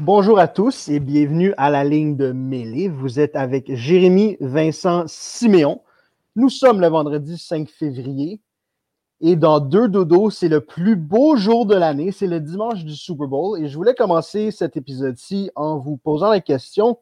Bonjour 0.00 0.38
à 0.38 0.46
tous 0.46 0.88
et 0.88 1.00
bienvenue 1.00 1.54
à 1.56 1.70
la 1.70 1.82
ligne 1.82 2.16
de 2.16 2.30
mêlée. 2.30 2.90
Vous 2.90 3.18
êtes 3.18 3.34
avec 3.34 3.74
Jérémy 3.74 4.36
Vincent 4.40 5.04
Siméon. 5.06 5.80
Nous 6.34 6.50
sommes 6.50 6.82
le 6.82 6.88
vendredi 6.88 7.38
5 7.38 7.66
février 7.70 8.42
et 9.22 9.36
dans 9.36 9.58
deux 9.58 9.88
dodos, 9.88 10.28
c'est 10.28 10.50
le 10.50 10.60
plus 10.60 10.96
beau 10.96 11.36
jour 11.36 11.64
de 11.64 11.74
l'année. 11.74 12.12
C'est 12.12 12.26
le 12.26 12.40
dimanche 12.40 12.84
du 12.84 12.94
Super 12.94 13.26
Bowl 13.26 13.58
et 13.58 13.68
je 13.68 13.74
voulais 13.74 13.94
commencer 13.94 14.50
cet 14.50 14.76
épisode-ci 14.76 15.50
en 15.56 15.78
vous 15.78 15.96
posant 15.96 16.28
la 16.28 16.40
question 16.40 16.98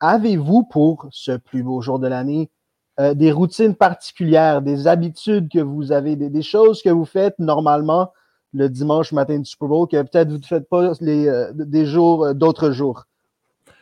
avez-vous 0.00 0.64
pour 0.64 1.08
ce 1.10 1.32
plus 1.32 1.62
beau 1.62 1.82
jour 1.82 1.98
de 1.98 2.06
l'année 2.06 2.50
euh, 2.98 3.12
des 3.12 3.30
routines 3.30 3.74
particulières, 3.74 4.62
des 4.62 4.86
habitudes 4.86 5.50
que 5.50 5.60
vous 5.60 5.92
avez, 5.92 6.16
des, 6.16 6.30
des 6.30 6.42
choses 6.42 6.80
que 6.80 6.88
vous 6.88 7.04
faites 7.04 7.38
normalement 7.38 8.10
le 8.52 8.68
dimanche 8.68 9.12
matin 9.12 9.38
du 9.38 9.44
Super 9.44 9.68
Bowl 9.68 9.88
que 9.88 10.00
peut-être 10.02 10.30
vous 10.30 10.38
ne 10.38 10.44
faites 10.44 10.68
pas 10.68 10.92
les, 11.00 11.26
euh, 11.28 11.52
des 11.54 11.86
jours, 11.86 12.24
euh, 12.26 12.34
d'autres 12.34 12.70
jours? 12.72 13.04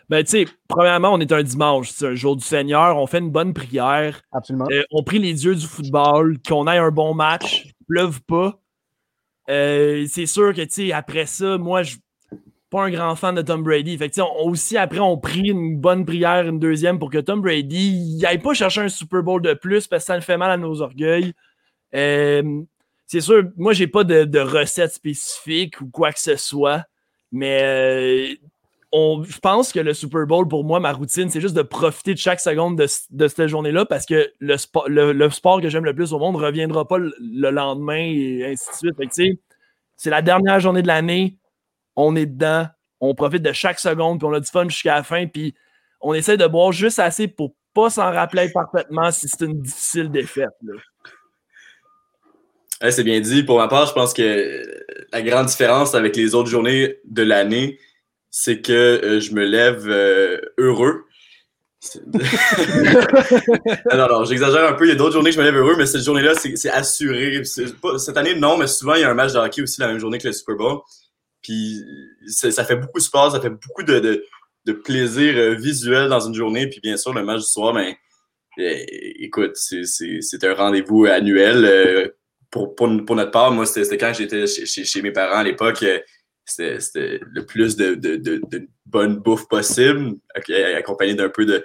Ben, 0.09 0.24
tu 0.24 0.30
sais, 0.30 0.46
premièrement, 0.66 1.12
on 1.12 1.20
est 1.20 1.30
un 1.30 1.43
dimanche, 1.43 1.91
c'est 1.91 2.06
un 2.09 2.15
jour 2.15 2.34
du 2.37 2.45
Seigneur, 2.45 2.96
on 2.96 3.06
fait 3.06 3.19
une 3.19 3.30
bonne 3.30 3.55
prière. 3.55 4.23
Absolument. 4.33 4.66
Euh, 4.73 4.83
on 4.91 5.05
prie 5.05 5.20
les 5.20 5.34
dieux 5.34 5.55
du 5.55 5.66
football, 5.66 6.38
qu'on 6.46 6.66
ait 6.66 6.79
un 6.79 6.91
bon 6.91 7.15
match, 7.15 7.62
qu'il 7.62 7.73
pleuve 7.87 8.20
pas. 8.23 8.59
Euh, 9.48 10.06
c'est 10.09 10.27
sûr 10.27 10.52
que, 10.52 10.62
tu 10.62 10.71
sais, 10.71 10.93
après 10.93 11.27
ça, 11.27 11.59
moi, 11.59 11.82
je 11.82 11.91
suis 11.91 12.01
pas 12.71 12.84
un 12.84 12.91
grand 12.91 13.16
fan 13.16 13.34
de 13.34 13.43
Tom 13.43 13.62
Brady. 13.65 13.98
Fait 13.98 14.09
que, 14.09 14.15
tu 14.15 14.21
sais, 14.21 14.27
on- 14.41 14.48
aussi, 14.48 14.77
après, 14.77 15.01
on 15.01 15.16
prie 15.16 15.48
une 15.48 15.77
bonne 15.77 16.05
prière, 16.05 16.46
une 16.46 16.60
deuxième, 16.60 16.98
pour 16.98 17.10
que 17.10 17.18
Tom 17.18 17.41
Brady 17.41 18.18
n'aille 18.21 18.38
pas 18.38 18.55
chercher 18.55 18.82
un 18.82 18.88
Super 18.88 19.23
Bowl 19.23 19.43
de 19.43 19.55
plus 19.55 19.87
parce 19.88 20.02
que 20.02 20.07
ça 20.07 20.15
le 20.16 20.23
fait 20.23 20.37
mal 20.37 20.51
à 20.51 20.57
nos 20.57 20.80
orgueils. 20.82 21.32
Euh, 21.95 22.62
c'est 23.10 23.20
sûr, 23.20 23.42
moi, 23.56 23.73
j'ai 23.73 23.88
pas 23.88 24.05
de, 24.05 24.38
recette 24.38 24.92
spécifique 24.92 25.80
ou 25.80 25.88
quoi 25.88 26.12
que 26.12 26.20
ce 26.20 26.37
soit, 26.37 26.84
mais 27.32 27.60
euh, 27.60 28.34
je 28.92 29.38
pense 29.41 29.73
que 29.73 29.80
le 29.80 29.95
Super 29.95 30.28
Bowl, 30.28 30.46
pour 30.46 30.62
moi, 30.62 30.79
ma 30.79 30.93
routine, 30.93 31.29
c'est 31.29 31.40
juste 31.40 31.57
de 31.57 31.62
profiter 31.62 32.15
de 32.15 32.20
chaque 32.20 32.38
seconde 32.38 32.79
de, 32.79 33.26
cette 33.26 33.48
journée-là 33.48 33.85
parce 33.85 34.07
que 34.07 34.32
le, 34.38 35.12
le, 35.12 35.30
sport 35.30 35.60
que 35.60 35.68
j'aime 35.68 35.85
le 35.85 35.93
plus 35.93 36.12
au 36.12 36.20
monde 36.20 36.37
ne 36.37 36.40
reviendra 36.40 36.87
pas 36.87 36.98
le, 36.98 37.12
le 37.18 37.51
lendemain 37.51 37.98
et 37.98 38.45
ainsi 38.46 38.68
de 38.85 39.10
suite. 39.10 39.40
C'est 39.96 40.10
la 40.10 40.23
dernière 40.23 40.60
journée 40.60 40.82
de 40.82 40.87
l'année, 40.87 41.37
on 41.96 42.15
est 42.15 42.26
dedans, 42.26 42.68
on 43.01 43.16
profite 43.16 43.42
de 43.42 43.52
chaque 43.52 43.80
seconde, 43.80 44.20
puis 44.20 44.29
on 44.29 44.32
a 44.35 44.38
du 44.38 44.48
fun 44.48 44.68
jusqu'à 44.68 44.95
la 44.95 45.02
fin, 45.02 45.26
puis 45.26 45.52
on 46.01 46.15
essaie 46.15 46.37
de 46.37 46.46
boire 46.46 46.70
juste 46.70 47.01
assez 47.01 47.26
pour 47.26 47.57
pas 47.74 47.90
s'en 47.90 48.13
rappeler 48.13 48.52
parfaitement 48.52 49.10
si 49.10 49.26
c'est 49.26 49.46
une 49.46 49.60
difficile 49.60 50.13
défaite. 50.13 50.54
là. 50.63 50.74
C'est 52.88 53.04
bien 53.04 53.20
dit. 53.20 53.42
Pour 53.42 53.59
ma 53.59 53.68
part, 53.68 53.86
je 53.86 53.92
pense 53.92 54.14
que 54.14 54.62
la 55.12 55.23
grande 55.23 55.46
différence 55.46 55.95
avec 55.95 56.16
les 56.16 56.34
autres 56.34 56.48
journées 56.48 56.96
de 57.04 57.23
l'année, 57.23 57.78
c'est 58.30 58.62
que 58.62 58.73
euh, 58.73 59.20
je 59.20 59.34
me 59.34 59.45
lève 59.45 59.86
euh, 59.88 60.38
heureux. 60.59 61.04
Non, 63.92 64.06
non, 64.08 64.25
j'exagère 64.25 64.69
un 64.69 64.75
peu. 64.75 64.84
Il 64.86 64.91
y 64.91 64.92
a 64.92 64.97
d'autres 64.97 65.14
journées 65.14 65.31
que 65.31 65.36
je 65.36 65.41
me 65.41 65.44
lève 65.44 65.56
heureux, 65.56 65.76
mais 65.76 65.86
cette 65.86 66.03
journée-là, 66.03 66.34
c'est 66.34 66.70
assuré. 66.70 67.42
Cette 67.44 68.16
année, 68.16 68.34
non, 68.34 68.58
mais 68.58 68.66
souvent, 68.66 68.94
il 68.94 69.00
y 69.00 69.04
a 69.04 69.10
un 69.10 69.14
match 69.14 69.32
de 69.32 69.38
hockey 69.38 69.62
aussi 69.62 69.81
la 69.81 69.88
même 69.88 69.98
journée 69.98 70.19
que 70.19 70.26
le 70.26 70.32
Super 70.32 70.56
Bowl. 70.56 70.81
Puis 71.42 71.82
ça 72.26 72.64
fait 72.64 72.76
beaucoup 72.76 72.98
de 72.98 73.03
sport, 73.03 73.32
ça 73.32 73.41
fait 73.41 73.50
beaucoup 73.50 73.82
de, 73.82 74.25
plaisir 74.84 75.36
euh, 75.36 75.54
visuel 75.54 76.08
dans 76.08 76.20
une 76.20 76.34
journée. 76.34 76.69
Puis 76.69 76.81
bien 76.81 76.97
sûr, 76.97 77.12
le 77.14 77.25
match 77.25 77.41
du 77.41 77.47
soir, 77.47 77.72
ben, 77.72 77.94
euh, 78.58 78.84
écoute, 79.19 79.56
c'est 79.56 80.44
un 80.44 80.54
rendez-vous 80.54 81.06
annuel. 81.06 82.12
Pour, 82.50 82.75
pour, 82.75 82.88
pour 83.06 83.16
notre 83.16 83.31
part, 83.31 83.53
moi, 83.53 83.66
c'était 83.66 83.97
quand 83.98 84.12
j'étais 84.12 84.47
chez, 84.47 84.66
chez, 84.66 84.84
chez 84.84 85.03
mes 85.03 85.12
parents 85.12 85.38
à 85.38 85.44
l'époque. 85.44 85.82
euh, 85.82 85.98
C'était 86.44 87.20
le 87.22 87.47
plus 87.47 87.76
de, 87.76 87.94
de, 87.94 88.16
de, 88.16 88.41
de 88.50 88.69
bonne 88.87 89.16
bouffe 89.19 89.47
possible, 89.48 90.15
ac- 90.34 90.75
accompagné 90.76 91.15
d'un 91.15 91.28
peu 91.28 91.47
de 91.47 91.62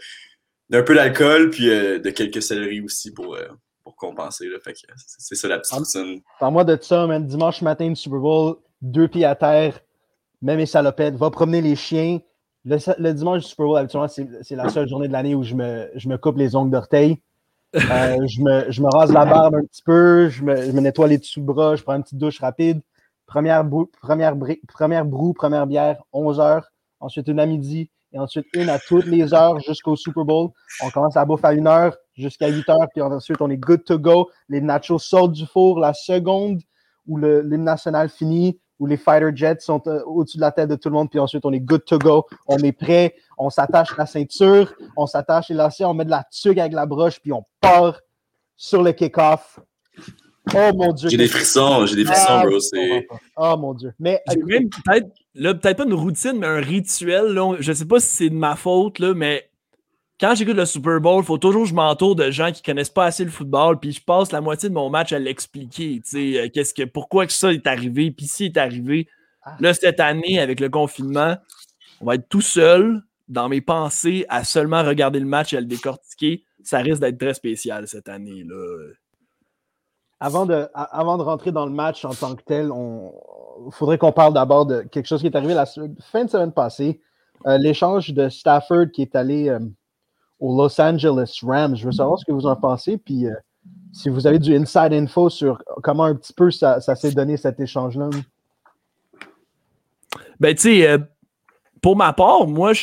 d'un 0.70 0.82
peu 0.82 0.96
d'alcool, 0.96 1.52
puis 1.52 1.70
euh, 1.70 2.00
de 2.00 2.10
quelques 2.10 2.42
céleris 2.42 2.82
aussi 2.82 3.12
pour, 3.14 3.36
euh, 3.36 3.48
pour 3.84 3.96
compenser. 3.96 4.48
Là. 4.48 4.58
Fait 4.60 4.74
que 4.74 4.80
c'est 4.96 5.36
ça 5.36 5.48
la 5.48 5.60
petite 5.60 5.74
routine. 5.78 6.22
Parle-moi 6.40 6.64
de 6.64 6.76
ça, 6.82 7.06
man. 7.06 7.24
Dimanche 7.26 7.62
matin 7.62 7.88
du 7.90 7.96
Super 7.96 8.20
Bowl, 8.20 8.56
deux 8.82 9.08
pieds 9.08 9.26
à 9.26 9.36
terre, 9.36 9.80
même 10.42 10.58
mes 10.58 10.66
salopettes, 10.66 11.16
va 11.16 11.30
promener 11.30 11.62
les 11.62 11.76
chiens. 11.76 12.20
Le, 12.64 12.78
le 12.98 13.14
dimanche 13.14 13.44
du 13.44 13.48
Super 13.48 13.68
Bowl, 13.68 13.78
habituellement, 13.78 14.08
c'est 14.08 14.28
c'est 14.42 14.56
la 14.56 14.70
seule 14.70 14.90
journée 14.90 15.08
de 15.08 15.14
l'année 15.14 15.36
où 15.36 15.44
je 15.44 15.54
me, 15.54 15.88
je 15.96 16.10
me 16.10 16.18
coupe 16.18 16.38
les 16.38 16.56
ongles 16.56 16.72
d'orteil. 16.72 17.20
Euh, 17.76 18.28
je, 18.28 18.42
me, 18.42 18.72
je 18.72 18.82
me 18.82 18.88
rase 18.88 19.12
la 19.12 19.26
barbe 19.26 19.56
un 19.56 19.64
petit 19.64 19.82
peu, 19.84 20.30
je 20.30 20.44
me, 20.44 20.56
je 20.56 20.72
me 20.72 20.80
nettoie 20.80 21.08
les 21.08 21.18
dessous 21.18 21.42
de 21.42 21.46
bras, 21.46 21.76
je 21.76 21.84
prends 21.84 21.96
une 21.96 22.04
petite 22.04 22.18
douche 22.18 22.40
rapide. 22.40 22.82
Première, 23.26 23.64
brou, 23.66 23.90
première, 24.02 24.36
première 24.68 25.06
broue, 25.06 25.34
première 25.34 25.68
bière, 25.68 26.02
11 26.14 26.40
heures. 26.40 26.72
Ensuite 27.00 27.28
une 27.28 27.40
à 27.40 27.46
midi 27.46 27.90
et 28.14 28.20
ensuite 28.20 28.46
une 28.54 28.70
à 28.70 28.80
toutes 28.80 29.06
les 29.06 29.34
heures 29.34 29.60
jusqu'au 29.60 29.96
Super 29.96 30.24
Bowl. 30.24 30.52
On 30.82 30.90
commence 30.90 31.18
à 31.18 31.26
bouffer 31.26 31.48
à 31.48 31.54
une 31.54 31.68
heure 31.68 31.96
jusqu'à 32.14 32.48
8 32.48 32.70
heures, 32.70 32.88
puis 32.94 33.02
ensuite 33.02 33.42
on 33.42 33.50
est 33.50 33.58
good 33.58 33.84
to 33.84 34.00
go. 34.00 34.30
Les 34.48 34.62
nachos 34.62 35.00
sortent 35.00 35.34
du 35.34 35.46
four 35.46 35.80
la 35.80 35.94
seconde 35.94 36.62
où 37.08 37.18
l'hymne 37.18 37.64
national 37.64 38.10
finit, 38.10 38.60
où 38.80 38.86
les 38.88 38.98
fighter 38.98 39.32
jets 39.36 39.60
sont 39.60 39.82
euh, 39.88 40.02
au-dessus 40.06 40.38
de 40.38 40.42
la 40.42 40.52
tête 40.52 40.70
de 40.70 40.76
tout 40.76 40.90
le 40.90 40.94
monde, 40.96 41.10
puis 41.10 41.20
ensuite 41.20 41.46
on 41.46 41.54
est 41.54 41.60
good 41.60 41.86
to 41.86 41.98
go. 41.98 42.26
On 42.48 42.58
est 42.58 42.72
prêt, 42.72 43.16
on 43.38 43.50
s'attache 43.50 43.96
la 43.98 44.06
ceinture, 44.06 44.74
on 44.98 45.08
s'attache 45.08 45.50
les 45.50 45.56
lacets, 45.56 45.86
on 45.86 45.94
met 45.94 46.06
de 46.06 46.10
la 46.10 46.26
tuque 46.32 46.58
avec 46.58 46.74
la 46.74 46.86
broche, 46.86 47.20
puis 47.22 47.32
on 47.32 47.44
part 47.62 48.00
sur 48.58 48.84
le 48.84 48.92
kick-off. 48.92 49.60
Oh 50.54 50.72
mon 50.76 50.94
Dieu. 50.94 51.10
J'ai 51.10 51.18
des 51.18 51.28
frissons, 51.28 51.86
j'ai 51.88 51.96
des 51.96 52.06
frissons, 52.06 52.26
Ah, 52.28 52.46
bro. 52.46 52.60
C'est 52.60 53.08
Oh 53.38 53.56
mon 53.58 53.74
Dieu. 53.74 53.94
Mais 54.00 54.22
J'ai 54.30 54.38
écoute, 54.38 54.50
même 54.52 54.70
peut-être, 54.70 55.08
là, 55.34 55.54
peut-être 55.56 55.78
pas 55.78 55.86
une 55.86 55.94
routine, 55.94 56.34
mais 56.38 56.46
un 56.48 56.60
rituel. 56.62 57.34
Là, 57.34 57.46
On- 57.46 57.56
je 57.60 57.74
sais 57.74 57.86
pas 57.86 58.00
si 58.00 58.08
c'est 58.16 58.30
de 58.30 58.36
ma 58.36 58.56
faute, 58.56 59.00
là, 59.00 59.14
mais 59.16 59.50
quand 60.20 60.34
j'écoute 60.36 60.56
le 60.56 60.66
Super 60.66 61.02
Bowl, 61.02 61.22
il 61.22 61.26
faut 61.26 61.38
toujours 61.38 61.64
que 61.64 61.70
je 61.70 61.74
m'entoure 61.74 62.16
de 62.16 62.32
gens 62.32 62.52
qui 62.52 62.62
connaissent 62.62 62.90
pas 62.90 63.06
assez 63.06 63.26
le 63.26 63.32
football, 63.32 63.80
puis 63.80 63.92
je 63.92 64.02
passe 64.02 64.32
la 64.32 64.42
moitié 64.42 64.70
de 64.70 64.74
mon 64.74 64.90
match 64.90 65.12
à 65.12 65.20
l'expliquer. 65.20 66.02
tu 66.04 66.10
sais, 66.10 66.40
euh, 66.40 66.50
qu'est-ce 66.54 66.74
que, 66.74 66.84
pourquoi 66.84 67.26
que 67.26 67.34
ça 67.34 67.52
est 67.52 67.68
arrivé, 67.68 68.12
puis 68.12 68.28
si 68.28 68.46
est 68.46 68.58
arrivé. 68.58 69.08
Ah. 69.44 69.58
Là, 69.60 69.74
cette 69.74 70.00
année, 70.00 70.40
avec 70.40 70.60
le 70.60 70.70
confinement, 70.70 71.36
on 72.02 72.06
va 72.06 72.16
être 72.16 72.30
tout 72.30 72.42
seul 72.42 73.02
dans 73.28 73.50
mes 73.50 73.62
pensées 73.62 74.26
à 74.30 74.44
seulement 74.44 74.84
regarder 74.84 75.20
le 75.20 75.26
match 75.26 75.54
et 75.54 75.58
à 75.58 75.60
le 75.60 75.66
décortiquer. 75.66 76.44
Ça 76.64 76.80
risque 76.80 77.02
d'être 77.02 77.18
très 77.18 77.34
spécial 77.34 77.88
cette 77.88 78.10
année. 78.10 78.44
Là. 78.44 78.92
avant 80.20 80.46
de, 80.46 80.68
avant 80.74 81.18
de 81.18 81.24
rentrer 81.24 81.52
dans 81.52 81.66
le 81.66 81.72
match 81.72 82.06
en 82.06 82.14
tant 82.14 82.36
que 82.36 82.44
tel, 82.44 82.72
il 82.74 83.72
faudrait 83.72 83.98
qu'on 83.98 84.12
parle 84.12 84.34
d'abord 84.34 84.66
de 84.66 84.82
quelque 84.82 85.08
chose 85.08 85.22
qui 85.22 85.28
est 85.28 85.36
arrivé 85.36 85.54
la 85.54 85.66
fin 85.66 86.26
de 86.26 86.30
semaine 86.30 86.52
passée. 86.52 87.02
Euh, 87.46 87.58
L'échange 87.58 88.14
de 88.14 88.30
Stafford 88.30 88.88
qui 88.94 89.02
est 89.02 89.16
allé 89.16 89.50
euh, 89.50 89.60
aux 90.40 90.56
Los 90.58 90.80
Angeles 90.82 91.40
Rams. 91.44 91.76
Je 91.76 91.86
veux 91.86 91.92
savoir 91.92 92.20
ce 92.20 92.26
que 92.26 92.32
vous 92.32 92.46
en 92.46 92.56
pensez, 92.56 92.98
puis 92.98 93.26
euh, 93.28 93.34
si 93.94 94.10
vous 94.10 94.28
avez 94.28 94.40
du 94.40 94.56
inside 94.56 94.92
info 94.94 95.30
sur 95.30 95.62
comment 95.84 96.04
un 96.06 96.16
petit 96.16 96.34
peu 96.34 96.52
ça, 96.52 96.80
ça 96.82 96.96
s'est 96.96 97.12
donné 97.12 97.38
cet 97.38 97.60
échange-là. 97.60 98.10
Ben, 100.40 100.54
tu 100.56 100.62
sais, 100.62 100.88
euh, 100.88 100.98
pour 101.82 101.96
ma 101.96 102.14
part, 102.14 102.48
moi, 102.48 102.74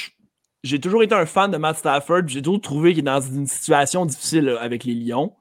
j'ai 0.63 0.81
toujours 0.81 1.03
été 1.03 1.15
un 1.15 1.27
fan 1.27 1.51
de 1.51 1.57
Matt 1.57 1.77
Stafford. 1.77 2.23
J'ai 2.27 2.41
toujours 2.43 2.61
trouvé 2.61 2.91
qu'il 2.93 3.01
est 3.01 3.03
dans 3.03 3.21
une 3.21 3.47
situation 3.47 4.07
difficile 4.07 4.45
là, 4.47 4.61
avec 4.61 4.85
les 4.85 4.95
Lions. 4.95 5.33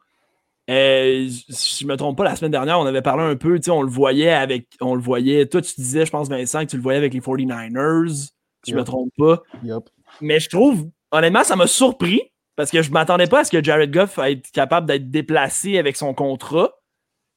Euh, 0.70 1.28
si 1.50 1.84
je 1.84 1.88
me 1.88 1.96
trompe 1.98 2.18
pas, 2.18 2.24
la 2.24 2.36
semaine 2.36 2.52
dernière, 2.52 2.80
on 2.80 2.86
avait 2.86 3.02
parlé 3.02 3.24
un 3.24 3.36
peu, 3.36 3.60
on 3.70 3.82
le 3.82 3.90
voyait 3.90 4.32
avec. 4.32 4.68
On 4.80 4.96
le 4.96 5.02
voyait. 5.02 5.46
Toi, 5.46 5.62
tu 5.62 5.74
disais, 5.76 6.06
je 6.06 6.12
pense, 6.12 6.30
Vincent, 6.30 6.62
que 6.62 6.72
tu 6.72 6.78
le 6.78 6.82
voyais 6.84 6.98
avec 6.98 7.14
les 7.14 7.20
49ers, 7.20 8.32
si 8.64 8.72
je 8.72 8.74
me 8.74 8.80
Yep. 8.80 8.86
trompe 8.86 9.12
pas. 9.18 9.42
Mais 10.22 10.40
je 10.40 10.50
trouve, 10.50 10.88
honnêtement, 11.12 11.44
ça 11.44 11.56
m'a 11.56 11.68
surpris 11.68 12.22
parce 12.56 12.72
que 12.72 12.82
je 12.82 12.92
m'attendais 12.92 13.28
pas 13.28 13.40
à 13.40 13.44
ce 13.44 13.52
que 13.52 13.64
Jared 13.64 13.92
Goff 13.92 14.18
être 14.20 14.52
capable 14.52 14.88
d'être 14.88 15.10
déplacé 15.10 15.78
avec 15.78 15.96
son 15.96 16.14
contrat. 16.14 16.74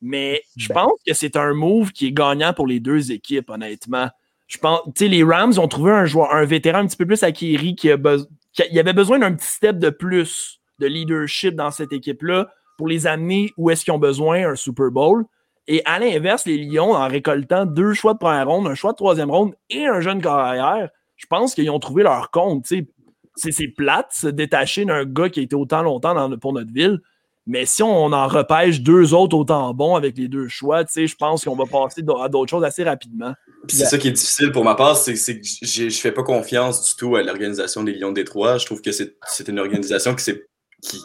Mais 0.00 0.42
je 0.56 0.68
Ben. 0.68 0.74
pense 0.74 1.00
que 1.06 1.14
c'est 1.14 1.36
un 1.36 1.54
move 1.54 1.92
qui 1.92 2.08
est 2.08 2.12
gagnant 2.12 2.52
pour 2.52 2.66
les 2.66 2.80
deux 2.80 3.10
équipes, 3.10 3.48
honnêtement. 3.48 4.10
Je 4.46 4.58
pense, 4.58 4.82
tu 4.86 4.92
sais, 4.96 5.08
les 5.08 5.24
Rams 5.24 5.58
ont 5.58 5.68
trouvé 5.68 5.92
un 5.92 6.04
joueur, 6.04 6.34
un 6.34 6.44
vétéran 6.44 6.78
un 6.80 6.86
petit 6.86 6.96
peu 6.96 7.06
plus 7.06 7.22
acquéri 7.22 7.74
qui 7.74 7.90
a 7.90 7.96
besoin, 7.96 8.26
il 8.70 8.78
avait 8.78 8.92
besoin 8.92 9.18
d'un 9.18 9.34
petit 9.34 9.46
step 9.46 9.78
de 9.78 9.90
plus 9.90 10.60
de 10.78 10.86
leadership 10.86 11.54
dans 11.54 11.70
cette 11.70 11.92
équipe-là 11.92 12.48
pour 12.76 12.88
les 12.88 13.06
amener 13.06 13.52
où 13.56 13.70
est-ce 13.70 13.84
qu'ils 13.84 13.94
ont 13.94 13.98
besoin 13.98 14.50
un 14.50 14.56
Super 14.56 14.90
Bowl. 14.90 15.24
Et 15.66 15.82
à 15.86 15.98
l'inverse, 15.98 16.44
les 16.44 16.58
Lions, 16.58 16.92
en 16.92 17.08
récoltant 17.08 17.64
deux 17.64 17.94
choix 17.94 18.12
de 18.12 18.18
première 18.18 18.46
ronde, 18.46 18.66
un 18.66 18.74
choix 18.74 18.92
de 18.92 18.96
troisième 18.96 19.30
ronde 19.30 19.54
et 19.70 19.86
un 19.86 20.00
jeune 20.00 20.20
carrière, 20.20 20.90
je 21.16 21.26
pense 21.26 21.54
qu'ils 21.54 21.70
ont 21.70 21.78
trouvé 21.78 22.02
leur 22.02 22.30
compte. 22.30 22.64
tu 22.64 22.78
sais. 22.78 22.86
C'est 23.36 23.68
plate 23.68 24.12
se 24.12 24.28
détacher 24.28 24.84
d'un 24.84 25.04
gars 25.04 25.28
qui 25.28 25.40
a 25.40 25.42
été 25.42 25.56
autant 25.56 25.82
longtemps 25.82 26.14
dans- 26.14 26.38
pour 26.38 26.52
notre 26.52 26.72
ville. 26.72 27.00
Mais 27.46 27.66
si 27.66 27.82
on 27.82 28.06
en 28.12 28.26
repêche 28.26 28.80
deux 28.80 29.12
autres 29.12 29.36
autant 29.36 29.74
bons 29.74 29.96
avec 29.96 30.16
les 30.16 30.28
deux 30.28 30.48
choix, 30.48 30.84
je 30.94 31.14
pense 31.14 31.44
qu'on 31.44 31.56
va 31.56 31.66
passer 31.66 32.02
à 32.22 32.28
d'autres 32.30 32.50
choses 32.50 32.64
assez 32.64 32.84
rapidement. 32.84 33.34
C'est 33.68 33.84
ça 33.84 33.98
qui 33.98 34.08
est 34.08 34.12
difficile 34.12 34.50
pour 34.50 34.64
ma 34.64 34.74
part, 34.74 34.96
c'est 34.96 35.14
que 35.14 35.20
je 35.62 35.90
fais 35.90 36.12
pas 36.12 36.22
confiance 36.22 36.88
du 36.88 36.96
tout 36.96 37.16
à 37.16 37.22
l'organisation 37.22 37.82
des 37.82 37.92
Lions 37.92 38.10
de 38.10 38.14
Détroit. 38.14 38.56
Je 38.56 38.64
trouve 38.64 38.80
que 38.80 38.92
c'est 38.92 39.48
une 39.48 39.58
organisation 39.58 40.14
qui, 40.14 40.32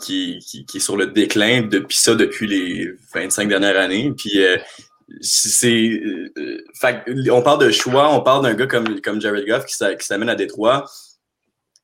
qui, 0.02 0.40
qui, 0.40 0.66
qui 0.66 0.78
est 0.78 0.80
sur 0.80 0.96
le 0.96 1.08
déclin 1.08 1.64
depuis 1.64 1.98
ça 1.98 2.16
depuis 2.16 2.48
les 2.48 2.88
25 3.14 3.50
dernières 3.50 3.78
années. 3.78 4.14
Puis 4.16 4.42
euh, 4.42 4.58
c'est, 5.20 6.02
euh, 6.38 6.62
on 7.32 7.42
parle 7.42 7.66
de 7.66 7.72
choix, 7.72 8.14
on 8.14 8.22
parle 8.22 8.44
d'un 8.44 8.54
gars 8.54 8.68
comme, 8.68 9.02
comme 9.02 9.20
Jared 9.20 9.46
Goff 9.46 9.66
qui, 9.66 9.76
s'amène 9.76 10.30
à 10.30 10.36
Détroit. 10.36 10.86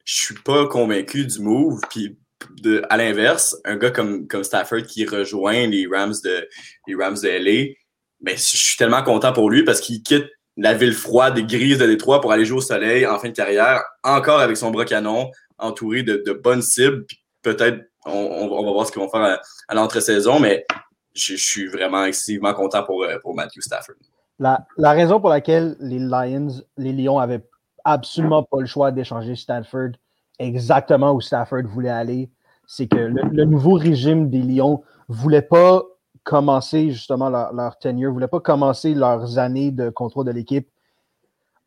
Je 0.05 0.15
suis 0.15 0.35
pas 0.35 0.67
convaincu 0.67 1.25
du 1.25 1.39
move. 1.39 1.81
Puis 1.89 2.17
de, 2.61 2.83
à 2.89 2.97
l'inverse, 2.97 3.57
un 3.65 3.75
gars 3.75 3.91
comme, 3.91 4.27
comme 4.27 4.43
Stafford 4.43 4.83
qui 4.83 5.05
rejoint 5.05 5.67
les 5.67 5.87
Rams 5.91 6.13
de, 6.23 6.47
les 6.87 6.95
Rams 6.95 7.17
de 7.21 7.27
LA, 7.27 7.73
ben, 8.21 8.37
je 8.37 8.57
suis 8.57 8.77
tellement 8.77 9.03
content 9.03 9.33
pour 9.33 9.49
lui 9.49 9.63
parce 9.63 9.81
qu'il 9.81 10.01
quitte 10.03 10.25
la 10.57 10.73
ville 10.73 10.93
froide 10.93 11.37
et 11.37 11.43
grise 11.43 11.79
de 11.79 11.85
Détroit 11.85 12.21
pour 12.21 12.31
aller 12.31 12.45
jouer 12.45 12.59
au 12.59 12.61
soleil 12.61 13.05
en 13.05 13.19
fin 13.19 13.29
de 13.29 13.33
carrière, 13.33 13.83
encore 14.03 14.39
avec 14.39 14.55
son 14.57 14.71
bras 14.71 14.85
canon, 14.85 15.29
entouré 15.57 16.03
de, 16.03 16.23
de 16.25 16.33
bonnes 16.33 16.61
cibles. 16.61 17.05
Peut-être, 17.41 17.79
on, 18.05 18.63
va 18.63 18.71
voir 18.71 18.87
ce 18.87 18.91
qu'ils 18.91 19.01
vont 19.01 19.09
faire 19.09 19.21
à, 19.21 19.41
à 19.67 19.75
l'entre-saison, 19.75 20.39
mais 20.39 20.65
je, 21.13 21.35
suis 21.35 21.67
vraiment 21.67 22.05
excessivement 22.05 22.53
content 22.53 22.83
pour, 22.83 23.03
euh, 23.03 23.17
pour 23.21 23.35
Matthew 23.35 23.61
Stafford. 23.61 23.95
La, 24.39 24.65
la, 24.77 24.91
raison 24.91 25.19
pour 25.19 25.29
laquelle 25.29 25.75
les 25.79 25.99
Lions, 25.99 26.47
les 26.77 26.91
Lions 26.91 27.19
avaient 27.19 27.41
absolument 27.85 28.43
pas 28.43 28.59
le 28.59 28.65
choix 28.65 28.91
d'échanger 28.91 29.35
Stafford 29.35 29.91
exactement 30.39 31.13
où 31.13 31.21
Stafford 31.21 31.63
voulait 31.63 31.89
aller, 31.89 32.29
c'est 32.67 32.87
que 32.87 32.97
le, 32.97 33.45
nouveau 33.45 33.73
régime 33.73 34.29
des 34.29 34.41
Lions 34.41 34.83
voulait 35.07 35.41
pas 35.41 35.83
commencer 36.23 36.91
justement 36.91 37.29
leur, 37.29 37.53
leur 37.53 37.77
tenure, 37.77 38.11
voulait 38.11 38.27
pas 38.27 38.39
commencer 38.39 38.93
leurs 38.93 39.37
années 39.37 39.71
de 39.71 39.89
contrôle 39.89 40.25
de 40.25 40.31
l'équipe 40.31 40.67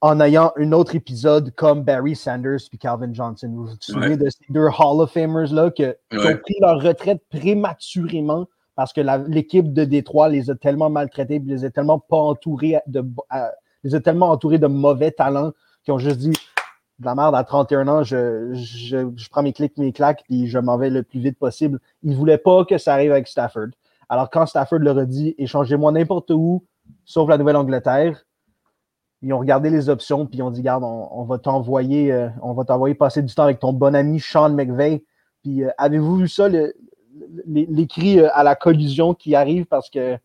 en 0.00 0.20
ayant 0.20 0.52
un 0.56 0.72
autre 0.72 0.94
épisode 0.94 1.52
comme 1.54 1.82
Barry 1.82 2.14
Sanders 2.14 2.60
puis 2.68 2.78
Calvin 2.78 3.12
Johnson. 3.12 3.50
Vous 3.52 3.66
vous 3.66 3.76
souvenez 3.80 4.16
de 4.16 4.28
ces 4.28 4.44
deux 4.50 4.66
Hall 4.66 5.00
of 5.00 5.12
Famers 5.12 5.52
là 5.52 5.70
que, 5.70 5.96
qui 6.10 6.18
ont 6.18 6.36
pris 6.36 6.56
leur 6.60 6.80
retraite 6.80 7.22
prématurément 7.30 8.46
parce 8.76 8.92
que 8.92 9.00
l'équipe 9.28 9.72
de 9.72 9.84
Détroit 9.84 10.28
les 10.28 10.50
a 10.50 10.54
tellement 10.54 10.88
maltraités, 10.88 11.40
les 11.40 11.64
a 11.64 11.70
tellement 11.70 11.98
pas 11.98 12.16
entourés 12.16 12.78
de, 12.86 13.04
les 13.82 13.96
a 13.96 14.00
tellement 14.00 14.30
entourés 14.30 14.58
de 14.58 14.68
mauvais 14.68 15.10
talents 15.10 15.52
qui 15.88 15.92
ont 15.92 15.98
juste 15.98 16.18
dit 16.18 16.34
de 16.98 17.06
la 17.06 17.14
merde 17.14 17.34
à 17.34 17.44
31 17.44 17.88
ans, 17.88 18.02
je, 18.02 18.52
je, 18.52 19.10
je 19.16 19.28
prends 19.30 19.42
mes 19.42 19.54
clics, 19.54 19.78
mes 19.78 19.90
claques, 19.90 20.22
puis 20.28 20.46
je 20.46 20.58
m'en 20.58 20.76
vais 20.76 20.90
le 20.90 21.02
plus 21.02 21.18
vite 21.18 21.38
possible. 21.38 21.80
Ils 22.02 22.10
ne 22.10 22.14
voulaient 22.14 22.36
pas 22.36 22.66
que 22.66 22.76
ça 22.76 22.92
arrive 22.92 23.10
avec 23.10 23.26
Stafford. 23.26 23.68
Alors 24.10 24.28
quand 24.28 24.44
Stafford 24.44 24.80
leur 24.80 24.98
a 24.98 25.06
dit 25.06 25.34
échangez-moi 25.38 25.90
n'importe 25.92 26.30
où, 26.30 26.62
sauf 27.06 27.26
la 27.30 27.38
Nouvelle-Angleterre, 27.38 28.22
ils 29.22 29.32
ont 29.32 29.38
regardé 29.38 29.70
les 29.70 29.88
options, 29.88 30.26
puis 30.26 30.40
ils 30.40 30.42
ont 30.42 30.50
dit 30.50 30.60
Garde, 30.60 30.84
on, 30.84 31.24
va 31.24 31.38
t'envoyer, 31.38 32.12
euh, 32.12 32.28
on 32.42 32.52
va 32.52 32.64
t'envoyer 32.64 32.94
passer 32.94 33.22
du 33.22 33.34
temps 33.34 33.44
avec 33.44 33.60
ton 33.60 33.72
bon 33.72 33.94
ami 33.94 34.20
Sean 34.20 34.50
McVeigh. 34.50 35.02
Puis 35.42 35.64
euh, 35.64 35.70
avez-vous 35.78 36.16
vu 36.16 36.28
ça, 36.28 36.50
le, 36.50 36.74
l'écrit 37.46 38.20
euh, 38.20 38.28
à 38.34 38.42
la 38.42 38.56
collusion 38.56 39.14
qui 39.14 39.34
arrive 39.34 39.64
parce 39.64 39.88
que 39.88 40.18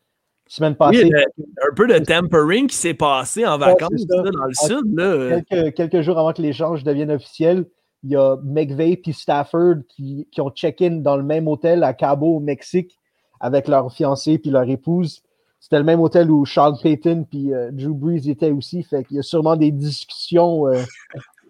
semaine 0.54 0.76
passée. 0.76 1.10
un 1.10 1.76
peu 1.76 1.88
de 1.88 1.98
tempering 1.98 2.68
qui 2.68 2.76
s'est 2.76 2.94
passé 2.94 3.46
en 3.46 3.58
vacances 3.58 4.06
dans 4.06 4.24
le 4.24 4.54
sud. 4.54 5.46
Quelques, 5.50 5.76
quelques, 5.76 6.02
jours 6.02 6.20
avant 6.20 6.34
que 6.34 6.42
l'échange 6.42 6.84
devienne 6.84 7.12
officiel, 7.12 7.66
il 8.04 8.12
y 8.12 8.16
a 8.16 8.38
McVeigh 8.44 9.02
et 9.06 9.14
Stafford 9.14 9.78
qui, 9.90 10.28
qui 10.32 10.42
ont 10.42 10.52
check-in 10.52 10.98
dans 10.98 11.18
le 11.18 11.24
même 11.24 11.48
hôtel 11.48 11.84
à 11.84 11.94
Cabo, 11.94 12.38
au 12.38 12.40
Mexique, 12.40 13.00
avec 13.40 13.68
leur 13.68 13.92
fiancée 13.92 14.38
puis 14.38 14.52
leur 14.52 14.70
épouse. 14.70 15.24
C'était 15.60 15.78
le 15.78 15.86
même 15.86 16.02
hôtel 16.02 16.30
où 16.30 16.46
Charles 16.46 16.78
Payton 16.82 17.26
puis 17.30 17.54
euh, 17.54 17.72
Drew 17.72 17.94
Brees 17.94 18.30
étaient 18.30 18.52
aussi. 18.52 18.84
Fait 18.84 19.06
qu'il 19.06 19.18
y 19.18 19.20
a 19.20 19.24
sûrement 19.24 19.56
des 19.56 19.72
discussions, 19.72 20.68
euh, 20.68 20.82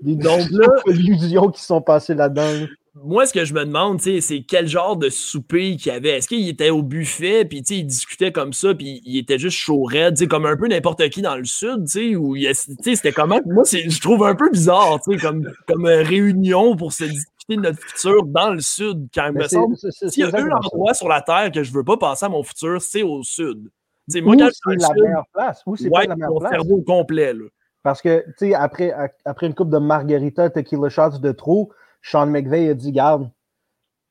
des 0.02 0.18
collusions 0.86 1.50
qui 1.50 1.62
sont 1.62 1.82
passées 1.82 2.14
là-dedans. 2.14 2.68
Moi, 2.96 3.26
ce 3.26 3.34
que 3.34 3.44
je 3.44 3.56
me 3.56 3.66
demande, 3.66 4.00
c'est 4.02 4.46
quel 4.48 4.68
genre 4.68 4.96
de 4.96 5.10
souper 5.10 5.78
qu'il 5.78 5.92
y 5.92 5.96
avait. 5.96 6.18
Est-ce 6.18 6.28
qu'il 6.28 6.48
était 6.48 6.70
au 6.70 6.84
buffet, 6.84 7.44
puis 7.44 7.60
il 7.68 7.86
discutait 7.86 8.32
comme 8.32 8.54
ça, 8.54 8.76
puis 8.76 9.02
il 9.04 9.18
était 9.18 9.40
juste 9.40 9.58
chaud 9.58 9.84
raide, 9.84 10.28
comme 10.28 10.46
un 10.46 10.56
peu 10.56 10.68
n'importe 10.68 11.10
qui 11.10 11.24
dans 11.24 11.36
le 11.36 11.46
sud, 11.46 11.88
ou 12.18 12.36
c'était 12.54 13.12
comment? 13.12 13.40
Moi, 13.48 13.64
je 13.64 14.00
trouve 14.00 14.24
un 14.24 14.36
peu 14.36 14.52
bizarre, 14.52 15.00
comme, 15.20 15.52
comme 15.68 15.88
euh, 15.88 16.04
réunion 16.04 16.76
pour 16.76 16.94
se 16.94 17.06
discuter 17.06 17.56
de 17.56 17.62
notre 17.62 17.80
futur 17.80 18.26
dans 18.28 18.54
le 18.54 18.62
sud, 18.62 19.08
quand 19.14 19.28
il 19.28 19.34
me 19.34 19.48
semble. 19.48 19.76
S'il 19.76 20.24
y 20.24 20.24
a 20.24 20.28
un 20.28 20.52
endroit 20.52 20.94
sur 20.94 21.10
la 21.10 21.22
Terre 21.22 21.52
que 21.52 21.64
je 21.64 21.74
veux 21.74 21.84
pas 21.84 21.98
passer 21.98 22.28
à 22.28 22.30
mon 22.30 22.44
futur, 22.44 22.80
c'est 22.80 23.02
au 23.02 23.24
sud. 23.24 23.72
c'est 24.08 24.22
la 24.22 24.94
meilleure 24.94 25.26
place. 25.34 25.64
Où 25.66 25.76
c'est 25.76 25.90
pas 25.90 26.04
la 26.04 26.16
meilleure 26.16 26.38
place. 26.38 26.52
cerveau 26.52 26.82
complet, 26.82 27.34
là. 27.34 27.46
Parce 27.82 28.02
que, 28.02 28.24
tu 28.28 28.34
sais, 28.38 28.54
après, 28.54 28.94
après 29.26 29.48
une 29.48 29.56
coupe 29.56 29.70
de 29.70 29.78
margarita, 29.78 30.50
tequila 30.50 30.88
shots 30.88 31.20
de 31.20 31.32
trop, 31.34 31.72
Sean 32.04 32.28
McVeigh 32.28 32.70
a 32.70 32.74
dit 32.76 32.92
Garde, 32.92 33.32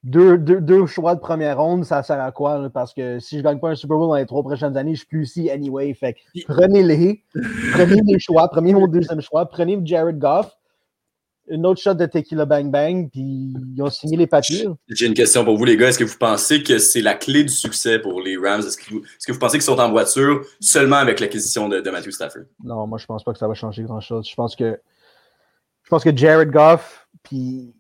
deux, 0.03 0.37
deux, 0.37 0.87
choix 0.87 1.15
de 1.15 1.21
première 1.21 1.59
ronde, 1.59 1.85
ça 1.85 2.03
sert 2.03 2.21
à 2.21 2.33
quoi? 2.33 2.69
Parce 2.71 2.93
que 2.93 3.21
si 3.21 3.37
je 3.37 3.41
ne 3.41 3.45
gagne 3.45 3.61
pas 3.61 3.71
un 3.71 3.75
Super 3.77 3.99
Bowl 3.99 4.09
dans 4.09 4.17
les 4.17 4.27
trois 4.27 4.43
prochaines 4.43 4.77
années, 4.77 4.95
je 4.95 5.01
suis 5.01 5.07
plus 5.07 5.25
ici 5.25 5.51
anyway. 5.51 5.95
Fait 5.95 6.17
prenez-les, 6.49 7.23
prenez 7.73 8.03
les 8.05 8.19
choix, 8.19 8.49
prenez 8.49 8.73
mon 8.73 8.89
deuxième 8.89 9.21
choix, 9.21 9.47
prenez 9.47 9.79
Jared 9.85 10.19
Goff, 10.19 10.57
une 11.49 11.67
autre 11.67 11.81
shot 11.81 11.95
de 11.95 12.07
Tequila 12.07 12.47
Bang 12.47 12.71
Bang, 12.71 13.11
puis 13.11 13.55
ils 13.77 13.83
ont 13.83 13.91
signé 13.91 14.17
les 14.17 14.27
papiers. 14.27 14.67
J'ai 14.89 15.07
une 15.07 15.15
question 15.15 15.45
pour 15.45 15.57
vous, 15.57 15.65
les 15.65 15.77
gars. 15.77 15.89
Est-ce 15.89 15.99
que 15.99 16.05
vous 16.05 16.19
pensez 16.19 16.63
que 16.65 16.79
c'est 16.79 17.03
la 17.03 17.15
clé 17.15 17.45
du 17.45 17.53
succès 17.53 18.01
pour 18.01 18.21
les 18.23 18.37
Rams? 18.37 18.61
Est-ce 18.61 18.79
que, 18.79 18.91
vous, 18.91 19.01
que 19.01 19.33
vous 19.33 19.39
pensez 19.39 19.59
qu'ils 19.59 19.63
sont 19.63 19.79
en 19.79 19.91
voiture 19.91 20.45
seulement 20.61 20.97
avec 20.97 21.21
l'acquisition 21.21 21.69
de, 21.69 21.81
de 21.81 21.91
Matthew 21.91 22.11
Stafford? 22.11 22.45
Non, 22.65 22.87
moi, 22.89 22.99
je 22.99 23.07
pense 23.07 23.23
pas 23.23 23.33
que 23.33 23.39
ça 23.39 23.47
va 23.47 23.55
changer 23.55 23.83
grand-chose. 23.85 24.29
Je 24.29 24.35
pense 24.35 24.57
que 24.57 24.81
je 25.85 25.89
pense 25.91 26.05
que 26.05 26.17
Jared 26.17 26.51
Goff, 26.51 27.07
puis 27.23 27.75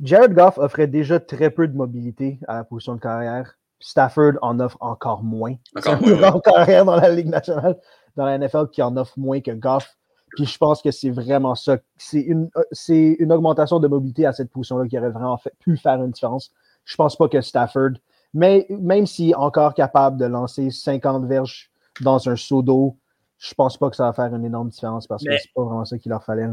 Jared 0.00 0.34
Goff 0.34 0.58
offrait 0.58 0.88
déjà 0.88 1.20
très 1.20 1.50
peu 1.50 1.68
de 1.68 1.76
mobilité 1.76 2.40
à 2.48 2.56
la 2.56 2.64
position 2.64 2.94
de 2.94 3.00
carrière. 3.00 3.56
Stafford 3.78 4.32
en 4.42 4.58
offre 4.60 4.76
encore 4.80 5.22
moins. 5.22 5.54
Encore 5.76 6.00
moins. 6.02 6.40
carrière 6.40 6.84
dans 6.84 6.96
la 6.96 7.10
Ligue 7.10 7.28
nationale, 7.28 7.78
dans 8.16 8.26
la 8.26 8.38
NFL, 8.38 8.68
qui 8.70 8.82
en 8.82 8.96
offre 8.96 9.18
moins 9.18 9.40
que 9.40 9.50
Goff. 9.50 9.96
Puis 10.34 10.46
je 10.46 10.56
pense 10.56 10.80
que 10.80 10.90
c'est 10.90 11.10
vraiment 11.10 11.54
ça. 11.54 11.78
C'est 11.98 12.20
une, 12.20 12.48
une 12.88 13.32
augmentation 13.32 13.80
de 13.80 13.88
mobilité 13.88 14.24
à 14.24 14.32
cette 14.32 14.50
position-là 14.50 14.88
qui 14.88 14.98
aurait 14.98 15.10
vraiment 15.10 15.38
pu 15.60 15.76
faire 15.76 16.02
une 16.02 16.10
différence. 16.10 16.52
Je 16.84 16.96
pense 16.96 17.16
pas 17.16 17.28
que 17.28 17.40
Stafford, 17.40 17.92
mais 18.34 18.66
même 18.70 19.06
s'il 19.06 19.30
est 19.30 19.34
encore 19.34 19.74
capable 19.74 20.16
de 20.16 20.24
lancer 20.24 20.70
50 20.70 21.26
verges 21.26 21.70
dans 22.00 22.28
un 22.28 22.36
seau 22.36 22.62
d'eau, 22.62 22.96
je 23.38 23.52
pense 23.54 23.76
pas 23.76 23.90
que 23.90 23.96
ça 23.96 24.04
va 24.04 24.12
faire 24.12 24.34
une 24.34 24.44
énorme 24.44 24.68
différence 24.68 25.06
parce 25.06 25.22
que 25.24 25.36
c'est 25.36 25.52
pas 25.54 25.64
vraiment 25.64 25.84
ça 25.84 25.98
qu'il 25.98 26.10
leur 26.10 26.24
fallait. 26.24 26.48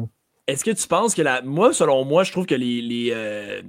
Est-ce 0.50 0.66
que 0.66 0.72
tu 0.72 0.88
penses 0.88 1.14
que 1.14 1.22
la. 1.22 1.44
Moi, 1.44 1.74
selon 1.74 2.06
moi, 2.06 2.24
je 2.24 2.32
trouve 2.32 2.48
que 2.48 2.56
les, 2.56 3.12
euh, 3.14 3.62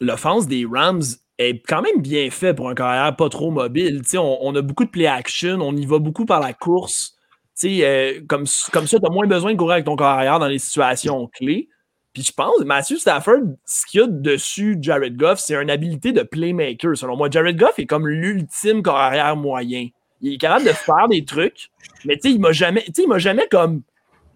l'offense 0.00 0.46
des 0.46 0.64
Rams 0.70 1.02
est 1.38 1.66
quand 1.66 1.82
même 1.82 2.00
bien 2.00 2.30
fait 2.30 2.54
pour 2.54 2.68
un 2.68 2.74
carrière 2.74 3.16
pas 3.16 3.28
trop 3.28 3.50
mobile. 3.50 4.02
On, 4.14 4.38
on, 4.42 4.54
a 4.54 4.62
beaucoup 4.62 4.84
de 4.84 4.90
play 4.90 5.06
action, 5.06 5.58
on 5.60 5.74
y 5.74 5.84
va 5.84 5.98
beaucoup 5.98 6.26
par 6.26 6.40
la 6.40 6.52
course. 6.52 7.16
Euh, 7.64 8.20
comme, 8.28 8.44
comme 8.72 8.86
ça, 8.86 9.00
tu 9.00 9.06
as 9.06 9.10
moins 9.10 9.26
besoin 9.26 9.52
de 9.52 9.58
courir 9.58 9.72
avec 9.72 9.86
ton 9.86 9.96
carrière 9.96 10.38
dans 10.38 10.46
les 10.46 10.60
situations 10.60 11.28
clés. 11.34 11.68
Puis 12.12 12.22
je 12.22 12.32
pense, 12.32 12.60
Matthew 12.64 12.98
Stafford, 12.98 13.42
ce 13.64 13.84
qu'il 13.86 14.00
y 14.00 14.04
a 14.04 14.06
dessus 14.06 14.78
Jared 14.80 15.16
Goff, 15.16 15.40
c'est 15.40 15.60
une 15.60 15.70
habilité 15.70 16.12
de 16.12 16.22
playmaker. 16.22 16.96
Selon 16.96 17.16
moi, 17.16 17.28
Jared 17.30 17.56
Goff 17.56 17.78
est 17.78 17.86
comme 17.86 18.06
l'ultime 18.06 18.82
carrière 18.82 19.34
moyen. 19.34 19.88
Il 20.20 20.34
est 20.34 20.38
capable 20.38 20.66
de 20.66 20.72
faire 20.72 21.08
des 21.08 21.24
trucs, 21.24 21.70
mais 22.04 22.16
il 22.22 22.40
m'a 22.40 22.52
jamais, 22.52 22.84
m'a 23.08 23.18
jamais 23.18 23.46
comme 23.50 23.82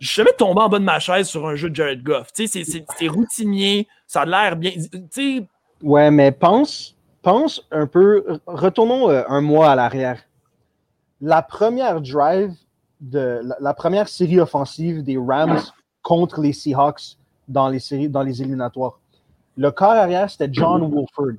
je 0.02 0.09
suis 0.09 0.16
jamais 0.16 0.32
tombé 0.32 0.61
en 0.61 0.68
bas 0.68 0.80
de 0.80 0.85
ma 0.85 0.99
chaise 0.99 1.28
sur 1.28 1.47
un 1.47 1.54
jeu 1.54 1.71
de 1.71 1.76
Jared 1.76 2.02
Goff. 2.02 2.30
C'est 2.35 3.09
routinier, 3.09 3.87
ça 4.09 4.23
a 4.23 4.26
l'air 4.26 4.56
bien. 4.56 4.73
Ouais, 5.80 6.11
mais 6.11 6.32
pense, 6.32 6.97
pense 7.23 7.64
un 7.71 7.87
peu. 7.87 8.40
Retournons 8.47 9.11
euh, 9.11 9.23
un 9.28 9.40
mois 9.40 9.71
à 9.71 9.76
l'arrière. 9.76 10.21
La 11.21 11.40
première 11.40 12.00
drive 12.00 12.52
de 13.00 13.42
la, 13.61 13.75
première 13.75 14.09
série 14.09 14.40
offensive 14.40 15.04
des 15.04 15.16
Rams 15.16 15.61
contre 16.02 16.40
les 16.40 16.52
Seahawks 16.52 17.16
dans 17.47 17.68
les 17.68 17.78
séries, 17.78 18.09
dans 18.09 18.23
les 18.25 18.42
éliminatoires. 18.42 18.99
Le 19.56 19.71
corps 19.71 19.90
arrière, 19.90 20.28
c'était 20.28 20.49
John 20.50 20.82
Wolford. 20.82 21.38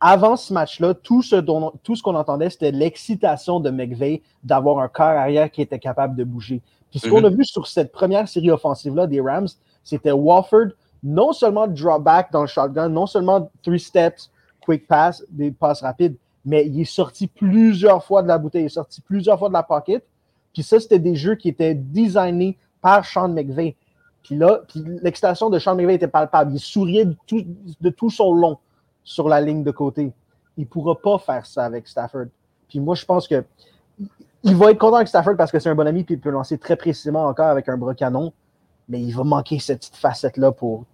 Avant 0.00 0.36
ce 0.36 0.52
match-là, 0.52 0.92
tout 0.92 1.22
ce, 1.22 1.36
tout 1.82 1.96
ce 1.96 2.02
qu'on 2.02 2.14
entendait, 2.14 2.50
c'était 2.50 2.70
l'excitation 2.70 3.60
de 3.60 3.70
McVeigh 3.70 4.20
d'avoir 4.42 4.80
un 4.80 4.88
corps 4.88 5.06
arrière 5.06 5.50
qui 5.50 5.62
était 5.62 5.78
capable 5.78 6.16
de 6.16 6.24
bouger. 6.24 6.60
Puis 6.94 7.00
ce 7.00 7.08
qu'on 7.08 7.18
mhm. 7.18 7.24
a 7.24 7.30
vu 7.30 7.44
sur 7.44 7.66
cette 7.66 7.90
première 7.90 8.28
série 8.28 8.52
offensive-là 8.52 9.08
des 9.08 9.20
Rams, 9.20 9.48
c'était 9.82 10.12
Wofford, 10.12 10.68
non 11.02 11.32
seulement 11.32 11.66
drop 11.66 12.04
back 12.04 12.30
dans 12.30 12.42
le 12.42 12.46
shotgun, 12.46 12.88
non 12.88 13.06
seulement 13.06 13.50
three 13.64 13.80
steps, 13.80 14.30
quick 14.60 14.86
pass, 14.86 15.24
des 15.28 15.50
passes 15.50 15.80
rapides, 15.80 16.14
mais 16.44 16.64
il 16.68 16.80
est 16.80 16.84
sorti 16.84 17.26
plusieurs 17.26 18.04
fois 18.04 18.22
de 18.22 18.28
la 18.28 18.38
bouteille, 18.38 18.62
il 18.62 18.66
est 18.66 18.68
sorti 18.68 19.00
plusieurs 19.00 19.40
fois 19.40 19.48
de 19.48 19.54
la 19.54 19.64
pocket. 19.64 20.06
Puis 20.52 20.62
ça, 20.62 20.78
c'était 20.78 21.00
des 21.00 21.16
jeux 21.16 21.34
qui 21.34 21.48
étaient 21.48 21.74
designés 21.74 22.56
par 22.80 23.04
Sean 23.04 23.28
McVay. 23.28 23.74
Puis 24.22 24.36
là, 24.36 24.60
l'excitation 25.02 25.50
de 25.50 25.58
Sean 25.58 25.74
McVay 25.74 25.94
était 25.94 26.06
palpable. 26.06 26.52
Il 26.54 26.60
souriait 26.60 27.06
de 27.06 27.16
tout, 27.26 27.44
de 27.80 27.90
tout 27.90 28.10
son 28.10 28.32
long 28.32 28.58
sur 29.02 29.28
la 29.28 29.40
ligne 29.40 29.64
de 29.64 29.72
côté. 29.72 30.12
Il 30.56 30.60
ne 30.60 30.68
pourra 30.68 30.94
pas 30.94 31.18
faire 31.18 31.44
ça 31.44 31.64
avec 31.64 31.88
Stafford. 31.88 32.26
Puis 32.68 32.78
moi, 32.78 32.94
je 32.94 33.04
pense 33.04 33.26
que 33.26 33.44
il 34.44 34.56
va 34.56 34.70
être 34.70 34.78
content 34.78 34.96
avec 34.96 35.08
Stafford 35.08 35.36
parce 35.36 35.50
que 35.50 35.58
c'est 35.58 35.68
un 35.68 35.74
bon 35.74 35.86
ami 35.86 36.04
puis 36.04 36.14
il 36.14 36.20
peut 36.20 36.30
lancer 36.30 36.58
très 36.58 36.76
précisément 36.76 37.26
encore 37.26 37.48
avec 37.48 37.68
un 37.68 37.76
bras 37.76 37.94
canon. 37.94 38.32
Mais 38.88 39.00
il 39.00 39.12
va 39.12 39.24
manquer 39.24 39.58
cette 39.58 39.78
petite 39.78 39.96
facette-là 39.96 40.52
pour 40.52 40.84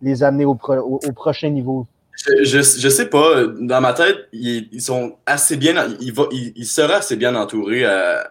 les 0.00 0.22
amener 0.22 0.46
au, 0.46 0.54
prochain 0.54 1.50
niveau. 1.50 1.86
Je, 2.42 2.62
je, 2.62 2.88
sais 2.88 3.10
pas. 3.10 3.46
Dans 3.60 3.82
ma 3.82 3.92
tête, 3.92 4.16
ils, 4.32 4.80
sont 4.80 5.16
assez 5.26 5.56
bien. 5.56 5.74
Il, 6.00 6.64
sera 6.64 6.96
assez 6.96 7.16
bien 7.16 7.34
entouré 7.34 7.84
à, 7.84 8.30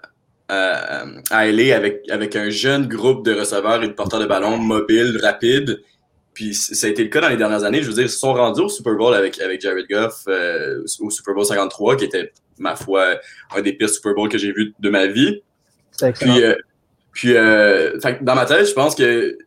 à, 0.50 1.06
à 1.30 1.46
LA 1.46 1.76
avec, 1.76 2.10
avec 2.10 2.36
un 2.36 2.50
jeune 2.50 2.88
groupe 2.88 3.24
de 3.24 3.40
receveurs 3.40 3.84
et 3.84 3.88
de 3.88 3.94
porteurs 3.94 4.20
de 4.20 4.26
ballon 4.26 4.58
mobiles, 4.58 5.20
rapides. 5.22 5.80
Puis 6.36 6.54
ça 6.54 6.86
a 6.86 6.90
été 6.90 7.02
le 7.02 7.10
cas 7.10 7.22
dans 7.22 7.30
les 7.30 7.38
dernières 7.38 7.64
années. 7.64 7.82
Je 7.82 7.88
veux 7.88 7.94
dire, 7.94 8.04
ils 8.04 8.10
se 8.10 8.20
sont 8.20 8.34
rendus 8.34 8.62
au 8.62 8.70
Super 8.70 8.94
Bowl 8.96 9.16
avec, 9.16 9.40
avec 9.40 9.62
Jared 9.62 9.88
Goff, 9.90 10.26
euh, 10.28 10.84
au 11.00 11.10
Super 11.10 11.34
Bowl 11.34 11.46
53, 11.46 11.96
qui 11.96 12.04
était, 12.04 12.34
ma 12.60 12.76
foi, 12.76 13.16
un 13.56 13.62
des 13.62 13.72
pires 13.72 13.90
Super 13.90 14.14
Bowls 14.14 14.30
que 14.30 14.38
j'ai 14.38 14.52
vu 14.52 14.76
de 14.78 14.90
ma 14.90 15.08
vie. 15.08 15.42
Puis, 15.98 16.44
euh, 16.44 16.56
puis 17.14 17.38
euh, 17.38 17.98
dans 18.20 18.36
ma 18.36 18.46
tête, 18.46 18.68
je 18.68 18.74
pense 18.74 18.96
que 18.96 19.38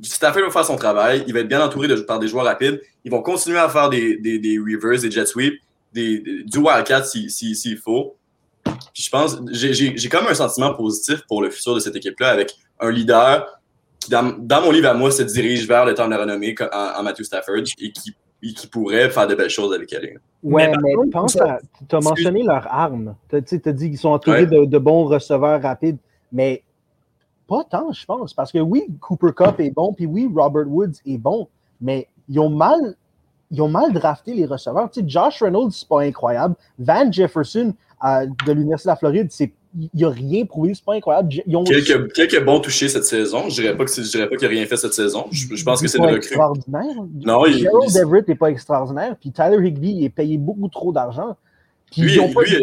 Stafford 0.00 0.42
va 0.42 0.50
faire 0.50 0.64
son 0.64 0.76
travail. 0.76 1.24
Il 1.26 1.34
va 1.34 1.40
être 1.40 1.48
bien 1.48 1.60
entouré 1.60 1.88
de, 1.88 1.96
par 1.96 2.20
des 2.20 2.28
joueurs 2.28 2.44
rapides. 2.44 2.80
Ils 3.04 3.10
vont 3.10 3.22
continuer 3.22 3.58
à 3.58 3.68
faire 3.68 3.90
des, 3.90 4.16
des, 4.16 4.38
des 4.38 4.56
reverse, 4.56 5.02
des 5.02 5.10
jet 5.10 5.26
sweeps, 5.26 5.60
des, 5.92 6.20
du 6.44 6.58
wildcat 6.58 7.02
s'il 7.02 7.28
si, 7.28 7.56
si, 7.56 7.76
faut. 7.76 8.16
Puis 8.94 9.02
je 9.02 9.10
pense, 9.10 9.36
j'ai 9.50 10.08
même 10.12 10.26
un 10.28 10.34
sentiment 10.34 10.74
positif 10.74 11.22
pour 11.26 11.42
le 11.42 11.50
futur 11.50 11.74
de 11.74 11.80
cette 11.80 11.96
équipe-là 11.96 12.30
avec 12.30 12.54
un 12.78 12.92
leader 12.92 13.60
qui, 14.00 14.10
dans, 14.10 14.36
dans, 14.38 14.62
mon 14.62 14.70
livre 14.70 14.88
à 14.88 14.94
moi, 14.94 15.10
se 15.10 15.22
dirige 15.22 15.66
vers 15.66 15.84
le 15.84 15.94
temps 15.94 16.06
de 16.06 16.10
la 16.10 16.18
renommée 16.18 16.54
en, 16.72 17.00
en 17.00 17.02
Matthew 17.02 17.22
Stafford 17.22 17.64
et 17.78 17.92
qui, 17.92 18.14
qui, 18.42 18.66
pourrait 18.68 19.10
faire 19.10 19.26
de 19.26 19.34
belles 19.34 19.50
choses 19.50 19.74
avec 19.74 19.92
elle. 19.92 20.20
Ouais, 20.42 20.70
mais, 20.82 21.10
pense 21.10 21.36
à. 21.36 21.58
Tu 21.88 21.96
as 21.96 22.00
mentionné 22.00 22.42
leurs 22.42 22.66
armes. 22.68 23.14
Tu 23.28 23.36
as, 23.36 23.72
dit 23.72 23.90
qu'ils 23.90 23.98
sont 23.98 24.10
entourés 24.10 24.46
de, 24.46 24.64
de, 24.64 24.78
bons 24.78 25.04
receveurs 25.04 25.60
rapides, 25.60 25.98
mais 26.32 26.62
pas 27.48 27.64
tant, 27.64 27.92
je 27.92 28.04
pense. 28.04 28.34
Parce 28.34 28.52
que 28.52 28.58
oui, 28.58 28.86
Cooper 29.00 29.32
Cup 29.36 29.60
est 29.60 29.70
bon, 29.70 29.92
puis 29.92 30.06
oui, 30.06 30.30
Robert 30.34 30.68
Woods 30.68 31.00
est 31.04 31.18
bon, 31.18 31.48
mais 31.80 32.08
ils 32.28 32.38
ont 32.38 32.50
mal. 32.50 32.94
Ils 33.52 33.62
ont 33.62 33.68
mal 33.68 33.92
drafté 33.92 34.34
les 34.34 34.44
receveurs. 34.44 34.90
Tu 34.90 35.00
sais, 35.00 35.08
Josh 35.08 35.40
Reynolds, 35.40 35.70
c'est 35.70 35.86
pas 35.86 36.02
incroyable. 36.02 36.56
Van 36.80 37.10
Jefferson 37.12 37.72
euh, 38.04 38.26
de 38.44 38.52
l'Université 38.52 38.88
de 38.88 38.92
la 38.92 38.96
Floride, 38.96 39.28
c'est 39.30 39.52
il 39.76 39.90
n'a 39.94 40.10
rien 40.10 40.44
prouvé, 40.44 40.72
c'est 40.74 40.84
pas 40.84 40.94
incroyable. 40.94 41.28
Ont... 41.54 41.64
Quelques, 41.64 42.12
quelques, 42.12 42.44
bons 42.44 42.60
touchés 42.60 42.88
cette 42.88 43.04
saison. 43.04 43.48
Je 43.48 43.60
dirais 43.60 43.76
pas 43.76 43.84
que 43.84 44.10
dirais 44.10 44.28
pas 44.28 44.36
qu'il 44.36 44.48
n'a 44.48 44.54
rien 44.54 44.66
fait 44.66 44.76
cette 44.76 44.94
saison. 44.94 45.26
Je, 45.30 45.64
pense 45.64 45.82
que 45.82 45.88
c'est 45.88 45.98
le 45.98 46.04
recrue. 46.04 46.18
extraordinaire. 46.18 46.96
Non, 47.24 47.44
il, 47.46 47.58
Gerald 47.58 47.96
Everett 47.96 48.28
n'est 48.28 48.34
pas 48.34 48.50
extraordinaire. 48.50 49.16
Puis 49.20 49.32
Tyler 49.32 49.66
Higby, 49.66 49.90
il 49.90 50.04
est 50.04 50.10
payé 50.10 50.38
beaucoup 50.38 50.68
trop 50.68 50.92
d'argent. 50.92 51.36
Lui, 51.96 52.14
lui 52.14 52.20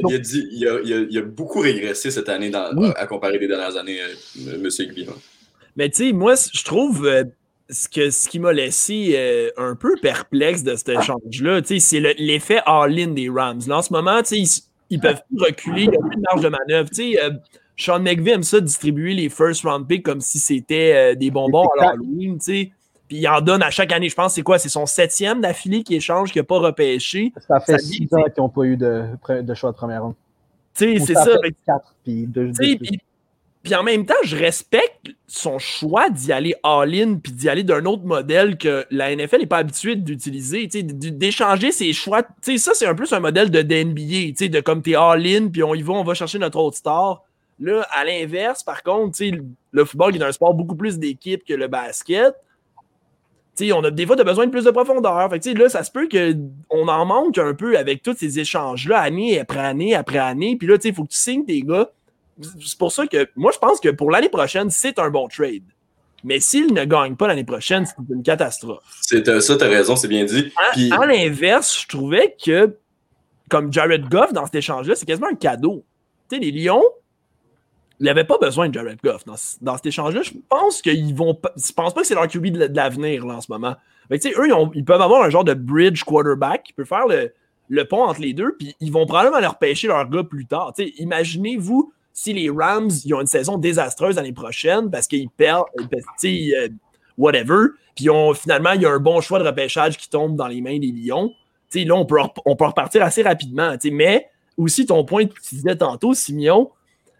il, 0.07 0.13
a 0.13 0.17
dit, 0.17 0.47
il, 0.51 0.67
a, 0.67 0.79
il, 1.09 1.17
a, 1.17 1.21
beaucoup 1.21 1.59
régressé 1.59 2.11
cette 2.11 2.29
année 2.29 2.49
dans, 2.49 2.69
à, 2.95 3.05
comparer 3.07 3.37
les 3.37 3.47
dernières 3.47 3.77
années, 3.77 3.99
euh, 4.01 4.55
M. 4.55 4.67
Higby. 4.79 5.07
Mais 5.77 5.89
tu 5.89 6.07
sais, 6.07 6.13
moi, 6.13 6.33
je 6.35 6.63
trouve 6.63 7.05
euh, 7.05 7.23
ce, 7.69 7.87
que, 7.87 8.09
ce 8.09 8.27
qui 8.27 8.39
m'a 8.39 8.51
laissé 8.51 9.13
euh, 9.15 9.49
un 9.57 9.75
peu 9.75 9.95
perplexe 10.01 10.63
de 10.63 10.75
cet 10.75 10.89
échange-là, 10.89 11.61
c'est 11.65 11.99
l'effet 12.17 12.59
all-in 12.65 13.07
des 13.07 13.29
Rams. 13.29 13.61
Là, 13.67 13.77
en 13.77 13.81
ce 13.81 13.93
moment, 13.93 14.21
ils, 14.31 14.47
ils 14.89 14.99
peuvent 14.99 15.21
plus 15.27 15.43
reculer, 15.43 15.83
il 15.83 15.89
n'y 15.89 15.97
a 15.97 15.99
plus 15.99 16.15
de 16.15 16.21
marge 16.21 16.41
de 16.41 16.49
manœuvre. 16.49 16.89
Tu 16.89 17.13
sais, 17.13 17.19
Sean 17.75 17.99
McVay 17.99 18.31
aime 18.31 18.43
ça 18.43 18.59
distribuer 18.59 19.13
les 19.13 19.29
first 19.29 19.63
round 19.63 19.87
picks 19.87 20.03
comme 20.03 20.21
si 20.21 20.39
c'était 20.39 21.15
des 21.15 21.31
bonbons 21.31 21.67
à 21.79 21.85
l'Halloween, 21.85 22.37
tu 22.37 22.45
sais. 22.45 22.71
Puis 23.07 23.17
il 23.17 23.27
en 23.27 23.41
donne 23.41 23.61
à 23.61 23.69
chaque 23.69 23.91
année, 23.91 24.07
je 24.09 24.15
pense, 24.15 24.33
c'est 24.33 24.43
quoi? 24.43 24.57
C'est 24.59 24.69
son 24.69 24.85
septième 24.85 25.41
d'affilée 25.41 25.83
qui 25.83 25.95
échange, 25.95 26.31
qui 26.31 26.39
n'a 26.39 26.43
pas 26.43 26.59
repêché. 26.59 27.33
Ça 27.47 27.59
fait 27.59 27.77
six 27.79 28.07
ans 28.13 28.23
qu'ils 28.23 28.33
n'ont 28.41 28.49
pas 28.49 28.63
eu 28.63 28.77
de, 28.77 29.05
de, 29.41 29.53
choix 29.53 29.71
de 29.71 29.75
première 29.75 30.03
ronde. 30.03 30.15
Tu 30.73 30.99
sais, 30.99 31.05
c'est 31.05 31.13
ça. 31.13 31.35
puis, 32.03 32.27
puis, 32.27 33.01
en 33.71 33.83
même 33.83 34.05
temps, 34.05 34.13
je 34.23 34.35
respecte 34.35 35.07
son 35.27 35.57
choix 35.57 36.09
d'y 36.09 36.31
aller 36.31 36.53
all-in 36.63 37.15
puis 37.15 37.31
d'y 37.31 37.47
aller 37.47 37.63
d'un 37.63 37.85
autre 37.85 38.03
modèle 38.03 38.57
que 38.57 38.85
la 38.91 39.15
NFL 39.15 39.39
n'est 39.39 39.45
pas 39.45 39.57
habituée 39.57 39.95
d'utiliser, 39.95 40.67
d'échanger 40.67 41.71
ses 41.71 41.93
choix. 41.93 42.23
Tu 42.23 42.29
sais, 42.41 42.57
ça, 42.57 42.71
c'est 42.73 42.85
un 42.85 42.95
plus 42.95 43.13
un 43.13 43.19
modèle 43.19 43.49
de 43.49 43.61
NBA, 43.61 44.47
de 44.49 44.59
comme 44.59 44.81
t'es 44.81 44.95
all-in 44.95 45.47
puis 45.47 45.63
on 45.63 45.73
y 45.73 45.81
va, 45.81 45.93
on 45.93 46.03
va 46.03 46.13
chercher 46.13 46.39
notre 46.39 46.59
autre 46.59 46.77
star. 46.77 47.23
Là, 47.59 47.87
à 47.91 48.03
l'inverse, 48.03 48.63
par 48.63 48.83
contre, 48.83 49.19
le 49.71 49.85
football 49.85 50.15
est 50.15 50.23
un 50.23 50.31
sport 50.31 50.53
beaucoup 50.53 50.75
plus 50.75 50.99
d'équipe 50.99 51.45
que 51.45 51.53
le 51.53 51.67
basket 51.67 52.33
on 53.71 53.83
a 53.83 53.91
des 53.91 54.05
fois 54.05 54.15
de 54.15 54.23
besoin 54.23 54.45
de 54.45 54.51
plus 54.51 54.65
de 54.65 54.71
profondeur. 54.71 55.29
Fait 55.29 55.53
là, 55.53 55.69
ça 55.69 55.83
se 55.83 55.91
peut 55.91 56.07
qu'on 56.09 56.87
en 56.87 57.05
manque 57.05 57.37
un 57.37 57.53
peu 57.53 57.77
avec 57.77 58.01
tous 58.01 58.15
ces 58.17 58.39
échanges-là, 58.39 58.99
année 58.99 59.39
après 59.39 59.59
année 59.59 59.93
après 59.95 60.17
année. 60.17 60.55
Puis 60.57 60.67
là, 60.67 60.77
il 60.83 60.93
faut 60.93 61.03
que 61.03 61.11
tu 61.11 61.17
signes 61.17 61.45
tes 61.45 61.61
gars. 61.61 61.89
C'est 62.41 62.77
pour 62.77 62.91
ça 62.91 63.05
que 63.07 63.29
moi, 63.35 63.51
je 63.53 63.59
pense 63.59 63.79
que 63.79 63.89
pour 63.89 64.11
l'année 64.11 64.29
prochaine, 64.29 64.69
c'est 64.69 64.99
un 64.99 65.09
bon 65.09 65.27
trade. 65.27 65.63
Mais 66.23 66.39
s'il 66.39 66.73
ne 66.73 66.85
gagne 66.85 67.15
pas 67.15 67.27
l'année 67.27 67.43
prochaine, 67.43 67.85
c'est 67.85 67.95
une 68.09 68.23
catastrophe. 68.23 68.83
C'est 69.01 69.27
euh, 69.27 69.41
ça, 69.41 69.57
tu 69.57 69.63
as 69.63 69.67
raison, 69.67 69.95
c'est 69.95 70.07
bien 70.07 70.23
dit. 70.23 70.51
À, 70.91 71.05
l'inverse, 71.05 71.81
je 71.81 71.87
trouvais 71.87 72.35
que, 72.43 72.77
comme 73.49 73.71
Jared 73.73 74.07
Goff 74.07 74.31
dans 74.31 74.45
cet 74.45 74.55
échange-là, 74.55 74.95
c'est 74.95 75.05
quasiment 75.05 75.27
un 75.27 75.35
cadeau. 75.35 75.83
Tu 76.29 76.37
sais, 76.37 76.41
les 76.41 76.51
Lions, 76.51 76.83
il 77.99 78.07
avait 78.09 78.23
pas 78.23 78.37
besoin 78.37 78.69
de 78.69 78.73
Jared 78.73 78.99
Goff 79.03 79.25
dans, 79.25 79.35
cet 79.35 79.85
échange-là. 79.85 80.21
Je 80.23 80.31
pense 80.49 80.81
qu'ils 80.81 81.13
vont. 81.13 81.37
Je 81.57 81.71
pense 81.73 81.93
pas 81.93 82.01
que 82.01 82.07
c'est 82.07 82.15
leur 82.15 82.27
QB 82.27 82.47
de, 82.47 82.69
l'avenir 82.73 83.25
en 83.25 83.41
ce 83.41 83.51
moment. 83.51 83.75
eux, 84.11 84.47
ils, 84.73 84.85
peuvent 84.85 85.01
avoir 85.01 85.23
un 85.23 85.29
genre 85.29 85.43
de 85.43 85.53
bridge 85.53 86.03
quarterback 86.03 86.63
qui 86.63 86.73
peut 86.73 86.85
faire 86.85 87.05
le, 87.07 87.83
pont 87.85 88.03
entre 88.03 88.21
les 88.21 88.33
deux, 88.33 88.55
puis 88.57 88.75
ils 88.79 88.91
vont 88.91 89.05
probablement 89.05 89.39
leur 89.39 89.57
pêcher 89.57 89.87
leur 89.87 90.09
gars 90.09 90.23
plus 90.23 90.45
tard. 90.45 90.73
Imaginez-vous 90.77 91.91
si 92.13 92.31
les 92.33 92.49
Rams 92.49 92.91
ils 93.03 93.13
ont 93.13 93.21
une 93.21 93.27
saison 93.27 93.57
désastreuse 93.57 94.15
l'année 94.15 94.33
prochaine 94.33 94.89
parce 94.91 95.07
qu'ils 95.07 95.29
perdent, 95.29 95.65
euh, 96.23 96.69
whatever, 97.17 97.67
puis 97.95 98.07
finalement, 98.35 98.71
il 98.71 98.81
y 98.81 98.85
a 98.85 98.91
un 98.91 98.99
bon 98.99 99.21
choix 99.21 99.39
de 99.39 99.45
repêchage 99.45 99.97
qui 99.97 100.09
tombe 100.09 100.35
dans 100.35 100.47
les 100.47 100.61
mains 100.61 100.79
des 100.79 100.91
Lions. 100.91 101.31
là, 101.75 101.95
on 101.95 102.05
peut, 102.05 102.17
on 102.45 102.55
peut 102.55 102.65
repartir 102.65 103.03
assez 103.03 103.21
rapidement. 103.21 103.75
Mais 103.91 104.27
aussi, 104.57 104.85
ton 104.85 105.03
point 105.03 105.25
que 105.25 105.33
tu 105.33 105.55
disais 105.55 105.75
tantôt, 105.75 106.13
Simeon, 106.13 106.71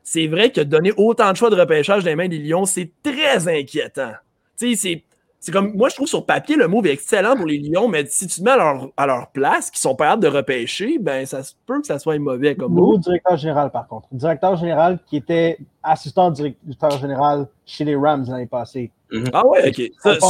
c'est 0.03 0.27
vrai 0.27 0.51
que 0.51 0.62
donner 0.62 0.91
autant 0.97 1.31
de 1.31 1.38
choix 1.38 1.50
de 1.50 1.55
repêchage 1.55 2.03
dans 2.03 2.09
les 2.09 2.15
mains 2.15 2.27
des 2.27 2.39
Lions, 2.39 2.65
c'est 2.65 2.91
très 3.03 3.47
inquiétant. 3.47 4.13
Tu 4.57 4.75
sais, 4.75 5.03
c'est 5.43 5.51
comme, 5.51 5.73
moi, 5.75 5.89
je 5.89 5.95
trouve 5.95 6.07
sur 6.07 6.25
papier, 6.25 6.55
le 6.55 6.69
move 6.69 6.88
est 6.88 6.93
excellent 6.93 7.35
pour 7.35 7.45
les 7.45 7.57
Lions, 7.57 7.89
mais 7.89 8.05
si 8.05 8.27
tu 8.27 8.39
te 8.39 8.43
mets 8.45 8.51
à 8.51 8.55
leur, 8.55 8.88
à 8.95 9.05
leur 9.05 9.27
place, 9.27 9.69
qui 9.71 9.81
sont 9.81 9.93
pas 9.93 10.12
hâte 10.12 10.21
de 10.21 10.29
repêcher, 10.29 11.00
ben, 11.01 11.25
ça 11.25 11.43
se 11.43 11.51
peut 11.65 11.81
que 11.81 11.88
ça 11.88 12.00
soit 12.00 12.17
mauvais 12.17 12.55
comme 12.55 12.71
move. 12.71 13.01
directeur 13.01 13.35
général, 13.35 13.69
par 13.69 13.85
contre. 13.89 14.07
Directeur 14.13 14.55
général 14.55 15.00
qui 15.05 15.17
était 15.17 15.57
assistant 15.83 16.31
directeur 16.31 16.97
général 16.97 17.50
chez 17.65 17.83
les 17.83 17.93
Rams 17.93 18.23
l'année 18.29 18.45
passée. 18.45 18.89
Mhm. 19.12 19.31
Ah 19.33 19.45
ouais, 19.45 19.67
ok. 19.67 20.21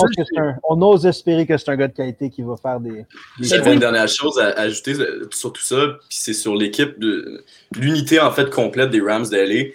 on 0.68 0.82
ose 0.82 1.06
espérer 1.06 1.46
que 1.46 1.60
c'est 1.60 1.70
un 1.70 1.76
gars 1.76 1.90
de 1.90 1.94
qualité 1.94 2.32
qui 2.32 2.42
va 2.42 2.58
faire 2.58 2.80
des. 2.80 3.06
des 3.40 3.56
une 3.56 3.80
dernière 3.80 4.08
chose 4.08 4.40
à, 4.40 4.60
ajouter 4.62 4.96
sur 5.30 5.54
tout 5.54 5.62
ça, 5.62 5.90
puis 6.10 6.18
c'est 6.18 6.34
sur 6.34 6.56
l'équipe 6.56 7.00
de 7.00 7.44
l'unité 7.76 8.20
en 8.20 8.32
fait 8.32 8.50
complète 8.50 8.90
des 8.90 9.00
Rams 9.00 9.28
d'LA. 9.30 9.66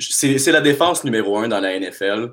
C'est 0.00 0.50
la 0.50 0.60
défense 0.60 1.04
numéro 1.04 1.38
un 1.38 1.46
dans 1.46 1.60
la 1.60 1.78
NFL. 1.78 2.32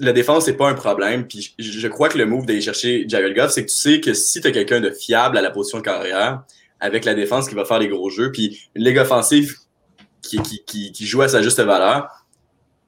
La 0.00 0.12
défense, 0.12 0.46
c'est 0.46 0.56
pas 0.56 0.68
un 0.68 0.74
problème. 0.74 1.26
Puis 1.26 1.54
je 1.58 1.88
crois 1.88 2.08
que 2.08 2.16
le 2.16 2.26
move 2.26 2.46
d'aller 2.46 2.60
chercher 2.60 3.04
Jared 3.08 3.36
Goff, 3.36 3.50
c'est 3.50 3.64
que 3.64 3.70
tu 3.70 3.76
sais 3.76 4.00
que 4.00 4.14
si 4.14 4.40
tu 4.40 4.48
as 4.48 4.50
quelqu'un 4.50 4.80
de 4.80 4.90
fiable 4.90 5.36
à 5.36 5.42
la 5.42 5.50
position 5.50 5.78
de 5.78 5.82
carrière, 5.82 6.44
avec 6.80 7.04
la 7.04 7.14
défense 7.14 7.48
qui 7.48 7.54
va 7.54 7.64
faire 7.64 7.78
les 7.78 7.88
gros 7.88 8.10
jeux, 8.10 8.32
puis 8.32 8.68
une 8.74 8.84
ligue 8.84 8.98
offensive 8.98 9.54
qui, 10.22 10.38
qui, 10.40 10.92
qui 10.92 11.06
joue 11.06 11.22
à 11.22 11.28
sa 11.28 11.42
juste 11.42 11.60
valeur, 11.60 12.26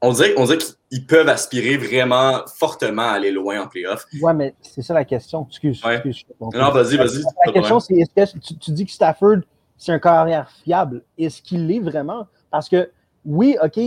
on 0.01 0.13
dirait, 0.13 0.35
on 0.37 0.45
dirait 0.45 0.59
qu'ils 0.59 1.07
peuvent 1.07 1.29
aspirer 1.29 1.77
vraiment 1.77 2.43
fortement 2.57 3.03
à 3.03 3.13
aller 3.13 3.31
loin 3.31 3.63
en 3.63 3.67
playoff. 3.67 4.07
Ouais, 4.21 4.35
mais 4.35 4.55
c'est 4.63 4.83
ça 4.83 4.95
la 4.95 5.05
question. 5.05 5.47
Excuse. 5.49 5.83
moi 5.83 6.01
non, 6.55 6.71
vas-y, 6.71 6.97
vas-y. 6.97 7.23
La 7.47 7.53
question, 7.53 7.81
c'est 7.81 7.95
est-ce 7.95 8.35
que 8.35 8.39
tu, 8.39 8.71
dis 8.71 8.87
que 8.87 8.93
Stafford, 8.93 9.39
c'est 9.77 9.93
un 9.93 9.99
carrière 9.99 10.51
fiable? 10.65 11.03
Est-ce 11.19 11.43
qu'il 11.43 11.67
l'est 11.67 11.81
vraiment? 11.81 12.27
Parce 12.51 12.69
que, 12.69 12.91
oui, 13.25 13.57
OK, 13.63 13.79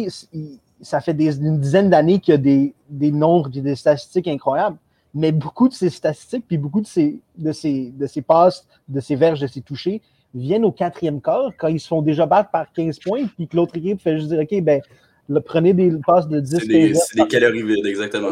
ça 0.81 0.99
fait 0.99 1.11
une 1.11 1.59
dizaine 1.59 1.89
d'années 1.89 2.19
qu'il 2.19 2.33
y 2.33 2.35
a 2.35 2.37
des, 2.37 2.73
des 2.89 3.11
nombres 3.11 3.49
et 3.55 3.61
des 3.61 3.75
statistiques 3.75 4.27
incroyables, 4.27 4.77
mais 5.13 5.31
beaucoup 5.31 5.67
de 5.67 5.73
ces 5.73 5.89
statistiques, 5.89 6.45
puis 6.47 6.57
beaucoup 6.57 6.81
de 6.81 6.87
ces, 6.87 7.19
de 7.37 7.51
ces, 7.51 7.91
de 7.91 8.07
ces 8.07 8.21
passes, 8.21 8.67
de 8.87 8.99
ces 8.99 9.15
verges, 9.15 9.39
de 9.39 9.47
ces 9.47 9.61
touchés, 9.61 10.01
viennent 10.33 10.65
au 10.65 10.71
quatrième 10.71 11.21
quart 11.21 11.51
quand 11.57 11.67
ils 11.67 11.79
se 11.79 11.87
font 11.87 12.01
déjà 12.01 12.25
battre 12.25 12.49
par 12.51 12.71
15 12.71 12.99
points, 12.99 13.25
puis 13.35 13.47
que 13.47 13.55
l'autre 13.55 13.75
équipe 13.77 14.01
fait 14.01 14.17
juste 14.17 14.29
dire, 14.29 14.39
OK, 14.39 14.61
ben, 14.63 14.81
le, 15.27 15.41
prenez 15.41 15.73
des 15.73 15.91
passes 16.05 16.27
de 16.27 16.39
10 16.39 16.57
C'est 16.59 16.67
des, 16.67 16.93
des, 17.15 17.27
calories 17.27 17.63
vides, 17.63 17.85
exactement. 17.85 18.29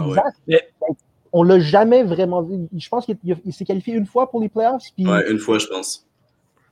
On 1.32 1.44
l'a 1.44 1.60
jamais 1.60 2.04
vraiment 2.04 2.42
vu. 2.42 2.68
Je 2.76 2.90
pense 2.90 3.06
qu'il 3.06 3.54
s'est 3.54 3.66
qualifié 3.66 3.94
une 3.94 4.08
fois 4.08 4.32
pour 4.32 4.42
les 4.42 4.50
playoffs. 4.50 4.82
Puis... 4.96 5.06
Ouais, 5.06 5.30
une 5.30 5.38
fois, 5.38 5.60
je 5.60 5.68
pense. 5.68 6.08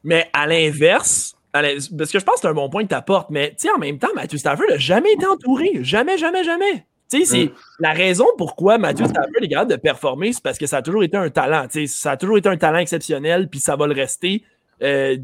Mais 0.03 0.29
à 0.34 0.48
l'inverse, 0.48 1.37
parce 1.98 2.12
que 2.12 2.20
je 2.20 2.24
pense 2.24 2.36
que 2.36 2.42
c'est 2.42 2.48
un 2.48 2.54
bon 2.54 2.70
point 2.70 2.84
que 2.84 2.90
tu 2.90 2.96
apportes, 2.96 3.30
mais 3.30 3.56
en 3.76 3.80
même 3.80 4.00
temps, 4.00 4.10
Matthew 4.16 4.38
Stafford 4.38 4.68
n'a 4.70 4.78
jamais 4.78 5.14
été 5.14 5.26
entouré. 5.26 5.72
Jamais, 5.82 6.18
jamais, 6.18 6.44
jamais. 6.44 6.86
Mm. 7.14 7.50
la 7.80 7.94
raison 7.94 8.26
pourquoi 8.38 8.78
Matthew 8.78 9.06
Stafford 9.06 9.42
est 9.42 9.48
capable 9.48 9.72
de 9.72 9.78
performer, 9.78 10.34
c'est 10.34 10.44
parce 10.44 10.58
que 10.58 10.66
ça 10.66 10.78
a 10.78 10.82
toujours 10.82 11.04
été 11.04 11.16
un 11.16 11.30
talent. 11.30 11.68
ça 11.88 12.12
a 12.12 12.18
toujours 12.18 12.38
été 12.38 12.50
un 12.50 12.58
talent 12.58 12.80
exceptionnel, 12.80 13.48
puis 13.50 13.60
ça 13.60 13.76
va 13.76 13.88
le 13.88 13.94
rester. 13.94 14.44
Euh, 14.84 15.18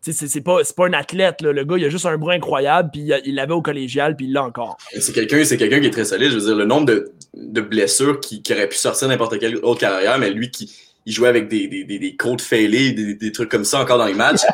c'est 0.00 0.40
pas, 0.40 0.58
pas 0.76 0.86
un 0.86 0.92
athlète, 0.94 1.42
là. 1.42 1.52
le 1.52 1.64
gars, 1.64 1.76
il 1.78 1.84
a 1.84 1.88
juste 1.88 2.06
un 2.06 2.18
bras 2.18 2.32
incroyable, 2.32 2.90
puis 2.92 3.12
il 3.24 3.34
l'avait 3.36 3.52
au 3.52 3.62
collégial, 3.62 4.16
puis 4.16 4.26
il 4.26 4.32
l'a 4.32 4.42
encore. 4.42 4.76
C'est 4.98 5.12
quelqu'un 5.12 5.80
qui 5.80 5.86
est 5.86 5.90
très 5.90 6.04
solide. 6.04 6.30
Je 6.30 6.38
veux 6.38 6.46
dire, 6.46 6.56
le 6.56 6.64
nombre 6.64 6.86
de, 6.86 7.12
de 7.34 7.60
blessures 7.60 8.18
qui, 8.18 8.42
qui 8.42 8.52
aurait 8.52 8.68
pu 8.68 8.76
sortir 8.76 9.06
n'importe 9.06 9.38
quelle 9.38 9.58
autre 9.58 9.80
carrière, 9.80 10.18
mais 10.18 10.30
lui 10.30 10.50
qui, 10.50 10.74
il 11.06 11.12
jouait 11.12 11.28
avec 11.28 11.48
des, 11.48 11.68
des, 11.68 11.84
des, 11.84 12.00
des 12.00 12.16
côtes 12.16 12.42
failés, 12.42 12.92
des, 12.92 13.14
des 13.14 13.32
trucs 13.32 13.48
comme 13.48 13.64
ça 13.64 13.80
encore 13.80 13.98
dans 13.98 14.06
les 14.06 14.14
matchs. 14.14 14.42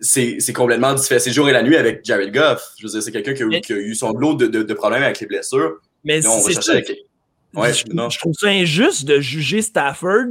C'est 0.00 0.52
complètement 0.52 0.94
différent. 0.94 1.20
C'est 1.20 1.32
jour 1.32 1.48
et 1.48 1.52
la 1.52 1.62
nuit 1.62 1.76
avec 1.76 2.04
Jared 2.04 2.32
Goff. 2.32 2.72
Je 2.78 2.86
veux 2.86 2.92
dire, 2.92 3.02
c'est 3.02 3.12
quelqu'un 3.12 3.34
qui, 3.34 3.72
a 3.72 3.76
eu 3.76 3.94
son 3.94 4.12
lot 4.12 4.34
de, 4.34 4.46
de, 4.46 4.62
de 4.62 4.74
problèmes 4.74 5.02
avec 5.02 5.20
les 5.20 5.26
blessures. 5.26 5.76
Mais 6.04 6.22
c'est 6.22 6.52
ça. 6.60 6.72
Avec... 6.72 6.90
Ouais, 7.54 7.72
je, 7.72 7.84
je, 7.86 8.18
trouve 8.18 8.34
ça 8.34 8.48
injuste 8.48 9.04
de 9.06 9.20
juger 9.20 9.62
Stafford 9.62 10.26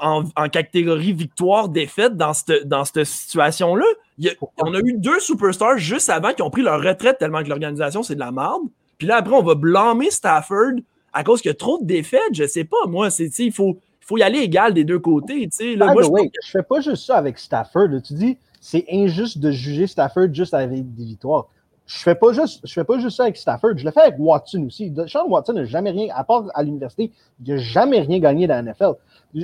en, 0.00 0.24
en 0.36 0.48
catégorie 0.48 1.12
victoire-défaite 1.12 2.16
dans 2.16 2.34
cette, 2.34 2.66
dans 2.66 2.84
cette 2.84 3.04
situation-là. 3.04 3.84
On 4.58 4.74
a 4.74 4.78
eu 4.80 4.94
deux 4.98 5.20
superstars 5.20 5.78
juste 5.78 6.10
avant 6.10 6.32
qui 6.32 6.42
ont 6.42 6.50
pris 6.50 6.62
leur 6.62 6.82
retraite 6.82 7.18
tellement 7.18 7.42
que 7.42 7.48
l'organisation, 7.48 8.02
c'est 8.02 8.14
de 8.14 8.20
la 8.20 8.32
merde. 8.32 8.62
Puis 8.98 9.06
là, 9.06 9.16
après, 9.16 9.34
on 9.34 9.42
va 9.42 9.54
blâmer 9.54 10.10
Stafford 10.10 10.74
à 11.12 11.24
cause 11.24 11.42
qu'il 11.42 11.48
y 11.48 11.52
a 11.52 11.54
trop 11.54 11.78
de 11.80 11.86
défaites. 11.86 12.20
Je 12.32 12.46
sais 12.46 12.64
pas, 12.64 12.86
moi, 12.86 13.08
il 13.18 13.52
faut, 13.52 13.78
faut 14.00 14.18
y 14.18 14.22
aller 14.22 14.38
égal 14.40 14.74
des 14.74 14.84
deux 14.84 14.98
côtés. 14.98 15.48
Là, 15.76 15.92
moi, 15.92 16.02
je, 16.02 16.28
je 16.44 16.50
fais 16.50 16.62
pas 16.62 16.80
juste 16.80 17.06
ça 17.06 17.16
avec 17.16 17.38
Stafford. 17.38 17.88
Tu 18.04 18.14
dis, 18.14 18.38
c'est 18.62 18.86
injuste 18.90 19.38
de 19.38 19.50
juger 19.50 19.88
Stafford 19.88 20.32
juste 20.32 20.54
avec 20.54 20.94
des 20.94 21.04
victoires. 21.04 21.48
Je 21.84 21.98
fais 21.98 22.14
pas 22.14 22.32
juste, 22.32 22.60
je 22.64 22.72
fais 22.72 22.84
pas 22.84 22.96
juste 23.00 23.16
ça 23.16 23.24
avec 23.24 23.36
Stafford, 23.36 23.76
je 23.76 23.84
le 23.84 23.90
fais 23.90 24.02
avec 24.02 24.14
Watson 24.18 24.64
aussi. 24.68 24.94
Sean 25.08 25.26
Watson 25.28 25.54
n'a 25.54 25.64
jamais 25.64 25.90
rien, 25.90 26.14
à 26.14 26.22
part 26.22 26.44
à 26.54 26.62
l'université, 26.62 27.10
il 27.44 27.54
n'a 27.54 27.60
jamais 27.60 28.00
rien 28.00 28.20
gagné 28.20 28.46
dans 28.46 28.64
la 28.64 28.72
NFL. 28.72 28.92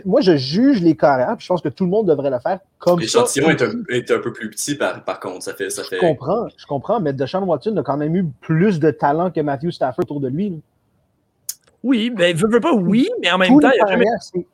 Moi, 0.04 0.20
je 0.20 0.36
juge 0.36 0.80
les 0.80 0.96
carrières, 0.96 1.36
puis 1.36 1.44
je 1.44 1.48
pense 1.48 1.60
que 1.60 1.68
tout 1.68 1.82
le 1.82 1.90
monde 1.90 2.06
devrait 2.06 2.30
le 2.30 2.38
faire 2.38 2.60
comme 2.78 3.00
ça. 3.00 3.22
L'échantillon 3.22 3.50
est, 3.50 3.60
est, 3.88 4.10
un 4.12 4.20
peu 4.20 4.32
plus 4.32 4.50
petit, 4.50 4.76
par, 4.76 5.02
par 5.02 5.18
contre. 5.18 5.42
Ça 5.42 5.52
fait, 5.52 5.68
ça 5.68 5.82
fait... 5.82 5.96
Je 5.96 6.00
comprends, 6.00 6.46
je 6.56 6.66
comprends, 6.66 7.00
mais 7.00 7.12
Deshaun 7.12 7.42
Watson 7.42 7.76
a 7.76 7.82
quand 7.82 7.96
même 7.96 8.14
eu 8.14 8.24
plus 8.40 8.78
de 8.78 8.92
talent 8.92 9.32
que 9.32 9.40
Matthew 9.40 9.70
Stafford 9.72 10.04
autour 10.04 10.20
de 10.20 10.28
lui. 10.28 10.60
Oui, 11.82 12.12
mais 12.16 12.34
ben, 12.34 12.48
veux, 12.48 12.60
pas 12.60 12.72
oui, 12.72 13.10
mais 13.20 13.32
en 13.32 13.38
même 13.38 13.60
temps, 13.60 13.70
jamais... 13.88 14.06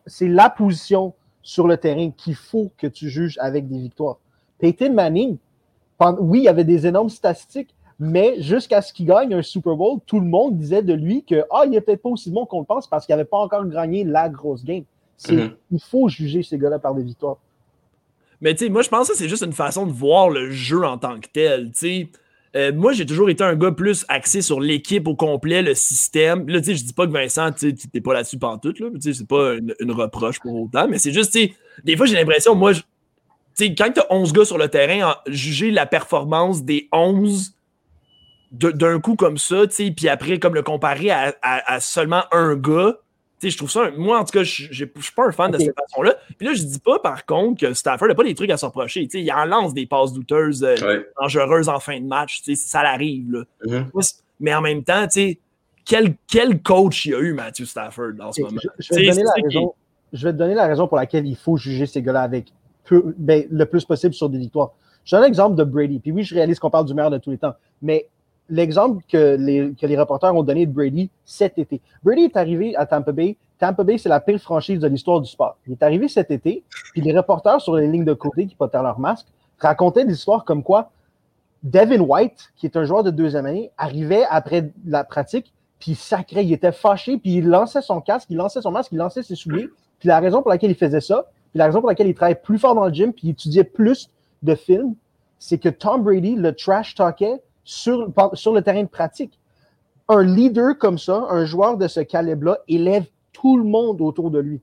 c'est 0.06 0.28
la 0.28 0.48
position 0.48 1.12
sur 1.42 1.68
le 1.68 1.76
terrain 1.76 2.10
qu'il 2.16 2.34
faut 2.34 2.72
que 2.78 2.86
tu 2.86 3.10
juges 3.10 3.36
avec 3.40 3.68
des 3.68 3.78
victoires. 3.78 4.16
Peyton 4.58 4.92
Manning, 4.92 5.36
oui, 6.20 6.40
il 6.40 6.44
y 6.44 6.48
avait 6.48 6.64
des 6.64 6.86
énormes 6.86 7.08
statistiques, 7.10 7.74
mais 7.98 8.40
jusqu'à 8.40 8.82
ce 8.82 8.92
qu'il 8.92 9.06
gagne 9.06 9.34
un 9.34 9.42
Super 9.42 9.76
Bowl, 9.76 9.98
tout 10.06 10.20
le 10.20 10.26
monde 10.26 10.56
disait 10.56 10.82
de 10.82 10.92
lui 10.92 11.24
que 11.24 11.44
ah, 11.50 11.62
il 11.64 11.70
n'est 11.70 11.80
peut-être 11.80 12.02
pas 12.02 12.08
aussi 12.08 12.30
bon 12.30 12.44
qu'on 12.46 12.60
le 12.60 12.66
pense 12.66 12.88
parce 12.88 13.06
qu'il 13.06 13.14
n'avait 13.14 13.24
pas 13.24 13.38
encore 13.38 13.64
gagné 13.66 14.04
la 14.04 14.28
grosse 14.28 14.64
game. 14.64 14.84
Mm-hmm. 15.22 15.50
Il 15.70 15.80
faut 15.80 16.08
juger 16.08 16.42
ces 16.42 16.58
gars-là 16.58 16.78
par 16.78 16.94
des 16.94 17.02
victoires. 17.02 17.38
Mais 18.40 18.54
tu 18.54 18.64
sais, 18.64 18.70
moi, 18.70 18.82
je 18.82 18.88
pense 18.88 19.08
que 19.08 19.16
c'est 19.16 19.28
juste 19.28 19.44
une 19.44 19.52
façon 19.52 19.86
de 19.86 19.92
voir 19.92 20.28
le 20.28 20.50
jeu 20.50 20.84
en 20.84 20.98
tant 20.98 21.18
que 21.20 21.28
tel. 21.32 21.70
Euh, 22.56 22.72
moi, 22.72 22.92
j'ai 22.92 23.06
toujours 23.06 23.30
été 23.30 23.42
un 23.42 23.56
gars 23.56 23.72
plus 23.72 24.04
axé 24.08 24.42
sur 24.42 24.60
l'équipe 24.60 25.08
au 25.08 25.16
complet, 25.16 25.62
le 25.62 25.74
système. 25.74 26.48
Là, 26.48 26.60
tu 26.60 26.66
sais, 26.66 26.74
je 26.76 26.84
dis 26.84 26.92
pas 26.92 27.06
que 27.06 27.12
Vincent, 27.12 27.52
tu 27.52 27.74
n'es 27.92 28.00
pas 28.00 28.14
là-dessus 28.14 28.38
pantoute, 28.38 28.78
là. 28.80 28.90
Tu 28.94 29.00
sais, 29.00 29.12
c'est 29.12 29.26
pas 29.26 29.54
une, 29.54 29.74
une, 29.80 29.90
reproche 29.90 30.38
pour 30.40 30.54
autant, 30.54 30.86
mais 30.88 30.98
c'est 30.98 31.10
juste, 31.10 31.32
tu 31.32 31.40
sais, 31.40 31.54
des 31.82 31.96
fois, 31.96 32.06
j'ai 32.06 32.14
l'impression, 32.14 32.54
moi, 32.54 32.72
sais, 33.54 33.74
quand 33.74 33.90
tu 33.92 34.00
as 34.00 34.06
11 34.10 34.32
gars 34.32 34.44
sur 34.44 34.58
le 34.58 34.68
terrain, 34.68 35.16
juger 35.26 35.70
la 35.70 35.86
performance 35.86 36.62
des 36.64 36.88
11 36.92 37.54
d'un 38.52 39.00
coup 39.00 39.16
comme 39.16 39.38
ça, 39.38 39.64
puis 39.66 40.08
après, 40.08 40.38
comme 40.38 40.54
le 40.54 40.62
comparer 40.62 41.10
à, 41.10 41.80
seulement 41.80 42.22
un 42.30 42.54
gars, 42.54 42.96
je 43.42 43.56
trouve 43.56 43.70
ça. 43.70 43.90
Moi, 43.96 44.18
en 44.18 44.24
tout 44.24 44.32
cas, 44.32 44.42
je 44.42 44.68
ne 44.68 45.02
suis 45.02 45.12
pas 45.14 45.26
un 45.26 45.32
fan 45.32 45.50
de 45.50 45.58
cette 45.58 45.76
façon-là. 45.78 46.16
Puis 46.38 46.46
là, 46.46 46.54
je 46.54 46.62
dis 46.62 46.78
pas, 46.78 46.98
par 46.98 47.26
contre, 47.26 47.60
que 47.60 47.74
Stafford 47.74 48.08
n'a 48.08 48.14
pas 48.14 48.24
des 48.24 48.34
trucs 48.34 48.50
à 48.50 48.56
se 48.56 48.64
reprocher. 48.64 49.06
Il 49.12 49.32
en 49.32 49.44
lance 49.44 49.74
des 49.74 49.86
passes 49.86 50.12
douteuses, 50.12 50.64
euh, 50.64 51.02
dangereuses 51.20 51.68
en 51.68 51.80
fin 51.80 52.00
de 52.00 52.06
match. 52.06 52.42
Ça 52.54 52.82
l'arrive. 52.82 53.44
Mm-hmm. 53.66 54.14
Mais 54.40 54.54
en 54.54 54.62
même 54.62 54.82
temps, 54.82 55.06
quel, 55.84 56.14
quel 56.26 56.62
coach 56.62 57.06
il 57.06 57.14
a 57.14 57.20
eu, 57.20 57.34
Matthew 57.34 57.64
Stafford, 57.64 58.12
en 58.20 58.32
ce 58.32 58.42
moment? 58.42 58.60
Je, 58.78 58.94
vais 58.94 59.12
je, 60.12 60.24
vais 60.24 60.32
te 60.32 60.38
donner 60.38 60.54
la 60.54 60.66
raison 60.66 60.88
pour 60.88 60.96
laquelle 60.96 61.26
il 61.26 61.36
faut 61.36 61.56
juger 61.56 61.86
ces 61.86 62.02
gars-là 62.02 62.22
avec 62.22 62.46
ben, 63.16 63.44
le 63.50 63.64
plus 63.66 63.84
possible 63.84 64.14
sur 64.14 64.28
des 64.28 64.38
victoires. 64.38 64.72
Donne 65.10 65.22
un 65.22 65.26
exemple 65.26 65.56
de 65.56 65.64
Brady. 65.64 65.98
Puis 65.98 66.12
oui, 66.12 66.22
je 66.22 66.34
réalise 66.34 66.58
qu'on 66.58 66.70
parle 66.70 66.86
du 66.86 66.94
meilleur 66.94 67.10
de 67.10 67.18
tous 67.18 67.30
les 67.30 67.38
temps. 67.38 67.54
Mais 67.82 68.08
l'exemple 68.48 69.02
que 69.08 69.36
les, 69.38 69.72
que 69.74 69.86
les 69.86 69.98
reporters 69.98 70.34
ont 70.34 70.42
donné 70.42 70.66
de 70.66 70.72
Brady 70.72 71.10
cet 71.24 71.58
été. 71.58 71.80
Brady 72.02 72.24
est 72.24 72.36
arrivé 72.36 72.74
à 72.76 72.86
Tampa 72.86 73.12
Bay. 73.12 73.36
Tampa 73.58 73.84
Bay, 73.84 73.98
c'est 73.98 74.08
la 74.08 74.20
pire 74.20 74.40
franchise 74.40 74.80
de 74.80 74.88
l'histoire 74.88 75.20
du 75.20 75.28
sport. 75.28 75.56
Il 75.66 75.72
est 75.72 75.82
arrivé 75.82 76.08
cet 76.08 76.30
été, 76.30 76.64
puis 76.92 77.00
les 77.00 77.16
reporters 77.16 77.60
sur 77.60 77.76
les 77.76 77.86
lignes 77.86 78.04
de 78.04 78.14
côté 78.14 78.46
qui 78.46 78.54
portaient 78.54 78.82
leur 78.82 78.98
masque 78.98 79.26
racontaient 79.58 80.04
des 80.04 80.14
histoires 80.14 80.44
comme 80.44 80.62
quoi 80.62 80.90
Devin 81.62 82.00
White, 82.00 82.52
qui 82.56 82.66
est 82.66 82.76
un 82.76 82.84
joueur 82.84 83.02
de 83.02 83.10
deuxième 83.10 83.46
année, 83.46 83.70
arrivait 83.78 84.24
après 84.28 84.70
la 84.84 85.02
pratique, 85.04 85.52
puis 85.78 85.94
sacrait, 85.94 86.44
il 86.44 86.52
était 86.52 86.72
fâché, 86.72 87.16
puis 87.16 87.36
il 87.36 87.48
lançait 87.48 87.80
son 87.80 88.00
casque, 88.00 88.28
il 88.30 88.36
lançait 88.36 88.60
son 88.60 88.70
masque, 88.70 88.92
il 88.92 88.98
lançait 88.98 89.22
ses 89.22 89.34
souliers. 89.34 89.68
Puis 89.98 90.08
la 90.08 90.20
raison 90.20 90.42
pour 90.42 90.50
laquelle 90.50 90.70
il 90.70 90.76
faisait 90.76 91.00
ça, 91.00 91.26
puis 91.54 91.60
la 91.60 91.66
raison 91.66 91.78
pour 91.78 91.88
laquelle 91.88 92.08
il 92.08 92.14
travaille 92.14 92.42
plus 92.42 92.58
fort 92.58 92.74
dans 92.74 92.86
le 92.86 92.92
gym 92.92 93.12
puis 93.12 93.28
il 93.28 93.30
étudiait 93.30 93.62
plus 93.62 94.10
de 94.42 94.56
films, 94.56 94.96
c'est 95.38 95.58
que 95.58 95.68
Tom 95.68 96.02
Brady 96.02 96.34
le 96.34 96.52
trash 96.52 96.96
talkait 96.96 97.40
sur, 97.62 98.10
sur 98.32 98.52
le 98.52 98.60
terrain 98.60 98.82
de 98.82 98.88
pratique. 98.88 99.38
Un 100.08 100.24
leader 100.24 100.76
comme 100.76 100.98
ça, 100.98 101.28
un 101.30 101.44
joueur 101.44 101.76
de 101.76 101.86
ce 101.86 102.00
calibre-là, 102.00 102.58
élève 102.66 103.04
tout 103.32 103.56
le 103.56 103.62
monde 103.62 104.00
autour 104.00 104.32
de 104.32 104.40
lui. 104.40 104.60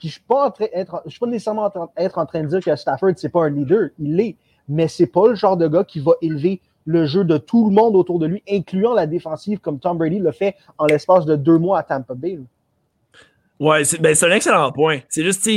Puis 0.00 0.08
je 0.08 0.18
ne 0.18 1.08
suis 1.08 1.20
pas 1.20 1.26
nécessairement 1.28 1.72
être 1.96 2.18
en 2.18 2.26
train 2.26 2.42
de 2.42 2.48
dire 2.48 2.64
que 2.64 2.74
Stafford, 2.74 3.12
c'est 3.16 3.28
pas 3.28 3.44
un 3.44 3.50
leader. 3.50 3.90
Il 4.00 4.16
l'est. 4.16 4.36
Mais 4.68 4.88
c'est 4.88 5.06
pas 5.06 5.28
le 5.28 5.36
genre 5.36 5.56
de 5.56 5.68
gars 5.68 5.84
qui 5.84 6.00
va 6.00 6.14
élever 6.20 6.60
le 6.84 7.06
jeu 7.06 7.22
de 7.22 7.38
tout 7.38 7.68
le 7.68 7.74
monde 7.76 7.94
autour 7.94 8.18
de 8.18 8.26
lui, 8.26 8.42
incluant 8.50 8.92
la 8.92 9.06
défensive, 9.06 9.60
comme 9.60 9.78
Tom 9.78 9.98
Brady 9.98 10.18
le 10.18 10.32
fait 10.32 10.56
en 10.78 10.86
l'espace 10.86 11.26
de 11.26 11.36
deux 11.36 11.58
mois 11.58 11.78
à 11.78 11.84
Tampa 11.84 12.14
Bay. 12.14 12.40
Ouais, 13.60 13.84
c'est 13.84 14.00
ben, 14.00 14.16
un 14.20 14.30
excellent 14.32 14.72
point. 14.72 14.98
C'est 15.08 15.22
juste, 15.22 15.48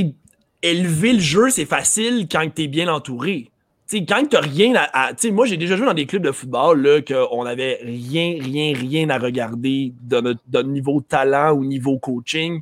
élever 0.61 1.13
le 1.13 1.19
jeu, 1.19 1.49
c'est 1.49 1.65
facile 1.65 2.27
quand 2.29 2.47
tu 2.53 2.63
es 2.63 2.67
bien 2.67 2.87
entouré. 2.87 3.51
T'sais, 3.87 4.05
quand 4.05 4.21
tu 4.29 4.35
rien 4.35 4.73
à. 4.75 5.13
moi, 5.31 5.45
j'ai 5.45 5.55
déjà 5.55 5.77
joué 5.77 5.85
dans 5.85 5.93
des 5.93 6.05
clubs 6.05 6.23
de 6.23 6.31
football 6.31 6.81
là, 6.81 7.01
qu'on 7.01 7.45
n'avait 7.45 7.79
rien, 7.81 8.37
rien, 8.41 8.73
rien 8.75 9.09
à 9.09 9.17
regarder 9.17 9.93
de 10.01 10.19
notre, 10.19 10.67
niveau 10.67 10.99
talent 10.99 11.53
ou 11.53 11.63
niveau 11.63 11.97
coaching. 11.97 12.61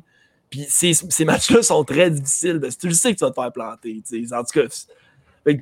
Puis 0.50 0.64
ces, 0.68 0.94
ces 0.94 1.24
matchs-là 1.24 1.62
sont 1.62 1.82
très 1.82 2.10
difficiles. 2.12 2.60
Parce 2.60 2.76
que 2.76 2.82
tu 2.82 2.88
le 2.88 2.94
sais 2.94 3.12
que 3.12 3.18
tu 3.18 3.24
vas 3.24 3.30
te 3.30 3.40
faire 3.40 3.52
planter. 3.52 4.02
En 4.32 4.44
tout 4.44 4.60
cas, 4.60 5.52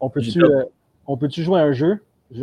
on 0.00 0.10
peut-tu 0.10 0.42
euh, 0.42 1.16
peut 1.16 1.28
jouer 1.30 1.60
à 1.60 1.64
un 1.64 1.72
jeu? 1.72 2.00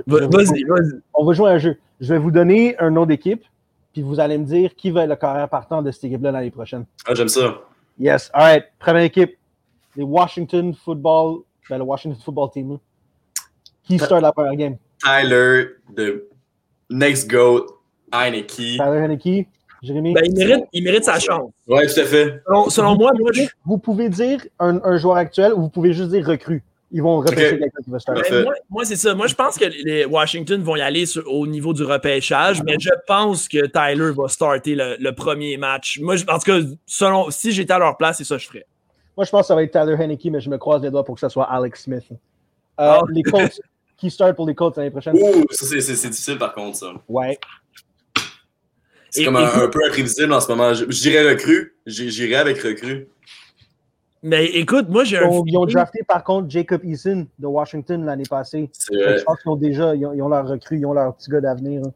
Vas-y, 0.08 0.64
vas-y. 0.64 1.02
On 1.14 1.26
va 1.26 1.34
jouer 1.34 1.50
à 1.50 1.54
un 1.56 1.58
jeu. 1.58 1.78
Je 2.00 2.14
vais 2.14 2.20
vous 2.20 2.32
donner 2.32 2.78
un 2.80 2.90
nom 2.90 3.06
d'équipe, 3.06 3.44
puis 3.92 4.02
vous 4.02 4.22
allez 4.22 4.38
me 4.38 4.46
dire 4.46 4.76
qui 4.76 4.92
va 4.92 5.04
être 5.04 5.10
le 5.10 5.18
carrière 5.18 5.50
partant 5.50 5.82
de 5.82 5.92
cette 5.92 6.06
équipe-là 6.06 6.32
l'année 6.32 6.52
prochaine. 6.52 6.86
Ah, 7.06 7.14
j'aime 7.14 7.28
ça. 7.28 7.62
Yes. 7.98 8.30
All 8.34 8.42
right. 8.42 8.66
Première 8.80 9.04
équipe. 9.04 9.38
Les 9.96 10.04
Washington 10.04 10.74
Football. 10.74 11.44
Ben, 11.70 11.78
le 11.78 11.84
Washington 11.84 12.20
Football 12.24 12.50
Team. 12.52 12.80
Qui 13.84 14.00
start 14.00 14.22
la 14.22 14.32
première 14.32 14.56
game? 14.56 14.78
Tyler, 15.00 15.76
the 15.96 16.24
next 16.90 17.30
GOAT, 17.30 17.68
Heineke. 18.12 18.78
Tyler 18.78 19.00
Heineke. 19.00 19.48
Jérémy? 19.82 20.14
Ben, 20.14 20.24
il, 20.26 20.34
mérite, 20.34 20.66
il 20.72 20.84
mérite 20.84 21.04
sa 21.04 21.20
chance. 21.20 21.52
Oui, 21.68 21.86
tout 21.94 22.00
à 22.00 22.06
fait. 22.06 22.42
Selon, 22.70 22.96
moi, 22.96 23.12
moi 23.20 23.32
vous 23.66 23.78
pouvez 23.78 24.08
dire 24.08 24.46
un, 24.60 24.82
un, 24.84 24.98
joueur 24.98 25.18
actuel 25.18 25.54
ou 25.54 25.64
vous 25.64 25.70
pouvez 25.70 25.92
juste 25.92 26.10
dire 26.10 26.26
recrue 26.26 26.64
ils 26.94 27.02
vont 27.02 27.18
repêcher 27.18 27.58
quelqu'un 27.58 27.82
qui 27.84 27.90
va 27.90 27.98
ben, 28.08 28.46
moi, 28.70 28.86
c'est 28.86 28.96
ça. 28.96 29.16
Moi, 29.16 29.26
je 29.26 29.34
pense 29.34 29.58
que 29.58 29.66
les 29.66 30.06
Washington 30.06 30.62
vont 30.62 30.76
y 30.76 30.82
aller 30.82 31.06
au 31.26 31.48
niveau 31.48 31.74
du 31.74 31.84
repêchage, 31.84 32.62
mais 32.64 32.76
je 32.80 32.92
pense 33.08 33.48
que 33.48 33.66
Tyler 33.66 34.12
va 34.16 34.28
starter 34.28 34.76
le, 34.76 35.12
premier 35.12 35.58
match. 35.58 36.00
Moi, 36.00 36.16
en 36.30 36.38
tout 36.38 36.52
cas, 36.52 36.60
selon, 36.86 37.32
si 37.32 37.52
j'étais 37.52 37.74
à 37.74 37.80
leur 37.80 37.98
place, 37.98 38.20
c'est 38.20 38.24
ça 38.24 38.36
que 38.36 38.44
je 38.44 38.48
ferais. 38.48 38.68
Moi, 39.18 39.26
je 39.26 39.32
pense 39.32 39.42
que 39.42 39.48
ça 39.48 39.56
va 39.56 39.64
être 39.64 39.72
Tyler 39.72 39.96
Henneke, 40.00 40.26
mais 40.26 40.40
je 40.40 40.52
me 40.52 40.58
croise 40.60 40.84
les 40.84 40.92
doigts 40.92 41.04
pour 41.04 41.16
que 41.16 41.22
ce 41.22 41.30
soit 41.30 41.46
Alex 41.46 41.84
Smith. 41.84 42.06
Euh, 42.12 42.16
ah. 42.78 43.02
Les 43.10 43.24
Colts, 43.24 43.60
qui 43.98 44.12
start 44.12 44.36
pour 44.36 44.48
les 44.48 44.54
Colts 44.54 44.78
l'année 44.78 44.92
prochaine? 44.92 45.16
ça, 45.50 45.66
c'est 45.66 46.10
difficile 46.10 46.38
par 46.38 46.54
contre, 46.54 46.78
ça. 46.78 46.94
Ouais. 47.10 47.40
C'est 49.10 49.26
comme 49.26 49.36
un, 49.36 49.68
peu 49.68 49.80
imprévisible 49.86 50.34
en 50.34 50.42
ce 50.42 50.48
moment. 50.48 50.74
J'irais 50.74 51.30
recrue. 51.30 51.76
J'irais 51.86 52.36
avec 52.36 52.60
recrue. 52.62 53.08
Mais 54.24 54.46
écoute, 54.46 54.88
moi 54.88 55.04
j'ai 55.04 55.18
un. 55.18 55.30
Ils 55.46 55.58
ont 55.58 55.66
drafté 55.66 56.00
par 56.08 56.24
contre 56.24 56.50
Jacob 56.50 56.84
Eason 56.86 57.28
de 57.38 57.48
Washington 57.48 58.06
l'année 58.06 58.24
passée. 58.28 58.70
Je 58.90 59.24
pense 59.24 59.42
qu'ils 59.42 59.52
ont 59.52 59.58
déjà 59.58 59.94
ils 59.96 60.06
ont, 60.06 60.30
leur 60.30 60.48
recrue, 60.48 60.80
ils 60.80 60.86
ont 60.86 60.94
leur 60.94 61.14
petit 61.16 61.30
gars 61.30 61.42
d'avenir. 61.42 61.82
Hein. 61.86 61.92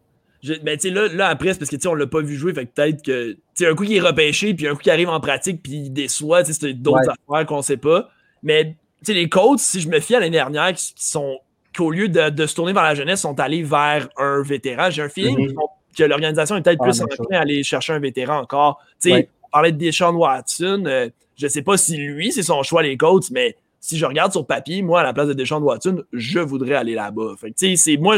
Mais 0.63 0.78
tu 0.78 0.90
sais, 0.90 0.94
là, 0.94 1.08
là, 1.08 1.28
après, 1.28 1.54
c'est 1.54 1.60
parce 1.60 1.72
que 1.72 1.78
tu 1.78 1.82
sais, 1.82 1.88
on 1.88 1.96
l'a 1.96 2.06
pas 2.06 2.22
vu 2.22 2.36
jouer, 2.36 2.54
fait 2.54 2.66
que 2.66 2.72
peut-être 2.72 3.02
que. 3.02 3.32
Tu 3.32 3.40
sais, 3.56 3.68
un 3.68 3.76
coup 3.76 3.86
qui 3.86 3.96
est 3.96 4.02
repêché, 4.02 4.54
puis 4.54 4.68
un 4.68 4.74
coup 4.74 4.82
qui 4.82 4.92
arrive 4.92 5.10
en 5.10 5.20
pratique, 5.20 5.63
puis 5.63 5.74
il 5.74 5.90
déçoit, 5.90 6.44
tu 6.44 6.54
sais, 6.54 6.60
c'est 6.60 6.74
d'autres 6.74 7.10
affaires 7.10 7.46
qu'on 7.46 7.62
sait 7.62 7.78
pas. 7.78 8.10
Mais 8.44 8.76
tu 9.00 9.06
sais, 9.06 9.13
les 9.13 9.30
coachs, 9.30 9.60
si 9.60 9.80
je 9.80 9.90
me 9.90 10.00
fie 10.00 10.16
à 10.16 10.20
l'année 10.20 10.32
dernière, 10.32 10.74
qui, 10.74 10.94
sont. 10.98 11.40
qu'au 11.76 11.92
lieu 11.92 12.10
de, 12.10 12.30
de, 12.30 12.46
se 12.46 12.56
tourner 12.56 12.74
vers 12.74 12.84
la 12.84 12.94
jeunesse, 12.94 13.22
sont 13.22 13.40
allés 13.40 13.63
vers 13.63 14.10
un 14.18 14.42
vétéran. 14.44 14.90
J'ai 14.90 15.02
un 15.02 15.10
feeling 15.10 15.48
mm-hmm. 15.48 15.98
que 15.98 16.04
l'organisation 16.04 16.56
est 16.58 16.62
peut-être 16.62 16.84
plus 16.84 17.02
en 17.02 17.08
train 17.08 17.26
d'aller 17.32 17.63
chercher 17.63 17.94
un 17.94 18.00
vétéran 18.00 18.40
encore. 18.40 18.80
Tu 19.02 19.12
sais, 19.12 19.30
on 19.44 19.50
parlait 19.50 19.72
de 19.72 19.78
Deshaun 19.78 20.16
Watson. 20.16 20.84
Euh, 20.86 21.10
je 21.38 21.45
ne 21.45 21.50
sais 21.50 21.62
pas 21.62 21.78
si 21.78 21.97
lui, 21.97 22.32
c'est 22.32 22.43
son 22.43 22.63
choix, 22.63 22.82
les 22.84 22.97
Colts, 22.97 23.30
mais 23.32 23.56
si 23.80 23.97
je 23.97 24.06
regarde 24.06 24.32
sur 24.32 24.45
papier, 24.45 24.82
moi, 24.82 25.02
à 25.02 25.04
la 25.04 25.13
place 25.13 25.28
de 25.28 25.34
Deshaun 25.34 25.62
Watson, 25.62 26.04
je 26.12 26.39
voudrais 26.39 26.76
aller 26.76 26.95
là-bas. 26.95 27.36
Fait 27.39 27.54
c'est 27.76 27.97
moi, 27.97 28.17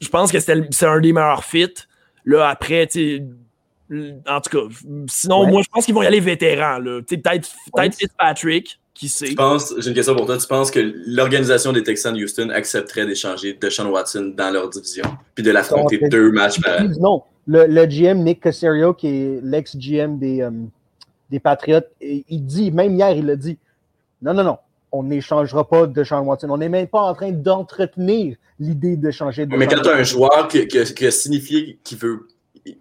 je 0.00 0.08
pense 0.08 0.32
que 0.32 0.40
c'est 0.40 0.86
un 0.86 1.00
des 1.00 1.12
meilleurs 1.12 1.44
fits. 1.44 1.68
Là, 2.24 2.48
après, 2.48 2.88
En 4.26 4.40
tout 4.40 4.50
cas, 4.50 4.74
sinon, 5.06 5.42
Ouais. 5.44 5.50
moi, 5.52 5.62
je 5.62 5.68
pense 5.70 5.84
qu'ils 5.84 5.94
vont 5.94 6.02
y 6.02 6.06
aller 6.06 6.18
vétérans. 6.18 6.80
Tu 7.06 7.18
Peut-être 7.20 7.96
Fitzpatrick, 7.96 8.80
qui 8.94 9.08
sait. 9.08 9.26
Tu 9.28 9.36
j'ai 9.78 9.88
une 9.88 9.94
question 9.94 10.16
pour 10.16 10.26
toi, 10.26 10.36
tu 10.38 10.46
penses 10.48 10.70
que 10.72 10.80
l'organisation 11.06 11.72
des 11.72 11.84
Texans 11.84 12.12
de 12.16 12.24
Houston 12.24 12.48
accepterait 12.50 13.06
d'échanger 13.06 13.52
Deshaun 13.52 13.86
Watson 13.86 14.32
dans 14.36 14.50
leur 14.50 14.70
division, 14.70 15.04
puis 15.34 15.44
de 15.44 15.50
l'affronter 15.52 16.00
Non, 16.02 16.08
deux 16.08 16.32
matchs 16.32 16.60
par 16.60 16.80
année? 16.80 16.94
Non, 16.98 17.22
le, 17.46 17.66
le 17.66 17.84
GM 17.86 18.24
Nick 18.24 18.40
Casario, 18.40 18.92
qui 18.94 19.06
est 19.06 19.40
l'ex-GM 19.42 20.18
des, 20.18 20.40
euh, 20.40 20.50
des 21.30 21.40
Patriots, 21.40 21.80
et 22.00 22.24
il 22.28 22.44
dit, 22.46 22.70
même 22.70 22.94
hier, 22.94 23.10
il 23.12 23.28
a 23.30 23.36
dit 23.36 23.58
non, 24.22 24.32
non, 24.34 24.44
non, 24.44 24.58
on 24.92 25.02
n'échangera 25.02 25.68
pas 25.68 25.86
de 25.86 26.04
Sean 26.04 26.22
Watson. 26.24 26.48
On 26.50 26.58
n'est 26.58 26.68
même 26.68 26.86
pas 26.86 27.00
en 27.02 27.14
train 27.14 27.30
d'entretenir 27.32 28.36
l'idée 28.58 28.96
de 28.96 29.10
changer 29.10 29.44
de 29.46 29.54
Mais 29.56 29.66
quand 29.66 29.80
tu 29.82 29.88
as 29.88 29.96
un 29.96 30.02
joueur 30.02 30.48
qui, 30.48 30.66
qui- 30.68 30.82
qui 30.94 31.06
a 31.06 31.10
signifié 31.10 31.78
qu'il 31.84 31.98
veut, 31.98 32.26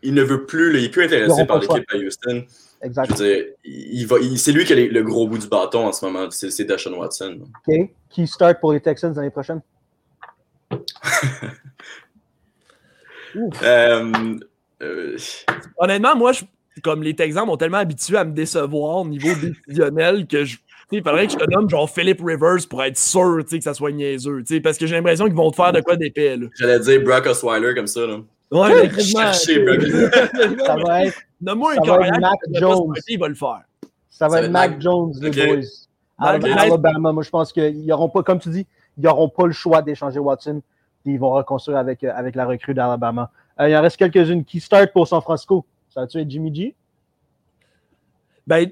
il 0.02 0.14
ne 0.14 0.24
veut 0.24 0.46
plus, 0.46 0.72
là, 0.72 0.80
il 0.80 0.86
est 0.86 0.90
plus 0.90 1.04
intéressé 1.04 1.46
par 1.46 1.60
l'équipe 1.60 1.84
à 1.92 1.98
Houston. 1.98 2.46
Je 2.82 2.88
Exact. 2.88 3.10
veux 3.10 3.16
dire, 3.26 3.46
il 3.64 4.06
va, 4.06 4.18
il- 4.22 4.38
c'est 4.40 4.52
lui 4.52 4.64
qui 4.64 4.74
a 4.74 4.76
les- 4.76 4.88
le 4.90 5.04
gros 5.04 5.28
bout 5.28 5.38
du 5.40 5.48
bâton 5.48 5.88
en 5.88 5.92
ce 5.92 6.06
moment, 6.06 6.30
c'est 6.32 6.52
c'est 6.52 6.66
Deshaun 6.66 6.94
Watson. 6.94 7.40
OK. 7.68 7.90
Qui 8.10 8.28
start 8.28 8.60
pour 8.60 8.72
les 8.74 8.80
Texans 8.80 9.14
l'année 9.16 9.30
prochaine? 9.32 9.62
Euh, 13.64 14.12
euh, 14.82 15.18
Honnêtement, 15.78 16.16
moi, 16.16 16.32
je- 16.32 16.46
comme 16.84 17.04
les 17.04 17.16
Texans 17.16 17.46
m'ont 17.46 17.58
tellement 17.58 17.78
habitué 17.78 18.18
à 18.18 18.24
me 18.24 18.32
décevoir 18.34 18.98
au 18.98 19.08
niveau 19.08 19.30
décisionnel 19.42 20.28
que 20.28 20.44
je. 20.46 20.56
tu 20.56 20.62
sais, 20.90 20.98
Il 20.98 21.04
faudrait 21.04 21.28
que 21.28 21.34
je 21.34 21.38
te 21.38 21.50
nomme 21.52 21.70
genre 21.70 21.90
Philip 21.90 22.22
Rivers 22.24 22.68
pour 22.70 22.84
être 22.84 22.98
sûr 22.98 23.38
tu 23.44 23.50
sais, 23.50 23.58
que 23.60 23.64
ça 23.64 23.74
soit 23.74 23.92
niaiseux. 23.92 24.44
tu 24.46 24.56
sais, 24.56 24.62
Parce 24.62 24.78
que 24.78 24.86
j'ai 24.86 24.96
l'impression 24.96 25.26
qu'ils 25.26 25.36
vont 25.36 25.52
te 25.52 25.56
faire 25.56 25.72
de 25.72 25.82
quoi 25.82 25.96
d'épais. 25.96 26.38
J'allais 26.60 26.80
dire 26.80 27.02
Brock 27.04 27.26
Osweiler 27.28 27.74
comme 27.76 27.88
ça. 27.88 28.06
Là. 28.06 28.18
Ouais, 28.52 28.90
mais 28.94 29.04
Chercher. 29.04 29.60
Brock. 29.64 29.82
Ça 30.66 30.76
va 30.86 31.06
être, 31.06 31.18
Nomme-moi 31.42 31.72
un 31.72 31.76
ça 31.76 31.82
va 31.82 31.98
carrière 31.98 32.14
être 32.16 32.22
Mac 32.22 32.40
Jones. 32.54 32.94
il 33.08 33.20
va 33.20 33.28
le 33.28 33.36
faire. 33.36 33.62
ça 34.10 34.28
va 34.28 34.42
être 34.42 34.52
Mac 34.52 34.80
Jones, 34.82 35.14
les 35.22 35.30
boys. 35.32 35.62
Alabama, 36.18 37.12
moi, 37.12 37.24
je 37.24 37.30
pense 37.30 37.52
qu'ils 37.52 37.86
n'auront 37.86 38.10
pas, 38.10 38.24
comme 38.24 38.40
tu 38.40 38.50
dis, 38.50 38.66
ils 38.98 39.04
n'auront 39.04 39.28
pas 39.30 39.46
le 39.48 39.52
choix 39.52 39.82
d'échanger 39.82 40.20
Watson. 40.20 40.62
puis 41.04 41.14
Ils 41.14 41.20
vont 41.20 41.32
reconstruire 41.32 41.78
avec, 41.78 42.04
euh, 42.04 42.12
avec 42.16 42.36
la 42.36 42.46
recrue 42.46 42.74
d'Alabama. 42.74 43.30
Euh, 43.60 43.68
il 43.70 43.76
en 43.76 43.82
reste 43.82 43.98
quelques-unes 43.98 44.46
qui 44.46 44.60
start 44.60 44.92
pour 44.94 45.08
San 45.08 45.22
Francisco. 45.22 45.66
Ça 45.96 46.02
va-tu 46.02 46.20
être 46.20 46.30
Jimmy 46.30 46.54
G? 46.54 46.76
Ben, 48.46 48.70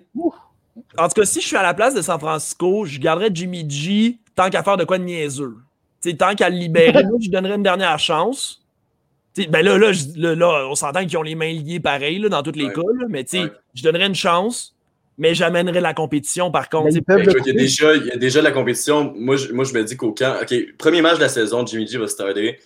en 0.98 1.08
tout 1.08 1.14
cas, 1.22 1.26
si 1.26 1.42
je 1.42 1.48
suis 1.48 1.56
à 1.56 1.64
la 1.64 1.74
place 1.74 1.96
de 1.96 2.02
San 2.02 2.20
Francisco, 2.20 2.86
je 2.86 3.00
garderais 3.00 3.30
Jimmy 3.34 3.66
G 3.68 4.18
tant 4.36 4.50
qu'à 4.50 4.62
faire 4.62 4.78
de 4.78 4.84
quoi 4.84 4.98
de 5.00 5.04
niaiseux. 5.04 5.56
Tu 6.02 6.12
sais, 6.12 6.18
tant 6.18 6.36
qu'à 6.36 6.50
le 6.50 6.58
libérer, 6.58 6.92
moi, 7.06 7.18
je 7.20 7.26
lui 7.26 7.30
donnerais 7.30 7.56
une 7.56 7.64
dernière 7.64 7.98
chance. 7.98 8.62
Tu 9.34 9.44
sais, 9.44 9.48
ben 9.48 9.64
là, 9.66 9.78
là, 9.78 9.94
je- 9.94 10.06
là, 10.18 10.36
là, 10.36 10.68
on 10.70 10.76
s'entend 10.76 11.04
qu'ils 11.06 11.18
ont 11.18 11.24
les 11.24 11.34
mains 11.34 11.52
liées 11.54 11.80
pareil 11.80 12.20
là, 12.20 12.30
dans 12.30 12.44
tous 12.44 12.52
les 12.52 12.66
Ouais. 12.66 12.74
cas, 12.74 12.82
là, 13.00 13.06
mais 13.10 13.24
tu 13.24 13.40
Ouais. 13.40 13.52
je 13.74 13.82
donnerais 13.84 14.06
une 14.06 14.14
chance, 14.14 14.76
mais 15.18 15.34
j'amènerais 15.34 15.82
la 15.82 15.94
compétition 15.96 16.52
par 16.52 16.70
contre. 16.70 16.86
Ben, 16.90 16.94
tu 16.94 17.02
Ben, 17.08 17.18
écoute, 17.20 17.38
il, 17.46 17.48
y 17.48 17.50
a 17.52 17.60
déjà, 17.60 17.96
il 17.96 18.06
y 18.06 18.12
a 18.12 18.18
déjà 18.18 18.40
de 18.42 18.44
la 18.46 18.52
compétition. 18.52 19.12
Moi 19.16 19.38
je, 19.38 19.52
moi, 19.54 19.64
je 19.66 19.74
me 19.74 19.84
dis 19.84 19.96
qu'au 19.98 20.12
camp, 20.12 20.36
OK, 20.42 20.54
premier 20.78 21.02
match 21.02 21.16
de 21.16 21.22
la 21.22 21.30
saison, 21.30 21.66
Jimmy 21.66 21.88
G 21.88 21.98
va 21.98 22.08
starter. 22.08 22.60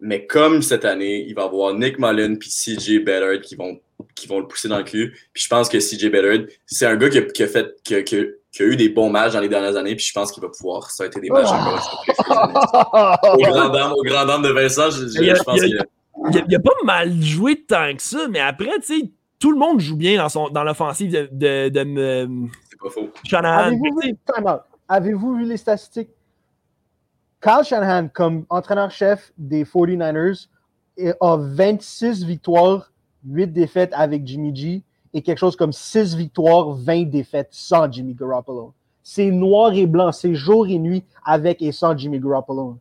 Mais 0.00 0.26
comme 0.26 0.62
cette 0.62 0.84
année, 0.84 1.24
il 1.28 1.34
va 1.34 1.42
y 1.42 1.44
avoir 1.44 1.74
Nick 1.74 1.98
Mullen 2.00 2.38
puis 2.38 2.48
CJ 2.50 2.98
Bellard 3.04 3.40
qui 3.40 3.54
vont, 3.56 3.78
qui 4.14 4.26
vont 4.28 4.40
le 4.40 4.46
pousser 4.46 4.68
dans 4.68 4.78
le 4.78 4.84
cul. 4.84 5.16
Puis 5.32 5.42
je 5.44 5.48
pense 5.48 5.68
que 5.68 5.78
CJ 5.78 6.10
Bellard, 6.10 6.46
c'est 6.66 6.86
un 6.86 6.96
gars 6.96 7.08
qui 7.08 7.18
a, 7.18 7.22
qui 7.22 7.42
a 7.42 7.46
fait, 7.48 7.74
qui 7.84 7.94
a, 7.94 8.02
qui 8.02 8.16
a- 8.18 8.24
qui 8.50 8.62
a 8.62 8.66
eu 8.66 8.76
des 8.76 8.88
bons 8.88 9.10
matchs 9.10 9.34
dans 9.34 9.40
les 9.40 9.48
dernières 9.48 9.76
années. 9.76 9.94
Puis 9.94 10.06
je 10.06 10.12
pense 10.12 10.32
qu'il 10.32 10.42
va 10.42 10.48
pouvoir 10.48 10.90
starter 10.90 11.20
des 11.20 11.28
matchs 11.28 11.48
encore 11.48 12.02
Freezers. 12.04 13.34
Au 13.34 13.36
grand 13.52 13.68
dame, 13.68 13.92
au 13.92 14.02
grand 14.02 14.24
dame 14.26 14.42
de 14.42 14.48
Vincent, 14.48 14.90
je, 14.90 15.06
je- 15.06 15.30
a- 15.30 15.34
je 15.34 15.42
pense 15.42 15.60
a- 15.60 15.64
qu'il 15.64 15.78
a- 15.78 15.84
il, 16.32 16.38
a, 16.38 16.42
il 16.48 16.56
a 16.56 16.58
pas 16.60 16.70
mal 16.84 17.12
joué 17.22 17.62
tant 17.62 17.94
que 17.94 18.02
ça, 18.02 18.26
mais 18.28 18.40
après, 18.40 18.78
tu 18.80 19.00
sais, 19.00 19.10
tout 19.38 19.52
le 19.52 19.58
monde 19.58 19.78
joue 19.80 19.96
bien 19.96 20.16
dans, 20.16 20.28
son, 20.28 20.48
dans 20.48 20.64
l'offensive 20.64 21.12
de, 21.12 21.28
de, 21.30 21.68
de, 21.68 21.98
euh, 22.00 22.26
c'est 22.70 22.78
pas 22.80 22.90
faux. 22.90 23.10
Shanahan. 23.24 23.66
Avez-vous 23.68 24.00
vu, 24.02 24.16
time 24.34 24.46
out. 24.46 24.60
Avez-vous 24.88 25.36
vu 25.36 25.44
les 25.44 25.56
statistiques? 25.58 26.08
Kyle 27.40 27.62
Shanahan, 27.64 28.08
comme 28.08 28.46
entraîneur-chef 28.48 29.30
des 29.38 29.64
49ers, 29.64 30.48
est- 30.96 31.14
a 31.20 31.36
26 31.36 32.24
victoires, 32.24 32.90
8 33.30 33.48
défaites 33.52 33.90
avec 33.92 34.26
Jimmy 34.26 34.54
G 34.54 34.82
et 35.14 35.22
quelque 35.22 35.38
chose 35.38 35.56
comme 35.56 35.72
6 35.72 36.14
victoires, 36.16 36.70
20 36.72 37.04
défaites 37.08 37.48
sans 37.50 37.90
Jimmy 37.90 38.14
Garoppolo. 38.14 38.72
C'est 39.02 39.30
noir 39.30 39.72
et 39.72 39.86
blanc, 39.86 40.12
c'est 40.12 40.34
jour 40.34 40.66
et 40.66 40.78
nuit 40.78 41.02
avec 41.24 41.62
et 41.62 41.72
sans 41.72 41.96
Jimmy 41.96 42.18
Garoppolo. 42.20 42.76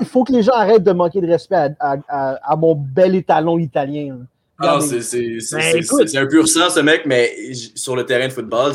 Il 0.00 0.06
faut 0.06 0.24
que 0.24 0.32
les 0.32 0.42
gens 0.42 0.52
arrêtent 0.54 0.84
de 0.84 0.92
manquer 0.92 1.20
de 1.20 1.26
respect 1.26 1.56
à, 1.56 1.74
à- 1.80 1.96
à- 2.08 2.52
à 2.52 2.56
mon 2.56 2.74
bel 2.74 3.14
étalon 3.14 3.58
italien. 3.58 4.18
Ah, 4.58 4.78
c'est 4.80 4.96
Ben, 4.96 5.82
c'est- 5.82 6.16
un 6.16 6.26
pur 6.26 6.48
sang, 6.48 6.70
ce 6.70 6.80
mec, 6.80 7.02
mais 7.04 7.30
sur 7.74 7.94
le 7.94 8.06
terrain 8.06 8.26
de 8.28 8.32
football, 8.32 8.72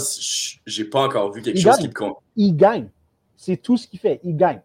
j'ai 0.66 0.86
pas 0.86 1.04
encore 1.06 1.32
vu 1.32 1.42
quelque 1.42 1.58
chose 1.60 1.72
gagne. 1.72 1.82
qui 1.82 1.88
me 1.88 1.94
con- 1.94 2.16
Il 2.36 2.56
gagne. 2.56 2.88
C'est 3.36 3.58
tout 3.58 3.78
ce 3.78 3.88
qu'il 3.88 4.00
fait. 4.00 4.20
Il 4.24 4.38
gagne. 4.38 4.62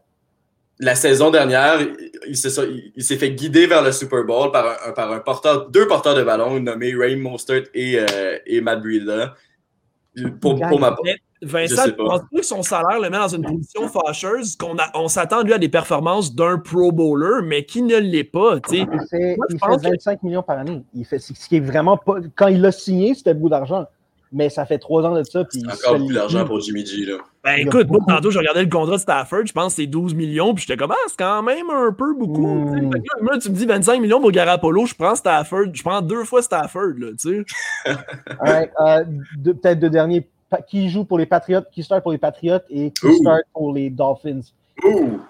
La 0.79 0.95
saison 0.95 1.31
dernière, 1.31 1.81
il, 1.81 1.97
il 2.29 2.37
s'est 2.37 2.51
il- 2.69 2.93
il 2.97 3.03
s'est 3.03 3.17
fait 3.17 3.31
guider 3.33 3.67
vers 3.67 3.83
le 3.83 3.93
Super 3.93 4.25
Bowl 4.25 4.51
par 4.53 4.77
un, 4.87 4.93
par 4.93 5.11
un 5.11 5.21
porteur, 5.21 5.71
deux 5.71 5.87
porteurs 5.87 6.15
de 6.15 6.23
ballon 6.23 6.61
nommés 6.61 6.95
Ray 6.95 7.17
Mostert 7.17 7.63
et, 7.73 7.99
euh, 7.99 8.39
et 8.45 8.61
Matt 8.61 8.81
Breida. 8.83 9.35
Pour, 10.41 10.59
pour 10.59 10.81
ma 10.81 10.97
Je 11.43 11.47
Vincent, 11.47 11.77
sais 11.83 11.91
tu 11.91 11.97
pas. 11.97 12.05
penses 12.05 12.21
pas 12.21 12.39
que 12.39 12.43
son 12.43 12.63
salaire 12.63 12.99
le 13.01 13.11
met 13.11 13.19
dans 13.19 13.29
une 13.29 13.43
position 13.45 13.89
fâcheuse, 13.89 14.57
qu'on 14.57 14.79
a- 14.79 14.91
on 14.95 15.09
s'attend 15.09 15.43
lui 15.43 15.53
à 15.53 15.59
des 15.59 15.69
performances 15.69 16.35
d'un 16.35 16.59
Pro 16.59 16.91
Bowler, 16.93 17.43
mais 17.45 17.65
qui 17.67 17.83
ne 17.83 17.97
l'est 17.99 18.25
pas, 18.25 18.59
tu 18.61 18.77
sais? 18.77 18.87
Il 18.91 19.01
fait, 19.11 19.37
Moi, 19.37 19.47
je 19.51 19.55
il 19.57 19.61
pense 19.61 19.83
fait 19.83 19.91
25 19.91 20.23
millions 20.23 20.43
par 20.43 20.59
année. 20.59 20.83
Il 20.95 21.05
fait, 21.05 21.19
ce 21.19 21.33
qui 21.49 21.57
est 21.57 21.61
vraiment 21.61 21.99
pas. 21.99 22.15
Quand 22.35 22.49
il 22.49 22.63
l'a 22.63 22.73
signé, 22.73 23.15
c'était 23.15 23.35
beaucoup 23.35 23.51
d'argent. 23.51 23.87
Mais 24.33 24.49
ça 24.51 24.67
fait 24.67 24.79
trois 24.79 25.05
ans 25.05 25.15
de 25.15 25.23
ça. 25.23 25.45
Puis 25.45 25.63
encore 25.65 25.99
lit 25.99 26.13
d'argent 26.13 26.41
plus. 26.41 26.49
pour 26.49 26.61
Jimmy 26.61 26.85
G. 26.85 27.05
Là. 27.05 27.19
Ben 27.45 27.59
écoute, 27.59 27.89
moi, 27.89 28.01
tantôt, 28.07 28.31
je 28.31 28.39
regardais 28.39 28.65
le 28.65 28.69
contrat 28.69 28.97
de 28.97 29.01
Stafford, 29.01 29.47
je 29.47 29.53
pense 29.53 29.75
que 29.75 29.83
c'est 29.83 29.87
12 29.87 30.15
millions, 30.15 30.53
puis 30.53 30.65
j'étais 30.67 30.77
comme, 30.77 30.91
ah, 30.91 31.07
c'est 31.07 31.17
quand 31.17 31.43
même 31.43 31.71
un 31.71 31.93
peu 31.93 32.13
beaucoup. 32.15 32.47
Mm. 32.47 32.91
que 32.91 32.97
là, 32.97 33.23
moi, 33.23 33.39
tu 33.39 33.51
me 33.51 33.55
dis 33.55 33.67
25 33.67 34.01
millions 34.01 34.21
pour 34.21 34.33
Garapolo, 34.33 34.85
je 34.85 34.95
prends 34.95 35.15
Stafford, 35.15 35.67
je 35.73 35.83
prends 35.83 36.03
deux 36.03 36.25
fois 36.25 36.43
Stafford, 36.43 36.95
là, 36.99 37.09
tu 37.21 37.45
sais. 37.45 37.45
All 38.41 38.53
right, 38.53 38.71
euh, 38.81 39.05
Peut-être 39.45 39.79
deux 39.79 39.91
derniers. 39.91 40.29
Qui 40.69 40.89
joue 40.89 41.05
pour 41.05 41.19
les 41.19 41.27
Patriots, 41.27 41.63
qui 41.73 41.83
start 41.83 42.03
pour 42.03 42.13
les 42.13 42.19
Patriots 42.19 42.61
et 42.71 42.93
qui 42.93 43.17
start 43.17 43.43
pour 43.53 43.73
les 43.73 43.91
Dolphins. 43.91 44.41
Ouh! 44.85 45.21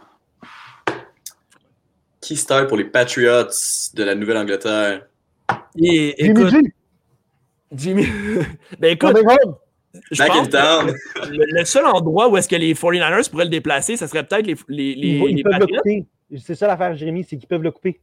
Qui 2.21 2.37
start 2.37 2.69
pour 2.69 2.77
les 2.77 2.85
Patriots 2.85 3.49
de 3.95 4.05
la 4.05 4.15
Nouvelle-Angleterre? 4.15 5.07
Et 5.79 6.15
Jimmy 6.19 6.41
écoute, 6.41 6.51
G, 6.51 6.75
Jimmy. 7.73 8.07
ben 8.79 8.93
écoute, 8.93 9.17
je 10.11 10.19
Back 10.19 10.29
pense 10.29 10.49
que 10.49 11.31
le, 11.31 11.45
le 11.49 11.65
seul 11.65 11.87
endroit 11.87 12.29
où 12.29 12.37
est-ce 12.37 12.49
que 12.49 12.57
les 12.57 12.75
49ers 12.75 13.31
pourraient 13.31 13.45
le 13.45 13.51
déplacer, 13.51 13.97
ça 13.97 14.07
serait 14.07 14.25
peut-être 14.25 14.47
les, 14.47 14.57
les, 14.69 14.95
les, 14.95 15.31
Ils, 15.31 15.43
peuvent 15.43 15.53
le 15.53 15.59
Patriots. 15.61 15.79
couper. 15.79 16.07
C'est 16.39 16.55
ça 16.55 16.67
l'affaire, 16.67 16.95
Jérémy, 16.97 17.25
c'est 17.25 17.37
qu'ils 17.37 17.49
peuvent 17.49 17.63
le 17.63 17.71
couper. 17.71 18.01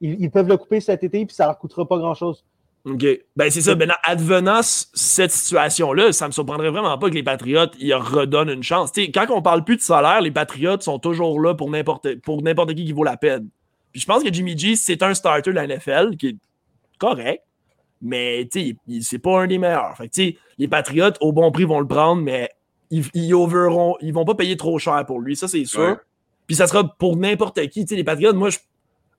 Ils, 0.00 0.16
ils 0.20 0.30
peuvent 0.30 0.48
le 0.48 0.56
couper 0.56 0.80
cet 0.80 1.04
été, 1.04 1.26
puis 1.26 1.34
ça 1.34 1.46
leur 1.46 1.58
coûtera 1.58 1.86
pas 1.86 1.98
grand-chose. 1.98 2.44
OK. 2.84 3.04
Ben, 3.36 3.50
c'est 3.50 3.60
ça. 3.60 3.74
Ben, 3.74 3.92
advenant 4.04 4.60
cette 4.62 5.30
situation-là, 5.32 6.12
ça 6.12 6.26
me 6.26 6.32
surprendrait 6.32 6.70
vraiment 6.70 6.96
pas 6.98 7.10
que 7.10 7.14
les 7.14 7.22
Patriotes 7.22 7.74
ils 7.78 7.94
redonnent 7.94 8.50
une 8.50 8.62
chance. 8.62 8.92
Tu 8.92 9.04
sais, 9.04 9.10
quand 9.10 9.26
on 9.30 9.42
parle 9.42 9.64
plus 9.64 9.76
de 9.76 9.82
salaire, 9.82 10.20
les 10.20 10.30
Patriotes 10.30 10.82
sont 10.82 10.98
toujours 10.98 11.40
là 11.40 11.54
pour 11.54 11.70
n'importe 11.70 12.20
pour 12.20 12.42
n'importe 12.42 12.74
qui 12.74 12.84
qui 12.84 12.92
vaut 12.92 13.04
la 13.04 13.16
peine. 13.16 13.48
Puis 13.92 14.00
je 14.00 14.06
pense 14.06 14.22
que 14.22 14.32
Jimmy 14.32 14.56
G, 14.56 14.76
c'est 14.76 15.02
un 15.02 15.14
starter 15.14 15.50
de 15.50 15.56
la 15.56 15.66
NFL 15.66 16.16
qui 16.16 16.28
est 16.28 16.36
correct, 16.98 17.42
mais 18.02 18.48
tu 18.50 18.60
sais, 18.60 18.76
il- 18.86 19.02
c'est 19.02 19.18
pas 19.18 19.40
un 19.42 19.46
des 19.46 19.58
meilleurs. 19.58 19.96
Fait 19.96 20.08
que, 20.08 20.12
tu 20.14 20.22
sais, 20.30 20.36
les 20.58 20.68
Patriotes, 20.68 21.16
au 21.20 21.32
bon 21.32 21.50
prix, 21.52 21.64
vont 21.64 21.80
le 21.80 21.86
prendre, 21.88 22.22
mais 22.22 22.48
ils, 22.90 23.04
ils, 23.14 23.34
overront- 23.34 23.96
ils 24.00 24.12
vont 24.14 24.24
pas 24.24 24.34
payer 24.34 24.56
trop 24.56 24.78
cher 24.78 25.04
pour 25.06 25.20
lui, 25.20 25.36
ça 25.36 25.48
c'est 25.48 25.64
sûr. 25.64 25.80
Ouais. 25.80 25.94
Puis 26.46 26.56
ça 26.56 26.66
sera 26.66 26.84
pour 26.96 27.16
n'importe 27.16 27.60
qui. 27.68 27.84
Tu 27.84 27.88
sais, 27.90 27.96
les 27.96 28.04
Patriotes, 28.04 28.36
moi, 28.36 28.50
je- 28.50 28.58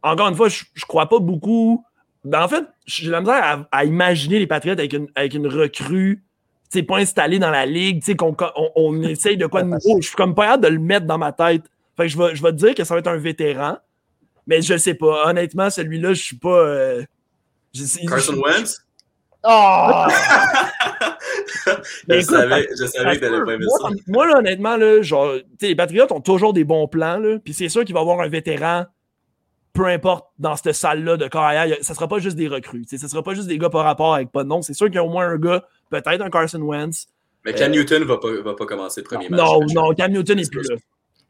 encore 0.01 0.27
une 0.29 0.35
fois, 0.35 0.49
je, 0.49 0.63
je 0.73 0.85
crois 0.85 1.07
pas 1.07 1.19
beaucoup. 1.19 1.83
Ben, 2.25 2.43
en 2.43 2.47
fait, 2.47 2.65
j'ai 2.85 3.09
la 3.09 3.21
misère 3.21 3.43
à, 3.43 3.67
à 3.77 3.85
imaginer 3.85 4.39
les 4.39 4.47
Patriotes 4.47 4.79
avec 4.79 4.93
une, 4.93 5.07
avec 5.15 5.33
une 5.33 5.47
recrue, 5.47 6.23
tu 6.71 6.79
sais, 6.79 6.83
pas 6.83 6.97
installée 6.97 7.39
dans 7.39 7.49
la 7.51 7.65
ligue, 7.65 7.99
tu 8.01 8.07
sais, 8.07 8.15
qu'on 8.15 8.35
on, 8.55 8.69
on 8.75 9.01
essaye 9.03 9.37
de 9.37 9.45
quoi 9.45 9.61
de 9.63 9.67
nouveau. 9.69 10.01
Je 10.01 10.07
suis 10.07 10.15
comme 10.15 10.35
pas 10.35 10.47
hâte 10.53 10.61
de 10.61 10.67
le 10.67 10.79
mettre 10.79 11.05
dans 11.05 11.17
ma 11.17 11.31
tête. 11.31 11.63
Fait 11.95 12.03
que 12.03 12.09
je 12.09 12.17
vais, 12.17 12.35
je 12.35 12.41
vais 12.41 12.51
te 12.51 12.57
dire 12.57 12.73
que 12.75 12.83
ça 12.83 12.93
va 12.93 12.99
être 12.99 13.07
un 13.07 13.17
vétéran, 13.17 13.77
mais 14.47 14.61
je 14.61 14.77
sais 14.77 14.93
pas. 14.95 15.29
Honnêtement, 15.29 15.69
celui-là, 15.69 16.13
je 16.13 16.21
suis 16.23 16.37
pas. 16.37 16.49
euh, 16.59 17.03
Carson 18.07 18.35
Wentz? 18.35 18.81
Ah! 19.43 20.07
je, 22.09 22.13
écoute, 22.13 22.29
savais, 22.29 22.67
je 22.77 22.85
savais 22.85 23.15
que 23.15 23.21
t'allais 23.21 23.45
pas 23.45 23.53
aimer 23.53 23.65
moi, 23.65 23.77
ça. 23.81 23.95
moi, 24.07 24.27
là, 24.27 24.37
honnêtement, 24.39 24.75
là, 24.75 25.01
genre, 25.01 25.33
les 25.61 25.75
Patriotes 25.75 26.11
ont 26.11 26.21
toujours 26.21 26.53
des 26.53 26.65
bons 26.65 26.87
plans, 26.87 27.21
puis 27.43 27.53
c'est 27.53 27.69
sûr 27.69 27.85
qu'il 27.85 27.93
va 27.93 28.01
y 28.01 28.03
avoir 28.03 28.19
un 28.19 28.27
vétéran, 28.27 28.85
peu 29.73 29.85
importe, 29.85 30.27
dans 30.39 30.55
cette 30.55 30.73
salle-là 30.73 31.15
de 31.15 31.27
carrière. 31.27 31.77
Ça 31.81 31.93
sera 31.93 32.07
pas 32.07 32.19
juste 32.19 32.35
des 32.35 32.47
recrues. 32.47 32.85
Ce 32.89 32.97
sera 33.07 33.23
pas 33.23 33.33
juste 33.33 33.47
des 33.47 33.57
gars 33.57 33.69
par 33.69 33.85
rapport 33.85 34.13
avec 34.13 34.31
pas 34.31 34.43
de 34.43 34.49
nom. 34.49 34.61
C'est 34.61 34.73
sûr 34.73 34.87
qu'il 34.87 34.95
y 34.95 34.99
a 34.99 35.03
au 35.03 35.09
moins 35.09 35.27
un 35.27 35.37
gars, 35.37 35.63
peut-être 35.89 36.21
un 36.21 36.29
Carson 36.29 36.61
Wentz. 36.61 37.07
Mais 37.45 37.53
Cam 37.53 37.71
Newton 37.71 38.03
va 38.03 38.17
pas, 38.17 38.41
va 38.41 38.53
pas 38.53 38.65
commencer 38.65 39.01
le 39.01 39.05
premier 39.05 39.29
match. 39.29 39.39
non, 39.39 39.59
non, 39.73 39.93
Cam 39.93 40.11
Newton 40.11 40.35
n'est 40.35 40.49
plus 40.49 40.67
là. 40.69 40.75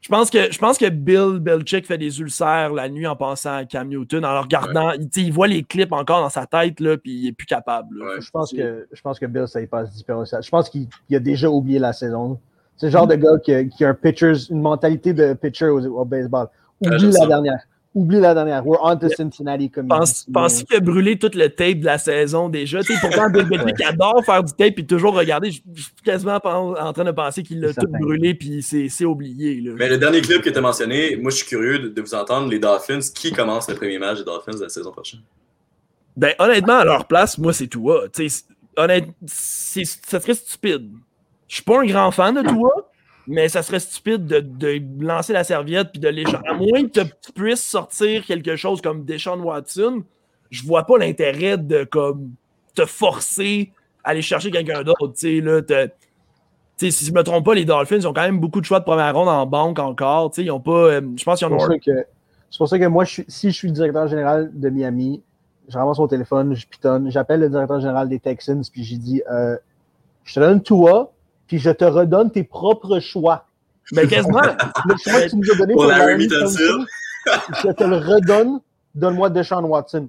Je 0.00 0.08
pense, 0.08 0.30
que, 0.30 0.50
je 0.50 0.58
pense 0.58 0.78
que 0.78 0.88
Bill 0.88 1.38
Belichick 1.40 1.86
fait 1.86 1.98
des 1.98 2.20
ulcères 2.20 2.72
la 2.72 2.88
nuit 2.88 3.06
en 3.06 3.16
pensant 3.16 3.56
à 3.56 3.64
Cam 3.66 3.86
Newton, 3.86 4.24
en 4.24 4.32
le 4.32 4.40
regardant. 4.40 4.92
Il, 4.92 5.08
il, 5.14 5.32
voit 5.32 5.46
les 5.46 5.62
clips 5.62 5.92
encore 5.92 6.22
dans 6.22 6.30
sa 6.30 6.46
tête, 6.46 6.80
là, 6.80 6.96
puis 6.96 7.12
il 7.12 7.28
est 7.28 7.32
plus 7.32 7.46
capable. 7.46 8.02
Ouais, 8.02 8.20
je, 8.20 8.30
pense 8.30 8.50
que, 8.50 8.88
je 8.90 9.00
pense 9.02 9.18
que 9.18 9.26
Bill, 9.26 9.46
ça 9.46 9.60
y 9.60 9.66
passe 9.66 9.92
différent. 9.92 10.24
Je 10.24 10.48
pense 10.48 10.70
qu'il 10.70 10.88
a 11.12 11.18
déjà 11.18 11.50
oublié 11.50 11.78
la 11.78 11.92
saison. 11.92 12.40
C'est 12.78 12.86
le 12.86 12.92
genre 12.92 13.06
de 13.06 13.14
gars 13.14 13.38
qui 13.44 13.52
a, 13.52 13.64
qui 13.64 13.84
a 13.84 13.90
un 13.90 13.94
pitcher, 13.94 14.32
une 14.48 14.62
mentalité 14.62 15.12
de 15.12 15.34
pitcher 15.34 15.66
au, 15.66 15.84
au 15.84 16.04
baseball. 16.06 16.48
Oublie 16.80 17.10
la 17.10 17.26
dernière. 17.26 17.60
Oublie 17.92 18.20
la 18.20 18.34
dernière. 18.34 18.64
We're 18.64 18.78
on 18.82 18.96
to 18.98 19.08
Cincinnati. 19.08 19.68
Comme 19.68 19.88
Pense, 19.88 20.24
Penses-tu 20.32 20.64
qu'il 20.64 20.76
a 20.76 20.80
brûlé 20.80 21.18
tout 21.18 21.30
le 21.34 21.48
tape 21.48 21.80
de 21.80 21.84
la 21.84 21.98
saison 21.98 22.48
déjà? 22.48 22.82
T'sais, 22.82 22.94
pourtant, 23.00 23.28
Bill 23.32 23.46
Belichick 23.46 23.80
adore 23.84 24.24
faire 24.24 24.44
du 24.44 24.52
tape 24.52 24.78
et 24.78 24.86
toujours 24.86 25.14
regarder. 25.14 25.50
Je 25.50 25.60
suis 25.82 25.92
quasiment 26.04 26.38
en 26.44 26.92
train 26.92 27.04
de 27.04 27.10
penser 27.10 27.42
qu'il 27.42 27.60
l'a 27.60 27.74
tout 27.74 27.88
brûlé 27.88 28.34
puis 28.34 28.62
c'est 28.62 29.04
oublié. 29.04 29.60
Là. 29.60 29.72
Mais 29.76 29.88
le 29.88 29.98
dernier 29.98 30.20
clip 30.20 30.40
que 30.42 30.50
tu 30.50 30.58
as 30.58 30.60
mentionné, 30.60 31.16
moi, 31.16 31.32
je 31.32 31.38
suis 31.38 31.46
curieux 31.46 31.80
de, 31.80 31.88
de, 31.88 32.00
vous 32.00 32.14
entendre. 32.14 32.48
Les 32.48 32.60
Dolphins, 32.60 33.00
qui 33.12 33.32
commence 33.32 33.68
le 33.68 33.74
premier 33.74 33.98
match 33.98 34.18
des 34.18 34.24
Dolphins 34.24 34.54
de 34.54 34.62
la 34.62 34.68
saison 34.68 34.92
prochaine? 34.92 35.20
Ben, 36.16 36.34
honnêtement, 36.38 36.78
à 36.78 36.84
leur 36.84 37.06
place, 37.06 37.38
moi, 37.38 37.52
c'est 37.52 37.66
Tua. 37.66 38.04
Honnêtement, 38.76 39.14
ça 39.26 40.20
serait 40.20 40.34
stupide. 40.34 40.92
Je 41.48 41.56
suis 41.56 41.64
pas 41.64 41.80
un 41.80 41.86
grand 41.86 42.10
fan 42.12 42.36
de 42.36 42.42
Tua 42.48 42.89
mais 43.30 43.48
ça 43.48 43.62
serait 43.62 43.78
stupide 43.78 44.26
de, 44.26 44.40
de 44.40 44.82
lancer 45.04 45.32
la 45.32 45.44
serviette 45.44 45.92
puis 45.92 46.00
de 46.00 46.08
l'échanger. 46.08 46.48
À 46.48 46.54
moins 46.54 46.88
que 46.88 47.00
tu 47.00 47.32
puisses 47.32 47.62
sortir 47.62 48.26
quelque 48.26 48.56
chose 48.56 48.82
comme 48.82 49.04
Deshaun 49.04 49.40
Watson, 49.40 50.02
je 50.50 50.66
vois 50.66 50.84
pas 50.84 50.98
l'intérêt 50.98 51.56
de 51.56 51.84
comme 51.84 52.32
te 52.74 52.84
forcer 52.84 53.70
à 54.02 54.10
aller 54.10 54.22
chercher 54.22 54.50
quelqu'un 54.50 54.82
d'autre. 54.82 55.12
si 55.14 55.40
je 55.40 57.12
me 57.12 57.22
trompe 57.22 57.44
pas, 57.44 57.54
les 57.54 57.64
Dolphins 57.64 57.98
ils 57.98 58.08
ont 58.08 58.12
quand 58.12 58.22
même 58.22 58.40
beaucoup 58.40 58.60
de 58.60 58.66
choix 58.66 58.80
de 58.80 58.84
première 58.84 59.14
ronde 59.14 59.28
en 59.28 59.46
banque 59.46 59.78
encore. 59.78 60.32
Ils 60.36 60.50
ont 60.50 60.58
pas. 60.58 60.72
Euh, 60.72 61.00
je 61.16 61.22
pense 61.22 61.38
qu'ils 61.38 61.46
en 61.46 61.52
ont. 61.52 61.68
C'est 62.50 62.58
pour 62.58 62.68
ça 62.68 62.80
que 62.80 62.86
moi, 62.86 63.04
je 63.04 63.22
si 63.28 63.52
je 63.52 63.56
suis 63.56 63.68
le 63.68 63.74
directeur 63.74 64.08
général 64.08 64.50
de 64.52 64.68
Miami, 64.70 65.22
je 65.68 65.78
ramasse 65.78 66.00
mon 66.00 66.08
téléphone, 66.08 66.52
je 66.54 66.66
pitonne, 66.66 67.12
j'appelle 67.12 67.38
le 67.38 67.48
directeur 67.48 67.78
général 67.78 68.08
des 68.08 68.18
Texans, 68.18 68.60
puis 68.72 68.82
j'ai 68.82 68.96
dit 68.96 69.22
euh, 69.30 69.56
Je 70.24 70.34
te 70.34 70.40
donne 70.40 70.60
toi, 70.60 71.12
puis 71.50 71.58
je 71.58 71.70
te 71.70 71.84
redonne 71.84 72.30
tes 72.30 72.44
propres 72.44 73.00
choix. 73.00 73.44
Mais 73.90 74.06
quasiment. 74.06 74.38
Le 74.86 74.96
choix 74.96 75.20
que 75.22 75.30
tu 75.30 75.36
nous 75.36 75.50
as 75.50 75.56
donné 75.56 75.74
pour, 75.74 75.84
la 75.84 76.16
je 76.16 77.72
te 77.72 77.82
le 77.82 77.96
redonne, 77.96 78.60
donne-moi 78.94 79.30
Deshaun 79.30 79.64
Watson. 79.64 80.08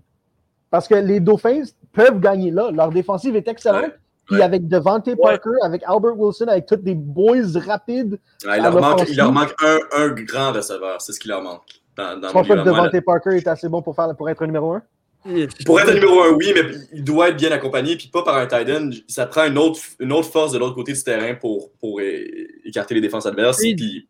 Parce 0.70 0.88
que 0.88 0.94
les 0.94 1.20
Dauphins 1.20 1.64
peuvent 1.94 2.20
gagner 2.20 2.52
là. 2.52 2.70
Leur 2.70 2.90
défensive 2.90 3.36
est 3.36 3.48
excellente. 3.48 3.86
Ouais. 3.86 3.96
Puis 4.28 4.36
ouais. 4.36 4.44
avec 4.44 4.68
Devante 4.68 5.10
Parker, 5.20 5.50
avec 5.64 5.82
Albert 5.88 6.16
Wilson, 6.16 6.46
avec 6.48 6.68
tous 6.68 6.76
des 6.76 6.94
boys 6.94 7.60
rapides. 7.66 8.20
il, 8.44 8.62
leur 8.62 8.80
manque, 8.80 9.10
il, 9.10 9.18
leur 9.18 9.32
manque, 9.32 9.56
un, 9.64 9.80
un 9.98 10.10
grand 10.10 10.52
receveur. 10.52 11.02
C'est 11.02 11.14
ce 11.14 11.20
qui 11.20 11.28
leur 11.28 11.42
manque. 11.42 11.64
Dans, 11.98 12.22
dans 12.22 12.28
je 12.28 12.34
pense 12.34 12.48
que 12.48 12.54
Devante 12.54 13.00
Parker 13.04 13.36
est 13.36 13.48
assez 13.48 13.68
bon 13.68 13.82
pour, 13.82 13.96
faire, 13.96 14.16
pour 14.16 14.30
être 14.30 14.46
numéro 14.46 14.74
un. 14.74 14.84
Pour 15.66 15.80
être 15.80 15.94
numéro 15.94 16.22
un, 16.24 16.34
oui, 16.34 16.52
mais 16.56 16.64
il 16.94 17.04
doit 17.04 17.30
être 17.30 17.38
bien 17.38 17.52
accompagné, 17.52 17.96
puis 17.96 18.08
pas 18.08 18.24
par 18.24 18.38
un 18.38 18.48
tight 18.48 18.70
end. 18.70 18.90
Ça 19.08 19.26
prend 19.26 19.46
une 19.46 19.58
autre, 19.58 19.80
une 20.00 20.12
autre 20.12 20.30
force 20.30 20.52
de 20.52 20.58
l'autre 20.58 20.76
côté 20.76 20.94
du 20.94 21.04
terrain 21.04 21.36
pour, 21.36 21.72
pour 21.80 22.02
écarter 22.66 22.96
les 22.96 23.02
défenses 23.02 23.26
adverses. 23.26 23.60
Puis... 23.60 24.08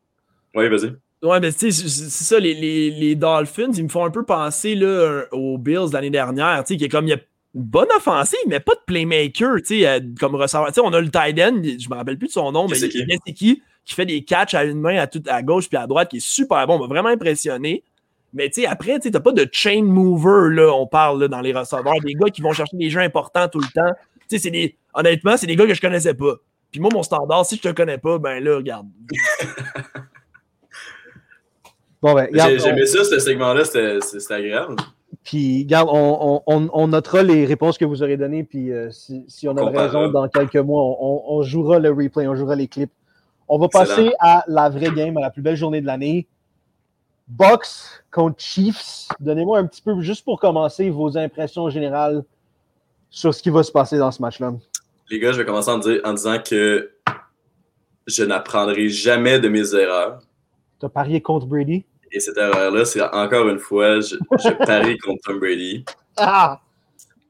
Oui, 0.56 0.70
vas-y. 0.70 0.94
Ouais, 1.24 1.40
mais 1.40 1.52
tu 1.52 1.72
sais, 1.72 1.88
c'est 1.88 2.24
ça, 2.24 2.40
les, 2.40 2.54
les, 2.56 2.90
les, 2.90 3.16
Dolphins, 3.16 3.72
ils 3.76 3.84
me 3.84 3.90
font 3.90 4.06
un 4.06 4.10
peu 4.10 4.26
penser 4.26 4.74
là, 4.74 5.26
aux 5.32 5.58
Bills 5.60 5.92
l'année 5.94 6.10
dernière, 6.10 6.64
tu 6.64 6.74
sais, 6.74 6.78
qui 6.78 6.86
est 6.86 6.90
comme, 6.90 7.06
il 7.06 7.12
y 7.12 7.14
a 7.14 7.20
une 7.54 7.62
bonne 7.62 7.90
offensive, 7.96 8.40
mais 8.48 8.60
pas 8.60 8.74
de 8.74 8.82
playmaker, 8.88 9.58
tu 9.58 9.82
sais, 9.82 10.02
comme 10.20 10.34
receveur. 10.34 10.68
Tu 10.68 10.74
sais, 10.74 10.82
on 10.82 10.92
a 10.94 11.00
le 11.00 11.12
tight 11.12 11.40
end, 11.40 11.62
je 11.64 11.90
me 11.90 11.96
rappelle 11.96 12.18
plus 12.18 12.28
de 12.28 12.34
son 12.34 12.52
nom, 12.52 12.68
mais 12.68 12.80
y 12.80 12.86
a 12.86 13.34
qui 13.34 13.62
qui 13.84 13.96
fait 13.96 14.06
des 14.06 14.24
catchs 14.24 14.54
à 14.54 14.64
une 14.64 14.80
main 14.80 14.98
à, 14.98 15.08
à 15.34 15.42
gauche 15.42 15.68
puis 15.68 15.78
à 15.78 15.88
droite, 15.88 16.10
qui 16.10 16.18
est 16.18 16.26
super 16.26 16.66
bon, 16.68 16.80
m'a 16.80 16.88
vraiment 16.88 17.10
impressionné. 17.10 17.84
Mais 18.34 18.50
tu 18.50 18.62
sais, 18.62 18.68
après, 18.68 19.00
tu 19.00 19.12
n'as 19.12 19.20
pas 19.20 19.32
de 19.32 19.48
chain 19.52 19.84
mover, 19.84 20.54
là, 20.54 20.74
on 20.74 20.88
parle 20.88 21.22
là, 21.22 21.28
dans 21.28 21.42
les 21.42 21.54
receveurs, 21.54 22.00
des 22.04 22.14
gars 22.14 22.30
qui 22.30 22.42
vont 22.42 22.54
chercher 22.54 22.78
des 22.78 22.90
jeux 22.90 23.02
importants 23.02 23.48
tout 23.48 23.60
le 23.60 23.72
temps. 23.74 23.94
Tu 24.30 24.38
sais, 24.38 24.40
c'est 24.40 24.52
des. 24.52 24.78
Honnêtement, 24.94 25.38
c'est 25.38 25.48
des 25.48 25.56
gars 25.56 25.66
que 25.66 25.74
je 25.74 25.82
connaissais 25.82 26.14
pas. 26.14 26.36
Puis 26.72 26.80
moi, 26.80 26.90
mon 26.94 27.04
standard, 27.04 27.46
si 27.46 27.58
je 27.58 27.62
te 27.62 27.70
connais 27.70 27.98
pas, 27.98 28.18
ben 28.18 28.42
là, 28.42 28.56
regarde. 28.56 28.88
bon, 32.02 32.14
ben, 32.14 32.30
J'aimais 32.34 32.84
on... 32.84 32.86
ça, 32.86 33.04
ce 33.04 33.20
segment-là, 33.20 33.66
c'était 33.66 34.34
agréable. 34.34 34.78
Puis, 35.24 35.64
regarde, 35.64 35.90
on, 35.92 36.42
on, 36.48 36.70
on, 36.74 36.88
notera 36.88 37.22
les 37.22 37.46
réponses 37.46 37.78
que 37.78 37.86
vous 37.86 38.02
aurez 38.02 38.18
données, 38.18 38.44
puis 38.44 38.72
euh, 38.72 38.90
si, 38.92 39.24
si, 39.28 39.48
on 39.48 39.56
a 39.58 39.70
raison, 39.70 40.10
dans 40.10 40.28
quelques 40.28 40.56
mois, 40.56 40.96
on, 41.00 41.44
jouera 41.44 41.80
le 41.80 41.92
replay, 41.92 42.28
on 42.28 42.36
jouera 42.36 42.56
les 42.56 42.68
clips. 42.68 42.92
On 43.48 43.60
va 43.60 43.68
passer 43.68 43.92
Excellent. 43.92 44.12
à 44.20 44.44
la 44.48 44.70
vraie 44.70 44.92
game, 44.92 45.18
à 45.18 45.22
la 45.22 45.30
plus 45.30 45.42
belle 45.42 45.58
journée 45.58 45.82
de 45.82 45.86
l'année. 45.86 46.28
Bucks 47.38 48.02
contre 48.12 48.42
Chiefs. 48.42 49.08
Donnez-moi 49.20 49.60
un 49.60 49.66
petit 49.66 49.82
peu, 49.82 50.00
juste 50.02 50.26
pour 50.26 50.40
commencer, 50.40 50.90
vos 50.90 51.18
impressions 51.18 51.70
générales 51.70 52.24
sur 53.10 53.34
ce 53.34 53.42
qui 53.42 53.50
va 53.50 53.64
se 53.64 53.72
passer 53.72 53.98
dans 53.98 54.12
ce 54.12 54.22
match-là. 54.22 54.54
Les 55.10 55.20
gars, 55.20 55.32
je 55.32 55.38
vais 55.40 55.46
commencer 55.46 55.70
en, 55.70 55.78
dire, 55.78 56.02
en, 56.04 56.14
disant 56.14 56.40
que 56.40 56.92
je 58.08 58.24
n'apprendrai 58.24 58.90
jamais 58.90 59.40
de 59.40 59.50
mes 59.50 59.74
erreurs. 59.76 60.22
Tu 60.80 60.86
as 60.86 60.90
parié 60.90 61.22
contre 61.22 61.46
Brady? 61.46 61.86
Et 62.12 62.20
cette 62.20 62.38
erreur-là, 62.38 62.86
c'est 62.86 63.02
encore 63.02 63.48
une 63.48 63.60
fois, 63.60 64.02
je, 64.02 64.16
je 64.16 64.66
parie 64.66 64.98
contre 64.98 65.22
Tom 65.24 65.40
Brady. 65.40 65.86
Ah! 66.18 66.60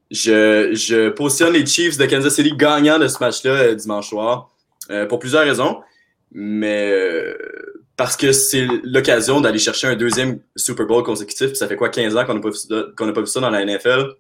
Je, 0.09 0.73
je, 0.73 1.09
positionne 1.09 1.53
les 1.53 1.65
Chiefs 1.65 1.97
de 1.97 2.05
Kansas 2.05 2.33
City 2.33 2.53
gagnants 2.55 2.99
de 2.99 3.07
ce 3.07 3.17
match-là 3.19 3.51
euh, 3.51 3.75
dimanche 3.75 4.09
soir 4.09 4.49
euh, 4.89 5.05
pour 5.05 5.19
plusieurs 5.19 5.43
raisons. 5.43 5.81
Mais 6.31 6.91
euh, 6.91 7.80
parce 8.01 8.17
que 8.17 8.31
c'est 8.31 8.65
l'occasion 8.83 9.41
d'aller 9.41 9.59
chercher 9.59 9.85
un 9.85 9.95
deuxième 9.95 10.39
Super 10.55 10.87
Bowl 10.87 11.03
consécutif. 11.03 11.53
ça 11.53 11.67
fait 11.67 11.75
quoi, 11.75 11.89
15 11.89 12.17
ans 12.17 12.25
qu'on 12.25 12.33
n'a 12.33 12.41
pas, 12.41 13.21
vu 13.21 13.27
ça 13.27 13.39
dans 13.39 13.51
la 13.51 13.63
NFL? 13.63 14.15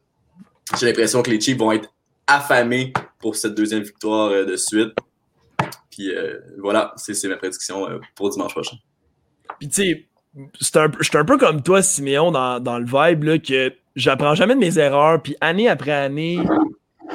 J'ai 0.79 0.85
l'impression 0.85 1.23
que 1.23 1.31
les 1.31 1.41
Chiefs 1.41 1.57
vont 1.57 1.71
être 1.71 1.89
affamés 2.27 2.93
pour 3.17 3.35
cette 3.35 3.55
deuxième 3.55 3.81
victoire 3.81 4.29
euh, 4.29 4.45
de 4.45 4.55
suite. 4.55 4.93
Puis 5.89 6.15
euh, 6.15 6.37
voilà, 6.59 6.93
c'est 6.95 7.27
ma 7.27 7.37
prédiction 7.37 7.89
euh, 7.89 7.97
pour 8.13 8.29
dimanche 8.29 8.51
prochain. 8.51 8.77
Puis 9.57 9.67
tu 9.69 9.73
sais, 9.73 10.07
je 10.59 10.63
suis 10.63 10.77
un, 10.77 11.21
un, 11.21 11.25
peu 11.25 11.39
comme 11.39 11.63
toi, 11.63 11.81
Siméon, 11.81 12.31
dans, 12.31 12.59
dans 12.59 12.77
le 12.77 12.85
vibe, 12.85 13.23
là, 13.23 13.39
que 13.39 13.73
j'apprends 13.95 14.35
jamais 14.35 14.53
de 14.53 14.59
mes 14.59 14.77
erreurs. 14.77 15.23
Puis 15.23 15.35
année 15.41 15.67
après 15.67 15.91
année, 15.91 16.37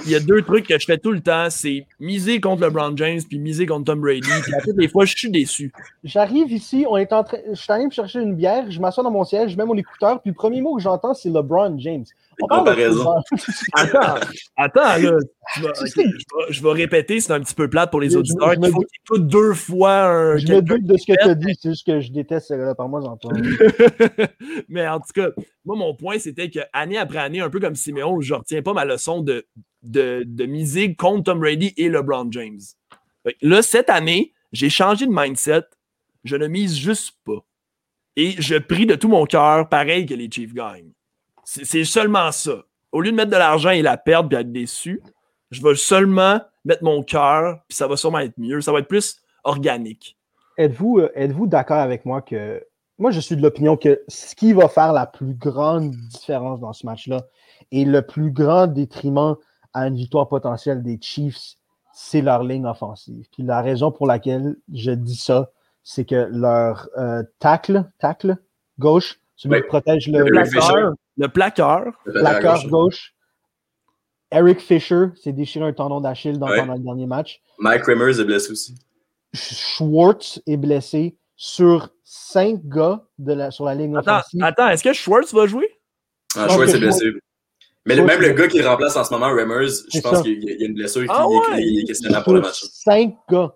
il 0.04 0.10
y 0.10 0.14
a 0.14 0.20
deux 0.20 0.42
trucs 0.42 0.66
que 0.66 0.78
je 0.78 0.84
fais 0.84 0.98
tout 0.98 1.12
le 1.12 1.20
temps, 1.20 1.48
c'est 1.50 1.86
miser 1.98 2.40
contre 2.40 2.62
LeBron 2.62 2.96
James 2.96 3.20
puis 3.28 3.38
miser 3.38 3.66
contre 3.66 3.86
Tom 3.86 4.00
Brady. 4.00 4.28
Puis 4.42 4.52
toutes 4.64 4.76
les 4.76 4.88
fois, 4.88 5.04
je 5.04 5.16
suis 5.16 5.30
déçu. 5.30 5.72
J'arrive 6.04 6.52
ici, 6.52 6.86
on 6.88 6.96
est 6.96 7.12
en 7.12 7.24
train, 7.24 7.38
je 7.48 7.60
suis 7.60 7.72
allé 7.72 7.86
me 7.86 7.90
chercher 7.90 8.20
une 8.20 8.34
bière, 8.34 8.70
je 8.70 8.80
m'assois 8.80 9.02
dans 9.02 9.10
mon 9.10 9.24
siège, 9.24 9.52
je 9.52 9.56
mets 9.56 9.64
mon 9.64 9.76
écouteur, 9.76 10.20
puis 10.20 10.30
le 10.30 10.36
premier 10.36 10.60
mot 10.60 10.76
que 10.76 10.82
j'entends, 10.82 11.14
c'est 11.14 11.30
LeBron 11.30 11.78
James. 11.78 12.04
On 12.42 12.46
parle 12.48 12.68
raison. 12.70 13.14
attends, 13.72 14.20
attends, 14.56 14.80
là. 14.80 15.18
Je 15.54 15.62
vais, 15.62 15.68
okay, 15.68 15.86
je, 15.86 16.00
vais, 16.00 16.52
je 16.52 16.62
vais, 16.62 16.72
répéter, 16.72 17.20
c'est 17.20 17.32
un 17.32 17.40
petit 17.40 17.54
peu 17.54 17.68
plate 17.68 17.90
pour 17.90 18.00
les 18.00 18.16
auditeurs. 18.16 18.54
Il 18.54 18.70
faut 18.70 18.80
qu'ils 18.80 19.00
écoutent 19.04 19.28
deux 19.28 19.54
fois 19.54 20.02
un. 20.04 20.36
Je 20.36 20.46
me 20.48 20.60
doute 20.60 20.84
de 20.84 20.96
ce 20.96 21.06
que 21.06 21.12
tu 21.12 21.28
as 21.28 21.34
dit, 21.34 21.56
c'est 21.60 21.70
juste 21.70 21.86
que 21.86 22.00
je 22.00 22.10
déteste 22.12 22.50
là 22.50 22.74
par 22.74 22.88
moi, 22.88 23.00
j'entends. 23.02 23.30
Mais 24.68 24.86
en 24.86 24.98
tout 24.98 25.12
cas, 25.14 25.30
moi, 25.64 25.76
mon 25.76 25.94
point, 25.94 26.18
c'était 26.18 26.50
que 26.50 26.60
année 26.72 26.98
après 26.98 27.18
année, 27.18 27.40
un 27.40 27.50
peu 27.50 27.60
comme 27.60 27.74
Siméon, 27.74 28.20
je 28.20 28.34
ne 28.34 28.38
retiens 28.38 28.62
pas 28.62 28.72
ma 28.72 28.84
leçon 28.84 29.20
de, 29.20 29.46
de, 29.82 30.24
de 30.26 30.46
miser 30.46 30.94
contre 30.94 31.24
Tom 31.24 31.40
Brady 31.40 31.72
et 31.76 31.88
LeBron 31.88 32.28
James. 32.32 32.60
Là, 33.42 33.62
cette 33.62 33.90
année, 33.90 34.32
j'ai 34.52 34.70
changé 34.70 35.06
de 35.06 35.12
mindset. 35.12 35.64
Je 36.24 36.36
ne 36.36 36.46
mise 36.48 36.76
juste 36.76 37.16
pas. 37.24 37.44
Et 38.16 38.34
je 38.38 38.56
prie 38.56 38.86
de 38.86 38.94
tout 38.94 39.08
mon 39.08 39.26
cœur, 39.26 39.68
pareil 39.68 40.06
que 40.06 40.14
les 40.14 40.30
Chiefs 40.30 40.54
gagnent. 40.54 40.92
C'est 41.46 41.84
seulement 41.84 42.32
ça. 42.32 42.64
Au 42.90 43.00
lieu 43.00 43.12
de 43.12 43.16
mettre 43.16 43.30
de 43.30 43.36
l'argent 43.36 43.70
et 43.70 43.80
la 43.80 43.96
perdre 43.96 44.36
et 44.36 44.40
être 44.40 44.50
déçu, 44.50 45.00
je 45.52 45.62
vais 45.62 45.76
seulement 45.76 46.40
mettre 46.64 46.82
mon 46.82 47.04
cœur, 47.04 47.60
puis 47.68 47.76
ça 47.76 47.86
va 47.86 47.96
sûrement 47.96 48.18
être 48.18 48.36
mieux. 48.36 48.60
Ça 48.60 48.72
va 48.72 48.80
être 48.80 48.88
plus 48.88 49.20
organique. 49.44 50.18
Êtes-vous 50.58 50.98
euh, 50.98 51.10
êtes 51.14 51.32
d'accord 51.48 51.78
avec 51.78 52.04
moi 52.04 52.20
que. 52.20 52.64
Moi, 52.98 53.10
je 53.10 53.20
suis 53.20 53.36
de 53.36 53.42
l'opinion 53.42 53.76
que 53.76 54.02
ce 54.08 54.34
qui 54.34 54.54
va 54.54 54.68
faire 54.68 54.92
la 54.92 55.06
plus 55.06 55.34
grande 55.34 55.90
différence 55.90 56.60
dans 56.60 56.72
ce 56.72 56.86
match-là 56.86 57.26
et 57.70 57.84
le 57.84 58.02
plus 58.02 58.30
grand 58.30 58.66
détriment 58.66 59.36
à 59.74 59.86
une 59.86 59.96
victoire 59.96 60.28
potentielle 60.28 60.82
des 60.82 60.98
Chiefs, 61.00 61.56
c'est 61.92 62.22
leur 62.22 62.42
ligne 62.42 62.66
offensive. 62.66 63.26
Puis 63.32 63.42
la 63.42 63.60
raison 63.60 63.92
pour 63.92 64.06
laquelle 64.06 64.56
je 64.72 64.92
dis 64.92 65.16
ça, 65.16 65.50
c'est 65.82 66.06
que 66.06 66.28
leur 66.30 66.88
euh, 66.96 67.22
tacle, 67.38 67.84
tacle 67.98 68.38
gauche, 68.78 69.20
celui 69.36 69.56
oui. 69.56 69.62
qui 69.62 69.68
protège 69.68 70.08
le, 70.08 70.20
le 70.20 70.30
plaqueur, 70.30 70.94
le 71.16 71.28
plaqueur, 71.28 71.92
le 72.04 72.12
plaqueur 72.20 72.62
gauche. 72.62 72.70
gauche. 72.70 73.14
Eric 74.30 74.60
Fisher 74.60 75.06
s'est 75.14 75.32
déchiré 75.32 75.66
un 75.66 75.72
tendon 75.72 76.00
d'Achille 76.00 76.36
ouais. 76.38 76.58
pendant 76.58 76.74
le 76.74 76.80
dernier 76.80 77.06
match. 77.06 77.40
Mike 77.58 77.84
Rimmers 77.84 78.20
est 78.20 78.24
blessé 78.24 78.50
aussi. 78.50 78.74
Schwartz 79.34 80.42
est 80.46 80.56
blessé 80.56 81.16
sur 81.36 81.90
cinq 82.02 82.60
gars 82.64 83.04
de 83.18 83.32
la, 83.34 83.50
sur 83.50 83.64
la 83.64 83.74
ligne 83.74 83.96
attends, 83.96 84.18
offensive. 84.18 84.42
Attends, 84.42 84.68
est-ce 84.68 84.82
que 84.82 84.92
Schwartz 84.92 85.32
va 85.32 85.46
jouer? 85.46 85.70
Ah, 86.36 86.48
Schwartz 86.48 86.74
est 86.74 86.78
blessé. 86.78 87.12
Mais 87.86 87.94
le, 87.94 88.04
même 88.04 88.20
le 88.20 88.32
gars 88.32 88.48
qui 88.48 88.60
remplace 88.62 88.96
en 88.96 89.04
ce 89.04 89.12
moment 89.12 89.32
Rimmers, 89.32 89.68
je 89.92 90.00
pense 90.00 90.22
qu'il 90.22 90.42
y 90.42 90.62
a 90.62 90.66
une 90.66 90.74
blessure 90.74 91.06
ah 91.08 91.24
qui 91.24 91.52
ouais. 91.52 91.62
est, 91.62 91.82
est 91.82 91.84
questionnable 91.84 92.24
pour 92.24 92.34
le 92.34 92.40
match. 92.40 92.64
Cinq 92.64 93.16
gars. 93.30 93.54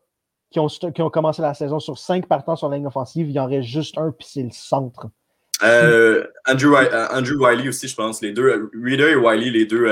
qui 0.51 0.59
ont, 0.59 0.68
qui 0.68 1.03
ont 1.03 1.11
commencé 1.11 1.42
la 1.42 1.55
saison 1.55 1.81
sur 1.81 1.99
cinq 1.99 2.27
partants 2.27 2.57
sur 2.57 2.68
la 2.68 2.77
ligne 2.77 2.87
offensive. 2.87 3.29
Il 3.29 3.33
y 3.33 3.40
en 3.40 3.46
reste 3.46 3.68
juste 3.68 3.99
un, 3.99 4.12
puis 4.12 4.29
c'est 4.31 4.42
le 4.42 4.51
centre. 4.53 5.09
Euh, 5.62 6.27
Andrew, 6.49 6.75
euh, 6.75 7.07
Andrew, 7.12 7.37
Wiley 7.37 7.68
aussi, 7.68 7.88
je 7.88 7.94
pense. 7.94 8.23
Les 8.23 8.33
deux, 8.33 8.46
euh, 8.46 8.70
Reader 8.83 9.11
et 9.11 9.16
Wiley, 9.16 9.51
les 9.51 9.66
deux, 9.66 9.87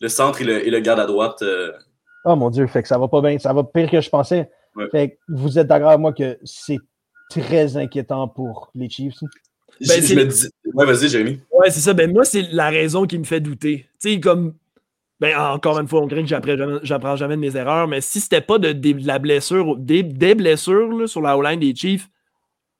le 0.00 0.08
centre 0.08 0.40
et 0.40 0.70
le, 0.70 0.80
garde 0.80 1.00
à 1.00 1.06
droite. 1.06 1.44
Oh 2.24 2.36
mon 2.36 2.50
Dieu, 2.50 2.66
fait 2.66 2.82
que 2.82 2.88
ça 2.88 2.98
va 2.98 3.08
pas 3.08 3.20
bien. 3.20 3.38
Ça 3.38 3.52
va 3.52 3.64
pire 3.64 3.90
que 3.90 4.00
je 4.00 4.10
pensais. 4.10 4.50
Fait 4.90 5.10
que 5.10 5.14
vous 5.28 5.58
êtes 5.58 5.66
d'accord 5.66 5.88
avec 5.88 6.00
moi 6.00 6.12
que 6.12 6.38
c'est 6.44 6.78
très 7.30 7.76
inquiétant 7.76 8.28
pour 8.28 8.70
les 8.74 8.88
Chiefs? 8.88 9.14
Ben, 9.80 10.02
je, 10.02 10.14
me 10.14 10.24
dis... 10.24 10.48
Ouais, 10.72 10.86
vas-y, 10.86 11.08
Jérémy. 11.08 11.40
Ouais, 11.52 11.70
c'est 11.70 11.80
ça. 11.80 11.92
Ben, 11.92 12.12
moi, 12.12 12.24
c'est 12.24 12.42
la 12.52 12.70
raison 12.70 13.06
qui 13.06 13.18
me 13.18 13.24
fait 13.24 13.40
douter. 13.40 13.86
Tu 14.00 14.12
sais, 14.12 14.20
comme. 14.20 14.54
Ben, 15.18 15.36
encore 15.38 15.78
une 15.78 15.88
fois, 15.88 16.02
on 16.02 16.08
craint 16.08 16.22
que 16.22 16.28
j'apprends 16.82 17.16
jamais, 17.16 17.36
de 17.36 17.40
mes 17.40 17.56
erreurs, 17.56 17.88
mais 17.88 18.02
si 18.02 18.20
c'était 18.20 18.42
pas 18.42 18.58
de, 18.58 18.74
la 19.06 19.18
blessure, 19.18 19.76
des, 19.76 20.02
blessures 20.02 21.08
sur 21.08 21.22
la 21.22 21.38
O-line 21.38 21.58
des 21.58 21.74
Chiefs, 21.74 22.10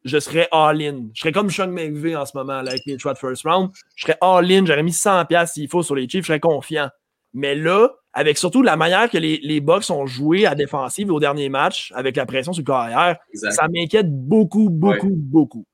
je 0.06 0.18
serais 0.20 0.48
all-in. 0.52 1.08
Je 1.14 1.20
serais 1.20 1.32
comme 1.32 1.50
Sean 1.50 1.66
McVay 1.68 2.14
en 2.14 2.24
ce 2.24 2.36
moment 2.36 2.54
avec 2.54 2.82
les 2.86 2.98
choix 2.98 3.12
de 3.12 3.18
first 3.18 3.42
round. 3.42 3.70
Je 3.96 4.06
serais 4.06 4.18
all-in, 4.20 4.64
j'aurais 4.64 4.84
mis 4.84 4.92
100$ 4.92 5.46
s'il 5.52 5.68
faut 5.68 5.82
sur 5.82 5.96
les 5.96 6.08
Chiefs, 6.08 6.22
je 6.22 6.28
serais 6.28 6.40
confiant. 6.40 6.88
Mais 7.34 7.54
là, 7.54 7.90
avec 8.12 8.38
surtout 8.38 8.62
la 8.62 8.76
manière 8.76 9.10
que 9.10 9.18
les, 9.18 9.38
les 9.42 9.60
Bucks 9.60 9.90
ont 9.90 10.06
joué 10.06 10.46
à 10.46 10.54
défensive 10.54 11.12
au 11.12 11.20
dernier 11.20 11.48
match, 11.48 11.92
avec 11.94 12.16
la 12.16 12.24
pression 12.24 12.52
sur 12.52 12.62
le 12.62 12.66
carrière, 12.66 13.18
ça 13.34 13.66
m'inquiète 13.68 14.08
beaucoup, 14.08 14.70
beaucoup, 14.70 15.12
beaucoup. 15.12 15.66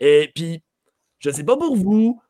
Et 0.00 0.30
puis, 0.34 0.62
je 1.18 1.28
ne 1.28 1.34
sais 1.34 1.44
pas 1.44 1.56
pour 1.56 1.76
vous, 1.76 2.20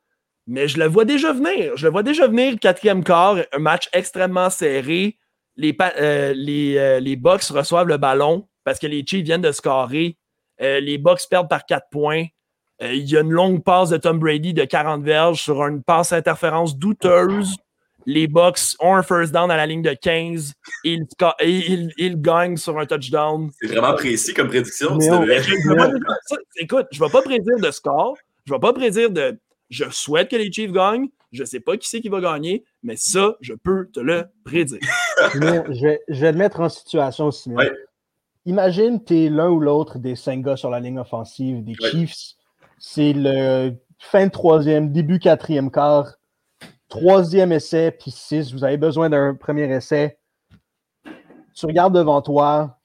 mais 0.47 0.67
je 0.67 0.79
le 0.79 0.85
vois 0.85 1.05
déjà 1.05 1.33
venir. 1.33 1.77
Je 1.77 1.85
le 1.85 1.91
vois 1.91 2.03
déjà 2.03 2.27
venir, 2.27 2.59
quatrième 2.59 3.03
quart, 3.03 3.37
un 3.53 3.59
match 3.59 3.89
extrêmement 3.93 4.49
serré. 4.49 5.17
Les, 5.55 5.77
euh, 5.99 6.33
les, 6.35 6.77
euh, 6.77 6.99
les 6.99 7.15
Bucks 7.15 7.43
reçoivent 7.43 7.87
le 7.87 7.97
ballon 7.97 8.47
parce 8.63 8.79
que 8.79 8.87
les 8.87 9.05
Chiefs 9.05 9.23
viennent 9.23 9.41
de 9.41 9.51
scorer. 9.51 10.17
Euh, 10.63 10.79
les 10.79 10.97
Bucks 10.97 11.21
perdent 11.29 11.49
par 11.49 11.65
4 11.65 11.87
points. 11.91 12.25
il 12.81 13.09
y 13.09 13.17
a 13.17 13.21
une 13.21 13.31
longue 13.31 13.63
passe 13.63 13.89
de 13.89 13.97
Tom 13.97 14.19
Brady 14.19 14.53
de 14.53 14.65
40 14.65 15.03
verges 15.03 15.41
sur 15.41 15.65
une 15.65 15.83
passe 15.83 16.11
interférence 16.13 16.77
douteuse 16.77 17.57
les 18.05 18.27
Bucks 18.27 18.75
ont 18.79 18.95
un 18.95 19.03
first 19.03 19.31
down 19.31 19.49
à 19.51 19.57
la 19.57 19.65
ligne 19.65 19.81
de 19.81 19.93
15 19.93 20.53
et 20.83 20.99
ils, 21.41 22.21
gagnent 22.21 22.57
sur 22.57 22.77
un 22.79 22.85
touchdown. 22.85 23.49
C'est 23.61 23.67
vraiment 23.67 23.93
précis 23.93 24.33
comme 24.33 24.47
prédiction. 24.49 24.97
écoute, 26.57 26.87
je 26.91 27.01
ne 27.01 27.05
vais 27.05 27.11
pas 27.11 27.21
prédire 27.21 27.57
de 27.59 27.71
score. 27.71 28.17
Je 28.45 28.51
ne 28.51 28.57
vais 28.57 28.61
pas 28.61 28.73
prédire 28.73 29.09
de 29.09 29.37
je 29.69 29.85
souhaite 29.89 30.29
que 30.29 30.35
les 30.35 30.51
Chiefs 30.51 30.71
gagnent. 30.71 31.07
Je 31.31 31.41
ne 31.41 31.47
sais 31.47 31.59
pas 31.59 31.77
qui 31.77 31.89
c'est 31.89 31.99
qui 31.99 32.09
va 32.09 32.21
gagner, 32.21 32.63
mais 32.83 32.95
ça, 32.95 33.35
je 33.41 33.53
peux 33.53 33.87
te 33.91 33.99
le 33.99 34.25
prédire. 34.43 34.77
je, 35.33 35.39
vais, 35.81 35.99
je 36.07 36.27
te 36.27 36.35
mettre 36.35 36.59
en 36.59 36.69
situation, 36.69 37.31
Simon. 37.31 37.63
Imagine, 38.45 39.03
tu 39.03 39.25
es 39.25 39.29
l'un 39.29 39.49
ou 39.49 39.59
l'autre 39.59 39.99
des 39.99 40.15
cinq 40.15 40.43
gars 40.43 40.57
sur 40.57 40.69
la 40.69 40.79
ligne 40.79 40.99
offensive 40.99 41.63
des 41.63 41.75
Chiefs. 41.75 42.35
C'est 42.77 43.13
le 43.13 43.73
fin 43.99 44.25
de 44.25 44.31
troisième, 44.31 44.91
début 44.91 45.19
quatrième 45.19 45.71
quart 45.71 46.17
troisième 46.93 47.51
essai, 47.51 47.89
puis 47.89 48.11
six, 48.11 48.53
vous 48.53 48.63
avez 48.63 48.77
besoin 48.77 49.09
d'un 49.09 49.33
premier 49.33 49.63
essai. 49.73 50.19
Tu 51.55 51.65
regardes 51.65 51.95
devant 51.95 52.21
toi, 52.21 52.77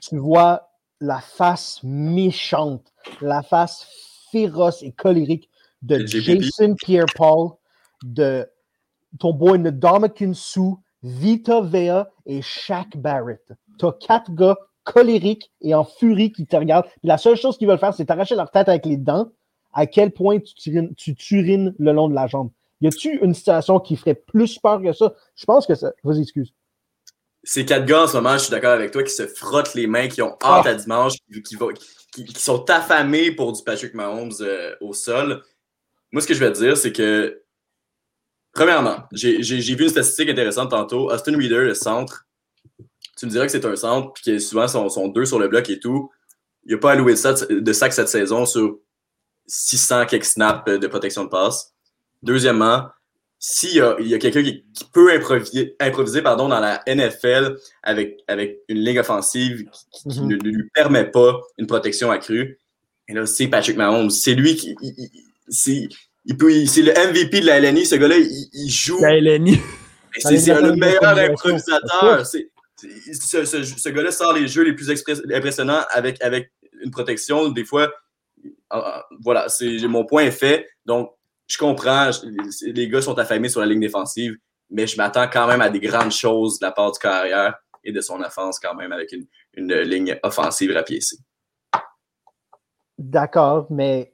tu 0.00 0.16
vois 0.16 0.70
la 1.00 1.20
face 1.20 1.80
méchante, 1.82 2.90
la 3.20 3.42
face 3.42 3.86
féroce 4.32 4.82
et 4.82 4.92
colérique 4.92 5.50
de 5.82 6.06
Jason 6.06 6.74
Pierre-Paul, 6.76 7.50
de 8.02 8.48
ton 9.18 9.34
boy 9.34 9.58
Ndamukong 9.58 10.32
Su, 10.32 10.76
Vita 11.02 11.60
Vea 11.60 12.10
et 12.24 12.40
Shaq 12.40 12.96
Barrett. 12.96 13.52
Tu 13.80 13.86
as 13.86 13.92
quatre 13.92 14.30
gars 14.34 14.58
colériques 14.84 15.50
et 15.62 15.74
en 15.74 15.84
furie 15.84 16.32
qui 16.32 16.46
te 16.46 16.54
regardent. 16.54 16.86
la 17.02 17.16
seule 17.16 17.36
chose 17.36 17.56
qu'ils 17.56 17.66
veulent 17.66 17.78
faire, 17.78 17.94
c'est 17.94 18.04
t'arracher 18.04 18.34
leur 18.34 18.50
tête 18.50 18.68
avec 18.68 18.84
les 18.84 18.98
dents. 18.98 19.32
À 19.72 19.86
quel 19.86 20.10
point 20.10 20.38
tu, 20.40 21.14
turines 21.14 21.74
le 21.78 21.92
long 21.92 22.08
de 22.08 22.14
la 22.14 22.26
jambe? 22.26 22.50
Y 22.80 22.88
a-tu 22.88 23.18
une 23.22 23.34
situation 23.34 23.78
qui 23.78 23.96
ferait 23.96 24.14
plus 24.14 24.58
peur 24.58 24.82
que 24.82 24.92
ça? 24.92 25.14
Je 25.34 25.44
pense 25.44 25.66
que 25.66 25.74
ça. 25.74 25.92
Vas-y, 26.02 26.22
excuse. 26.22 26.52
Ces 27.42 27.64
quatre 27.64 27.86
gars 27.86 28.02
en 28.02 28.06
ce 28.06 28.16
moment, 28.16 28.34
je 28.34 28.44
suis 28.44 28.50
d'accord 28.50 28.72
avec 28.72 28.90
toi, 28.90 29.02
qui 29.02 29.12
se 29.12 29.26
frottent 29.26 29.74
les 29.74 29.86
mains, 29.86 30.08
qui 30.08 30.20
ont 30.20 30.36
hâte 30.42 30.66
à 30.66 30.74
dimanche, 30.74 31.14
qui, 31.32 31.56
qui, 32.12 32.40
sont 32.40 32.68
affamés 32.68 33.30
pour 33.30 33.52
du 33.52 33.62
Patrick 33.62 33.94
Mahomes 33.94 34.32
euh, 34.40 34.74
au 34.80 34.92
sol. 34.92 35.42
Moi, 36.12 36.20
ce 36.20 36.26
que 36.26 36.34
je 36.34 36.40
vais 36.40 36.52
te 36.52 36.58
dire, 36.58 36.76
c'est 36.76 36.92
que, 36.92 37.42
premièrement, 38.52 39.04
j'ai 39.12 39.38
vu 39.38 39.84
une 39.84 39.88
statistique 39.88 40.28
intéressante 40.28 40.70
tantôt. 40.70 41.10
Austin 41.10 41.36
Reader, 41.36 41.64
le 41.64 41.74
centre, 41.74 42.26
tu 43.20 43.26
me 43.26 43.30
dirais 43.30 43.44
que 43.44 43.52
c'est 43.52 43.66
un 43.66 43.76
centre, 43.76 44.12
puis 44.14 44.24
que 44.24 44.38
souvent 44.38 44.66
sont, 44.66 44.88
sont, 44.88 45.08
deux 45.08 45.26
sur 45.26 45.38
le 45.38 45.46
bloc 45.48 45.68
et 45.68 45.78
tout. 45.78 46.10
Il 46.64 46.68
n'y 46.68 46.74
a 46.74 46.78
pas 46.78 46.92
alloué 46.92 47.12
de, 47.12 47.60
de 47.60 47.72
sac 47.74 47.92
cette 47.92 48.08
saison 48.08 48.46
sur 48.46 48.78
600 49.46 50.06
quelques 50.06 50.24
snaps 50.24 50.64
de 50.64 50.86
protection 50.86 51.24
de 51.24 51.28
passe. 51.28 51.74
Deuxièmement, 52.22 52.86
s'il 53.38 53.74
y 53.74 54.14
a, 54.14 54.18
quelqu'un 54.18 54.42
qui, 54.42 54.64
peut 54.94 55.12
improviser, 55.12 55.76
improviser 55.80 56.22
pardon, 56.22 56.48
dans 56.48 56.60
la 56.60 56.82
NFL 56.86 57.56
avec, 57.82 58.20
avec 58.26 58.60
une 58.68 58.78
ligne 58.78 59.00
offensive 59.00 59.68
qui, 59.92 60.20
mhm. 60.20 60.28
ne, 60.28 60.36
lui 60.36 60.70
permet 60.72 61.04
pas 61.04 61.40
une 61.58 61.66
protection 61.66 62.10
accrue, 62.10 62.58
et 63.06 63.12
là, 63.12 63.26
c'est 63.26 63.48
Patrick 63.48 63.76
Mahomes. 63.76 64.08
C'est 64.08 64.34
lui 64.34 64.56
qui. 64.56 64.74
c'est, 65.48 65.88
il 66.24 66.36
peut, 66.38 66.64
c'est 66.64 66.82
le 66.82 66.92
MVP 66.92 67.40
de 67.40 67.46
la 67.46 67.60
LNI. 67.60 67.84
Ce 67.84 67.96
gars-là, 67.96 68.16
il, 68.16 68.70
joue. 68.70 69.00
La 69.02 69.20
LNI. 69.20 69.58
C'est, 70.16 70.46
le 70.46 70.76
meilleur 70.76 71.18
improvisateur. 71.18 72.24
Ce, 72.80 73.88
gars-là 73.88 74.10
sort 74.10 74.32
les 74.32 74.48
jeux 74.48 74.62
les 74.62 74.74
plus 74.74 74.90
impressionnants 74.90 75.82
avec, 75.90 76.22
avec 76.22 76.52
une 76.82 76.90
protection. 76.90 77.48
Des 77.48 77.64
fois, 77.64 77.90
voilà, 79.22 79.46
mon 79.88 80.04
point 80.04 80.24
est 80.24 80.30
fait. 80.30 80.68
Donc, 80.86 81.12
je 81.46 81.58
comprends, 81.58 82.10
les 82.62 82.88
gars 82.88 83.02
sont 83.02 83.18
affamés 83.18 83.48
sur 83.48 83.60
la 83.60 83.66
ligne 83.66 83.80
défensive, 83.80 84.36
mais 84.70 84.86
je 84.86 84.96
m'attends 84.96 85.28
quand 85.28 85.46
même 85.48 85.60
à 85.60 85.68
des 85.68 85.80
grandes 85.80 86.12
choses 86.12 86.58
de 86.60 86.66
la 86.66 86.72
part 86.72 86.92
du 86.92 86.98
carrière 86.98 87.56
et 87.82 87.92
de 87.92 88.00
son 88.00 88.20
offense 88.20 88.58
quand 88.60 88.74
même 88.74 88.92
avec 88.92 89.12
une, 89.12 89.26
ligne 89.82 90.18
offensive 90.22 90.72
rapiécée. 90.72 91.16
D'accord, 92.98 93.66
mais 93.70 94.12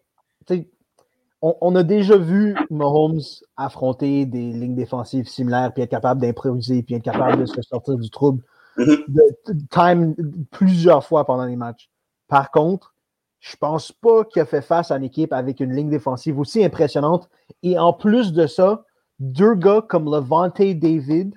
on, 1.42 1.76
a 1.76 1.83
déjà 1.83 2.16
vu 2.16 2.57
Mahomes 2.70 3.20
affronter 3.57 4.24
des 4.26 4.52
lignes 4.52 4.74
défensives 4.74 5.29
similaires, 5.29 5.72
puis 5.72 5.83
être 5.83 5.90
capable 5.90 6.20
d'improviser, 6.20 6.83
puis 6.83 6.94
être 6.94 7.05
capable 7.05 7.40
de 7.40 7.46
se 7.46 7.61
sortir 7.62 7.96
du 7.96 8.11
trouble. 8.11 8.42
De, 8.79 9.67
time 9.71 10.15
plusieurs 10.51 11.05
fois 11.05 11.25
pendant 11.25 11.45
les 11.45 11.57
matchs. 11.57 11.91
Par 12.29 12.51
contre, 12.51 12.95
je 13.41 13.57
pense 13.57 13.93
pas 13.93 14.25
qu'il 14.25 14.43
a 14.43 14.47
fait 14.47 14.62
face 14.62 14.91
à 14.91 14.97
une 14.97 15.05
équipe 15.05 15.33
avec 15.33 15.61
une 15.61 15.75
ligne 15.75 15.91
défensive 15.91 16.39
aussi 16.39 16.65
impressionnante. 16.65 17.29
Et 17.62 17.79
en 17.79 17.93
plus 17.93 18.33
de 18.33 18.47
ça, 18.47 18.85
deux 19.19 19.55
gars 19.55 19.83
comme 19.87 20.07
Levante 20.07 20.61
David 20.61 21.35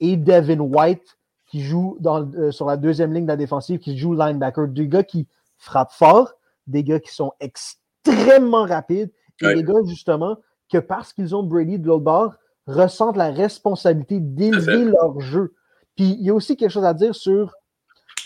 et 0.00 0.16
Devin 0.16 0.60
White 0.60 1.18
qui 1.46 1.62
jouent 1.62 1.98
euh, 2.06 2.50
sur 2.50 2.66
la 2.66 2.76
deuxième 2.76 3.12
ligne 3.12 3.24
de 3.24 3.30
la 3.30 3.36
défensive, 3.36 3.78
qui 3.78 3.98
jouent 3.98 4.14
linebacker. 4.14 4.68
Deux 4.68 4.84
gars 4.84 5.02
qui 5.02 5.28
frappent 5.58 5.92
fort, 5.92 6.32
des 6.66 6.82
gars 6.82 6.98
qui 6.98 7.12
sont 7.12 7.32
extrêmement 7.40 8.64
rapides 8.64 9.12
et 9.42 9.54
des 9.54 9.62
gars, 9.62 9.82
justement, 9.84 10.38
que 10.70 10.78
parce 10.78 11.12
qu'ils 11.12 11.36
ont 11.36 11.42
Brady 11.42 11.78
de 11.78 11.86
l'autre 11.86 12.04
bord, 12.04 12.34
ressentent 12.66 13.16
la 13.16 13.30
responsabilité 13.30 14.18
d'élever 14.20 14.84
leur 14.84 15.20
jeu. 15.20 15.54
Puis 15.96 16.16
il 16.18 16.26
y 16.26 16.30
a 16.30 16.34
aussi 16.34 16.56
quelque 16.56 16.70
chose 16.70 16.84
à 16.84 16.94
dire 16.94 17.14
sur 17.14 17.52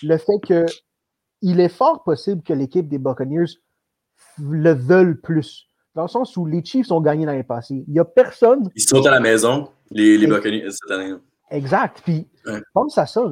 le 0.02 0.16
fait 0.18 0.38
que 0.46 0.66
il 1.42 1.60
est 1.60 1.68
fort 1.68 2.02
possible 2.02 2.42
que 2.42 2.52
l'équipe 2.52 2.88
des 2.88 2.98
Buccaneers 2.98 3.58
le 4.38 4.72
veulent 4.72 5.20
plus. 5.20 5.66
Dans 5.94 6.02
le 6.02 6.08
sens 6.08 6.36
où 6.36 6.44
les 6.46 6.64
Chiefs 6.64 6.90
ont 6.90 7.00
gagné 7.00 7.24
l'année 7.24 7.42
passée. 7.42 7.84
Il 7.86 7.92
n'y 7.92 7.98
a 7.98 8.04
personne. 8.04 8.68
Ils 8.74 8.82
sont 8.82 9.04
à 9.06 9.10
la 9.10 9.20
maison, 9.20 9.70
les, 9.90 10.18
les 10.18 10.26
Buccaneers, 10.26 10.70
cette 10.70 10.90
année. 10.90 11.14
Exact. 11.50 12.02
Puis, 12.04 12.26
pense 12.74 12.98
à 12.98 13.06
ça. 13.06 13.22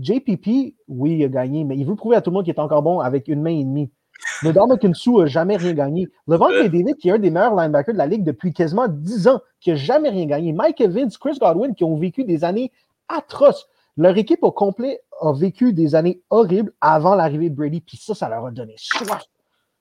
JPP, 0.00 0.74
oui, 0.88 1.16
il 1.18 1.24
a 1.24 1.28
gagné, 1.28 1.64
mais 1.64 1.76
il 1.76 1.86
veut 1.86 1.96
prouver 1.96 2.16
à 2.16 2.20
tout 2.20 2.30
le 2.30 2.34
monde 2.34 2.44
qu'il 2.44 2.54
est 2.54 2.60
encore 2.60 2.82
bon 2.82 3.00
avec 3.00 3.28
une 3.28 3.42
main 3.42 3.58
et 3.58 3.64
demie. 3.64 3.90
Mais 4.42 4.52
Kinsu 4.80 5.16
n'a 5.16 5.26
jamais 5.26 5.56
rien 5.56 5.72
gagné. 5.72 6.08
Levant 6.28 6.48
ouais. 6.48 6.68
David, 6.68 6.96
qui 6.96 7.08
est 7.08 7.12
un 7.12 7.18
des 7.18 7.30
meilleurs 7.30 7.56
linebackers 7.56 7.94
de 7.94 7.98
la 7.98 8.06
Ligue 8.06 8.24
depuis 8.24 8.52
quasiment 8.52 8.86
10 8.88 9.28
ans, 9.28 9.40
qui 9.60 9.70
n'a 9.70 9.76
jamais 9.76 10.10
rien 10.10 10.26
gagné. 10.26 10.52
Mike 10.52 10.80
Evans, 10.80 11.10
Chris 11.20 11.38
Godwin, 11.40 11.74
qui 11.74 11.84
ont 11.84 11.96
vécu 11.96 12.24
des 12.24 12.44
années 12.44 12.70
atroces. 13.08 13.66
Leur 13.96 14.16
équipe 14.16 14.42
au 14.42 14.52
complet 14.52 15.00
a 15.20 15.32
vécu 15.32 15.72
des 15.72 15.94
années 15.94 16.22
horribles 16.30 16.72
avant 16.80 17.14
l'arrivée 17.14 17.50
de 17.50 17.54
Brady, 17.54 17.80
puis 17.80 17.96
ça, 17.96 18.14
ça 18.14 18.28
leur 18.28 18.46
a 18.46 18.50
donné 18.50 18.74
soif. 18.76 19.22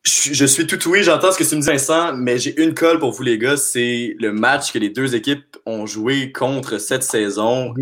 Je, 0.04 0.46
suis 0.46 0.66
tout 0.66 0.90
oui, 0.90 1.04
j'entends 1.04 1.32
ce 1.32 1.38
que 1.38 1.44
tu 1.44 1.56
me 1.56 1.62
dis, 1.62 1.68
Vincent, 1.68 2.14
mais 2.16 2.40
j'ai 2.40 2.60
une 2.60 2.74
colle 2.74 2.98
pour 2.98 3.12
vous, 3.12 3.22
les 3.22 3.38
gars. 3.38 3.56
C'est 3.56 4.16
le 4.20 4.34
match 4.34 4.74
que 4.74 4.80
les 4.80 4.90
deux 4.90 5.16
équipes 5.16 5.58
ont 5.68 5.86
joué 5.86 6.32
contre 6.32 6.80
cette 6.80 7.04
saison. 7.04 7.74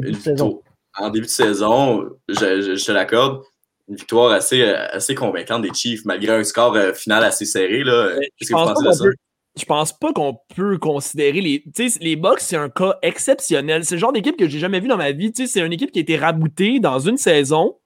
En 0.98 1.10
début 1.12 1.28
de 1.28 1.32
saison, 1.32 2.10
je, 2.28 2.86
te 2.86 2.92
l'accorde. 2.92 3.42
Une 3.88 3.96
victoire 3.96 4.32
assez, 4.32 4.64
assez 4.64 5.16
convaincante 5.16 5.62
des 5.62 5.74
Chiefs, 5.74 6.04
malgré 6.06 6.34
un 6.34 6.44
score 6.44 6.76
euh, 6.76 6.94
final 6.94 7.24
assez 7.24 7.46
serré. 7.46 7.84
Qu'est-ce 8.38 8.52
que 8.52 8.56
vous 8.56 8.66
pensez 8.66 8.86
de 8.86 8.92
ça? 8.92 9.06
Je 9.60 9.66
pense 9.66 9.94
pas 9.98 10.12
qu'on 10.14 10.38
peut 10.56 10.78
considérer 10.78 11.42
les. 11.42 11.64
Les 12.02 12.16
Bucks, 12.16 12.40
c'est 12.40 12.56
un 12.58 12.70
cas 12.70 12.96
exceptionnel. 13.02 13.86
C'est 13.86 13.96
le 13.96 14.00
genre 14.00 14.12
d'équipe 14.14 14.38
que 14.38 14.48
j'ai 14.48 14.60
jamais 14.60 14.80
vu 14.80 14.88
dans 14.88 14.98
ma 14.98 15.12
vie. 15.12 15.32
C'est 15.36 15.60
une 15.66 15.74
équipe 15.74 15.92
qui 15.92 16.00
a 16.00 16.02
été 16.02 16.18
raboutée 16.18 16.80
dans 16.80 17.00
une 17.00 17.18
saison, 17.18 17.78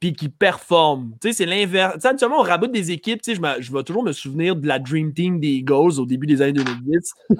puis 0.00 0.12
qui 0.14 0.28
sais, 1.22 1.32
c'est 1.32 1.46
l'inverse. 1.46 2.04
Habituellement, 2.04 2.40
on 2.40 2.42
raboute 2.42 2.72
des 2.72 2.90
équipes. 2.90 3.20
Je, 3.26 3.40
me- 3.40 3.60
je 3.60 3.72
vais 3.72 3.82
toujours 3.82 4.02
me 4.02 4.12
souvenir 4.12 4.56
de 4.56 4.66
la 4.66 4.78
Dream 4.78 5.12
Team 5.12 5.38
des 5.40 5.48
Eagles 5.48 5.98
au 6.00 6.06
début 6.06 6.26
des 6.26 6.42
années 6.42 6.52
2010. 6.52 7.12
Tu 7.30 7.36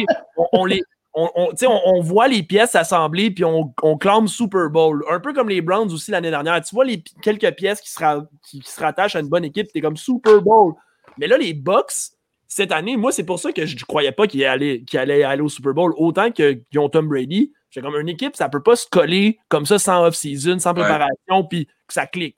sais, 0.00 0.04
on, 0.36 0.46
on 0.52 0.64
les. 0.64 0.80
On, 1.16 1.28
on- 1.36 1.52
voit 2.00 2.26
les 2.26 2.42
pièces 2.42 2.72
s'assembler 2.72 3.30
puis 3.30 3.44
on, 3.44 3.72
on 3.84 3.96
clame 3.96 4.26
Super 4.26 4.68
Bowl. 4.68 5.04
Un 5.08 5.20
peu 5.20 5.32
comme 5.32 5.48
les 5.48 5.60
Browns 5.60 5.92
aussi 5.92 6.10
l'année 6.10 6.30
dernière. 6.30 6.60
Tu 6.60 6.74
vois 6.74 6.84
les 6.84 7.04
quelques 7.22 7.54
pièces 7.54 7.80
qui 7.80 7.88
se, 7.90 8.00
ra- 8.00 8.26
qui, 8.48 8.58
qui 8.58 8.68
se 8.70 8.80
rattachent 8.80 9.14
à 9.14 9.20
une 9.20 9.28
bonne 9.28 9.44
équipe, 9.44 9.68
t'es 9.72 9.80
comme 9.80 9.96
Super 9.96 10.42
Bowl. 10.42 10.74
Mais 11.16 11.28
là, 11.28 11.38
les 11.38 11.54
Bucks, 11.54 12.10
cette 12.48 12.72
année, 12.72 12.96
moi, 12.96 13.10
c'est 13.12 13.24
pour 13.24 13.38
ça 13.38 13.52
que 13.52 13.66
je 13.66 13.74
ne 13.74 13.80
croyais 13.80 14.12
pas 14.12 14.26
qu'ils 14.26 14.44
allaient, 14.44 14.82
qu'ils 14.82 14.98
allaient 14.98 15.22
aller 15.24 15.42
au 15.42 15.48
Super 15.48 15.72
Bowl 15.74 15.92
autant 15.96 16.30
que- 16.30 16.52
qu'ils 16.52 16.78
ont 16.78 16.88
Tom 16.88 17.08
Brady. 17.08 17.52
J'ai 17.70 17.80
comme 17.80 17.96
une 17.98 18.08
équipe, 18.08 18.36
ça 18.36 18.48
peut 18.48 18.62
pas 18.62 18.76
se 18.76 18.86
coller 18.88 19.38
comme 19.48 19.66
ça 19.66 19.78
sans 19.78 20.04
off-season, 20.06 20.58
sans 20.60 20.74
préparation, 20.74 21.44
puis 21.48 21.66
que 21.66 21.92
ça 21.94 22.06
clique. 22.06 22.36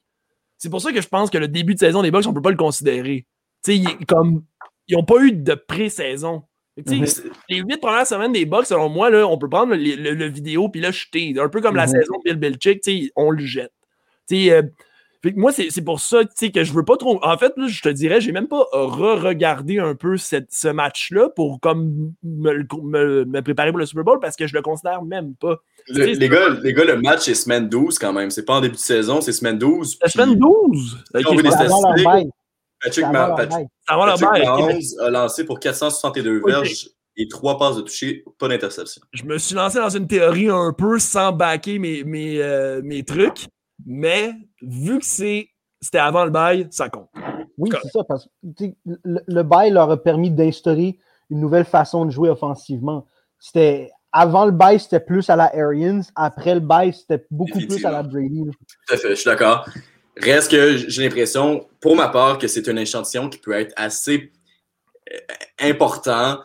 C'est 0.57 0.71
pour 0.71 0.81
ça 0.81 0.93
que 0.93 1.01
je 1.03 1.09
pense 1.09 1.29
que 1.29 1.37
le 1.37 1.49
début 1.49 1.75
de 1.75 1.79
saison 1.79 2.03
des 2.03 2.11
Bucks, 2.11 2.27
on 2.27 2.33
peut 2.33 2.41
pas 2.41 2.51
le 2.51 2.57
considérer. 2.57 3.27
Comme 4.09 4.43
ils 4.89 4.97
n'ont 4.97 5.05
pas 5.05 5.19
eu 5.21 5.33
de 5.33 5.55
pré-saison. 5.55 6.45
Mhm. 6.79 7.05
Les 7.49 7.59
huit 7.59 7.79
premières 7.81 8.07
semaines 8.07 8.33
des 8.33 8.45
Bucks, 8.47 8.67
selon 8.67 8.89
moi, 8.89 9.11
là, 9.11 9.27
on 9.27 9.37
peut 9.39 9.49
prendre 9.49 9.75
le, 9.75 9.97
le- 9.97 10.15
le 10.15 10.27
vidéo 10.29 10.69
puis 10.69 10.81
là 10.81 10.91
jeter. 10.91 11.35
Un 11.39 11.49
peu 11.49 11.61
comme 11.61 11.77
la 11.77 11.87
Mhm. 11.87 11.93
saison 11.93 12.15
de 12.25 12.33
Bill 12.33 12.37
Belichick, 12.37 13.13
on 13.17 13.31
le 13.31 13.45
jette. 13.45 13.73
Euh, 14.33 14.63
fait 15.29 15.35
que 15.35 15.39
moi, 15.41 15.53
c'est 15.53 15.71
c'est 15.71 15.83
pour 15.83 16.01
ça 16.01 16.25
tu 16.25 16.31
sais, 16.35 16.51
que 16.51 16.65
je 16.65 16.73
veux 16.73 16.85
pas 16.85 16.97
trop. 16.97 17.19
En 17.25 17.37
fait, 17.39 17.53
là, 17.57 17.67
je 17.69 17.81
te 17.83 17.89
dirais, 17.89 18.21
j'ai 18.21 18.33
même 18.33 18.49
pas 18.49 18.67
re-regardé 18.73 19.79
un 19.79 19.95
peu 19.95 20.17
cette- 20.17 20.53
ce 20.53 20.69
match-là 20.69 21.29
pour 21.37 21.61
comme 21.61 22.13
me, 22.23 22.53
me- 22.83 23.25
me 23.25 23.41
préparer 23.43 23.71
pour 23.71 23.79
le 23.79 23.87
Super 23.87 24.05
Bowl 24.05 24.19
parce 24.21 24.37
que 24.37 24.47
je 24.47 24.55
le 24.55 24.63
considère 24.63 25.03
même 25.03 25.35
pas. 25.35 25.57
Le- 25.89 26.05
les, 26.07 26.29
gars, 26.29 26.49
les 26.63 26.73
gars, 26.73 26.85
le 26.85 27.01
match 27.01 27.29
est 27.29 27.35
semaine 27.35 27.69
12 27.69 27.99
quand 27.99 28.13
même. 28.13 28.31
C'est 28.31 28.45
pas 28.45 28.55
en 28.57 28.61
début 28.61 28.75
de 28.75 28.81
saison, 28.81 29.21
c'est 29.21 29.33
semaine 29.33 29.59
12. 29.59 29.99
La 30.03 30.09
semaine 30.09 30.37
12. 30.39 30.99
on 31.15 31.19
Ok, 31.21 31.31
veut 31.33 31.37
je 31.39 31.43
des 31.43 31.51
statistiques. 31.51 32.31
Patrick, 32.83 33.07
Ma- 33.11 33.31
Patrick 33.31 33.69
là-bas. 33.89 34.39
Mahomes 34.45 34.81
a 35.01 35.11
lancé 35.11 35.45
pour 35.45 35.59
462 35.61 36.41
Ok. 36.41 36.47
verges 36.49 36.89
et 37.17 37.27
3 37.29 37.59
passes 37.59 37.77
de 37.77 37.81
toucher, 37.83 38.23
pas 38.39 38.49
d'interception. 38.49 39.01
je 39.13 39.25
me 39.25 39.39
suis 39.39 39.55
lancé 39.55 39.79
dans 39.79 39.89
une 39.89 40.07
théorie 40.07 40.51
un 40.51 40.75
peu 40.77 40.99
sans 40.99 41.33
backer 41.33 41.79
mes, 41.79 42.05
mes, 42.05 42.43
euh, 42.43 42.83
mes 42.85 43.03
trucs, 43.05 43.47
mais 43.87 44.35
vu 44.63 44.99
que 44.99 45.05
c'est 45.05 45.49
c'était 45.81 45.99
avant 45.99 46.25
le 46.25 46.31
bail, 46.31 46.69
ça 46.71 46.89
compte. 46.89 47.09
Oui, 47.59 47.71
c'est 47.83 47.91
ça, 47.91 48.05
parce 48.05 48.29
que 48.59 48.65
le, 48.85 49.21
le 49.27 49.43
bail 49.43 49.71
leur 49.71 49.91
a 49.91 49.97
permis 50.03 50.31
d'instaurer 50.31 50.99
une 51.31 51.41
nouvelle 51.41 51.65
façon 51.65 52.05
de 52.05 52.11
jouer 52.11 52.29
offensivement. 52.31 53.07
C'était 53.39 53.91
avant 54.13 54.47
le 54.47 54.53
bail, 54.53 54.81
c'était 54.81 55.01
plus 55.01 55.29
à 55.29 55.37
la 55.37 55.55
Arians. 55.55 56.01
Après 56.15 56.55
le 56.55 56.61
bail, 56.61 56.95
c'était 56.95 57.27
beaucoup 57.31 57.59
plus 57.59 57.85
à 57.85 57.91
la 57.91 58.03
Brady. 58.03 58.45
Tout 58.45 58.95
à 58.95 58.97
fait, 58.97 59.11
je 59.11 59.15
suis 59.15 59.27
d'accord. 59.27 59.69
Reste 60.17 60.51
que 60.51 60.77
j'ai 60.77 61.03
l'impression, 61.03 61.67
pour 61.81 61.95
ma 61.97 62.09
part, 62.09 62.39
que 62.39 62.49
c'est 62.49 62.67
un 62.69 62.77
échantillon 62.77 63.29
qui 63.29 63.39
peut 63.39 63.53
être 63.53 63.75
assez 63.77 64.33
euh, 65.13 65.19
important 65.61 66.39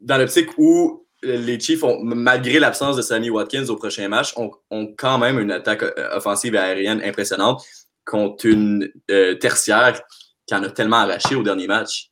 dans 0.00 0.18
l'optique 0.18 0.50
où 0.58 1.03
les 1.24 1.58
Chiefs, 1.60 1.82
ont, 1.82 2.02
malgré 2.02 2.58
l'absence 2.58 2.96
de 2.96 3.02
Sammy 3.02 3.30
Watkins 3.30 3.66
au 3.68 3.76
prochain 3.76 4.08
match, 4.08 4.32
ont, 4.36 4.50
ont 4.70 4.92
quand 4.96 5.18
même 5.18 5.38
une 5.38 5.50
attaque 5.50 5.82
euh, 5.82 6.16
offensive 6.16 6.54
et 6.54 6.58
aérienne 6.58 7.00
impressionnante 7.02 7.64
contre 8.04 8.46
une 8.46 8.90
euh, 9.10 9.34
tertiaire 9.34 10.00
qui 10.46 10.54
en 10.54 10.62
a 10.62 10.70
tellement 10.70 10.96
arraché 10.98 11.34
au 11.34 11.42
dernier 11.42 11.66
match. 11.66 12.10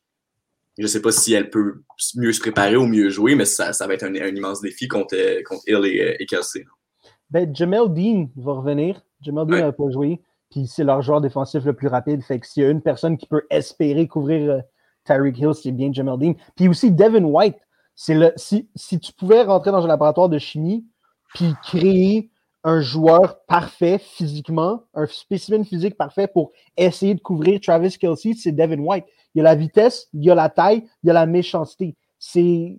Je 0.77 0.83
ne 0.83 0.87
sais 0.87 1.01
pas 1.01 1.11
si 1.11 1.33
elle 1.33 1.49
peut 1.51 1.83
mieux 2.15 2.33
se 2.33 2.39
préparer 2.39 2.75
ou 2.75 2.87
mieux 2.87 3.09
jouer, 3.09 3.35
mais 3.35 3.45
ça, 3.45 3.73
ça 3.73 3.85
va 3.85 3.93
être 3.93 4.03
un, 4.03 4.15
un 4.15 4.35
immense 4.35 4.59
défi 4.61 4.87
contre, 4.87 5.15
euh, 5.15 5.41
contre 5.45 5.61
Hill 5.67 5.85
et, 5.85 6.15
et 6.19 6.25
Kelsey. 6.25 6.65
Ben, 7.29 7.53
Jamel 7.55 7.93
Dean 7.93 8.29
va 8.35 8.53
revenir. 8.53 9.01
Jamel 9.21 9.45
Dean 9.45 9.53
Ouais. 9.53 9.61
n'a 9.61 9.71
pas 9.71 9.89
joué. 9.91 10.19
Puis 10.49 10.67
c'est 10.67 10.83
leur 10.83 11.01
joueur 11.01 11.21
défensif 11.21 11.63
le 11.65 11.73
plus 11.73 11.87
rapide. 11.87 12.21
Fait 12.23 12.39
que 12.39 12.47
s'il 12.47 12.63
y 12.63 12.65
a 12.65 12.69
une 12.69 12.81
personne 12.81 13.17
qui 13.17 13.25
peut 13.27 13.43
espérer 13.49 14.07
couvrir 14.07 14.51
euh, 14.51 14.59
Tyreek 15.05 15.37
Hill, 15.37 15.53
c'est 15.53 15.71
bien 15.71 15.91
Jamel 15.93 16.17
Dean. 16.19 16.33
Puis 16.55 16.67
aussi 16.67 16.91
Devin 16.91 17.23
White. 17.23 17.57
C'est 17.95 18.15
le, 18.15 18.33
si, 18.35 18.69
si 18.75 18.99
tu 18.99 19.13
pouvais 19.13 19.43
rentrer 19.43 19.71
dans 19.71 19.83
un 19.83 19.87
laboratoire 19.87 20.29
de 20.29 20.39
chimie 20.39 20.85
puis 21.33 21.53
créer 21.63 22.31
un 22.63 22.79
joueur 22.79 23.43
parfait 23.45 23.99
physiquement, 23.99 24.83
un 24.93 25.05
spécimen 25.05 25.65
physique 25.65 25.97
parfait 25.97 26.27
pour 26.27 26.51
essayer 26.77 27.13
de 27.13 27.19
couvrir 27.19 27.59
Travis 27.59 27.97
Kelsey, 27.97 28.33
c'est 28.33 28.53
Devin 28.53 28.79
White. 28.79 29.05
Il 29.35 29.39
y 29.39 29.41
a 29.41 29.43
la 29.43 29.55
vitesse, 29.55 30.07
il 30.13 30.23
y 30.23 30.31
a 30.31 30.35
la 30.35 30.49
taille, 30.49 30.85
il 31.03 31.07
y 31.07 31.09
a 31.09 31.13
la 31.13 31.25
méchanceté. 31.25 31.95
C'est 32.19 32.77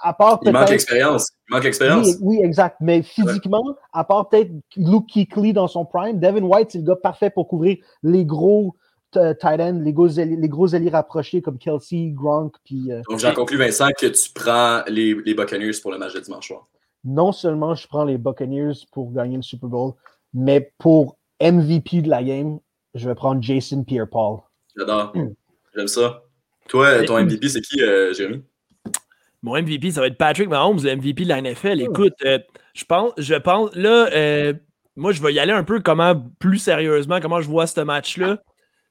à 0.00 0.12
part 0.12 0.40
Il 0.42 0.52
manque 0.52 0.68
l'expérience. 0.68 1.30
Il 1.48 1.54
manque 1.54 1.64
l'expérience. 1.64 2.06
oui, 2.06 2.16
oui, 2.20 2.40
exact. 2.44 2.76
Mais 2.80 3.02
physiquement, 3.02 3.64
à 3.92 4.04
part 4.04 4.28
peut-être 4.28 4.50
Luke 4.76 5.06
Kuechly 5.06 5.54
dans 5.54 5.68
son 5.68 5.86
prime, 5.86 6.20
Devin 6.20 6.42
White, 6.42 6.72
c'est 6.72 6.78
le 6.78 6.84
gars 6.84 6.96
parfait 6.96 7.30
pour 7.30 7.48
couvrir 7.48 7.78
les 8.02 8.26
gros 8.26 8.74
tight 9.40 9.60
ends, 9.60 9.80
les 9.80 9.92
gros, 9.92 10.06
les 10.06 10.48
gros 10.48 10.74
alliés 10.74 10.90
rapprochés 10.90 11.42
comme 11.42 11.58
Kelsey, 11.58 12.10
Gronk. 12.12 12.54
Puis, 12.64 12.92
euh, 12.92 13.02
Donc, 13.08 13.18
j'en 13.18 13.32
conclus, 13.34 13.58
Vincent, 13.58 13.88
que 13.98 14.06
tu 14.06 14.30
prends 14.34 14.82
les, 14.88 15.14
les 15.24 15.34
Buccaneers 15.34 15.80
pour 15.82 15.92
le 15.92 15.98
match 15.98 16.14
de 16.14 16.20
dimanche 16.20 16.48
soir. 16.48 16.68
non 17.04 17.32
seulement 17.32 17.74
je 17.74 17.86
prends 17.86 18.04
les 18.04 18.18
Buccaneers 18.18 18.86
pour 18.92 19.12
gagner 19.12 19.36
le 19.36 19.42
Super 19.42 19.68
Bowl, 19.68 19.92
mais 20.32 20.72
pour 20.78 21.16
MVP 21.40 22.02
de 22.02 22.08
la 22.08 22.22
game, 22.22 22.58
je 22.94 23.08
vais 23.08 23.14
prendre 23.14 23.42
Jason 23.42 23.84
Pierre-Paul. 23.84 24.40
J'adore. 24.76 25.12
J'aime 25.76 25.88
ça. 25.88 26.22
Toi, 26.68 27.04
ton 27.04 27.22
MVP, 27.22 27.48
c'est 27.48 27.60
qui, 27.60 27.82
euh, 27.82 28.12
Jérémy? 28.14 28.42
Mon 29.42 29.60
MVP, 29.60 29.90
ça 29.90 30.00
va 30.00 30.06
être 30.06 30.16
Patrick 30.16 30.48
Mahomes, 30.48 30.82
le 30.82 30.96
MVP 30.96 31.24
de 31.24 31.28
la 31.28 31.42
NFL. 31.42 31.80
Écoute, 31.82 32.14
euh, 32.24 32.38
je 32.74 32.84
pense, 32.84 33.12
je 33.18 33.34
pense, 33.34 33.74
là, 33.74 34.08
euh, 34.12 34.54
moi, 34.96 35.12
je 35.12 35.20
vais 35.22 35.34
y 35.34 35.38
aller 35.38 35.52
un 35.52 35.64
peu 35.64 35.80
comment, 35.80 36.14
plus 36.38 36.58
sérieusement, 36.58 37.20
comment 37.20 37.42
je 37.42 37.48
vois 37.48 37.66
ce 37.66 37.80
match-là. 37.80 38.42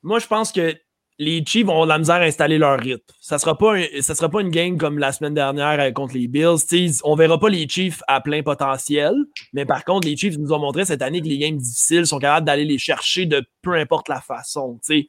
Moi, 0.03 0.19
je 0.19 0.27
pense 0.27 0.51
que 0.51 0.75
les 1.19 1.43
Chiefs 1.45 1.65
vont 1.67 1.83
de 1.83 1.89
la 1.89 1.99
misère 1.99 2.15
à 2.15 2.23
installer 2.23 2.57
leur 2.57 2.79
rythme. 2.79 3.01
Ça 3.21 3.37
sera 3.37 3.57
pas, 3.57 3.75
un- 3.77 4.01
ça 4.01 4.15
sera 4.15 4.29
pas 4.29 4.41
une 4.41 4.49
game 4.49 4.77
comme 4.77 4.97
la 4.97 5.11
semaine 5.11 5.33
dernière 5.35 5.79
euh, 5.79 5.91
contre 5.91 6.15
les 6.15 6.27
Bills. 6.27 6.57
Sais, 6.57 6.87
on 7.03 7.15
verra 7.15 7.39
pas 7.39 7.49
les 7.49 7.67
Chiefs 7.69 8.01
à 8.07 8.19
plein 8.19 8.41
potentiel, 8.41 9.13
mais 9.53 9.65
par 9.65 9.85
contre, 9.85 10.07
les 10.07 10.17
Chiefs 10.17 10.37
nous 10.37 10.51
ont 10.51 10.59
montré 10.59 10.85
cette 10.85 11.01
année 11.03 11.21
que 11.21 11.27
les 11.27 11.37
games 11.37 11.57
difficiles 11.57 12.07
sont 12.07 12.19
capables 12.19 12.45
d'aller 12.47 12.65
les 12.65 12.79
chercher 12.79 13.25
de 13.27 13.45
peu 13.61 13.73
importe 13.75 14.09
la 14.09 14.21
façon. 14.21 14.79
tu 14.85 15.01
sais. 15.01 15.07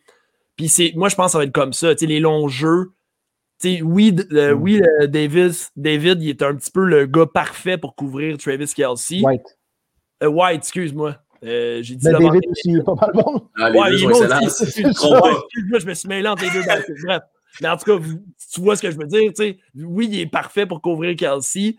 Puis 0.56 0.68
c'est, 0.68 0.92
moi, 0.94 1.08
je 1.08 1.16
pense 1.16 1.26
que 1.28 1.32
ça 1.32 1.38
va 1.38 1.44
être 1.44 1.52
comme 1.52 1.72
ça. 1.72 1.94
Tu 1.94 2.00
sais, 2.00 2.06
les 2.06 2.20
longs 2.20 2.46
jeux, 2.48 2.92
tu 3.60 3.76
sais, 3.76 3.82
oui, 3.82 4.14
euh, 4.32 4.54
Mm. 4.54 4.62
oui 4.62 4.82
euh, 5.00 5.06
Davis, 5.06 5.70
David, 5.74 6.22
il 6.22 6.28
est 6.28 6.42
un 6.42 6.54
petit 6.54 6.70
peu 6.70 6.84
le 6.84 7.06
gars 7.06 7.26
parfait 7.26 7.78
pour 7.78 7.96
couvrir 7.96 8.36
Travis 8.36 8.72
Kelsey. 8.74 9.20
White. 9.22 9.42
Euh, 10.22 10.28
White, 10.28 10.58
excuse-moi. 10.58 11.16
Euh, 11.44 11.82
J'ai 11.82 11.96
dit 11.96 12.06
Mais 12.06 12.12
David 12.12 12.42
aussi, 12.50 12.62
il 12.70 12.78
est 12.78 12.82
pas 12.82 12.94
mal 12.94 13.10
bon. 13.14 13.48
Ah, 13.58 13.70
les 13.70 13.78
Ouais, 13.78 13.90
deux 13.90 13.96
il 13.96 14.00
sont 14.00 14.08
est 14.08 14.10
bon 14.12 14.24
excellents. 14.24 15.78
Je 15.80 15.86
me 15.86 15.94
suis 15.94 16.08
mêlé 16.08 16.28
entre 16.28 16.42
les 16.44 16.50
deux. 16.50 16.64
baskets. 16.66 16.96
Bref. 17.04 17.22
Mais 17.60 17.68
en 17.68 17.76
tout 17.76 17.84
cas, 17.84 17.96
vous- 17.96 18.24
tu 18.52 18.60
vois 18.60 18.76
ce 18.76 18.82
que 18.82 18.90
je 18.90 18.96
veux 18.96 19.06
dire. 19.06 19.30
tu 19.36 19.44
sais. 19.44 19.58
Oui, 19.76 20.08
il 20.10 20.20
est 20.20 20.26
parfait 20.26 20.66
pour 20.66 20.80
couvrir 20.82 21.14
Kelsey, 21.16 21.76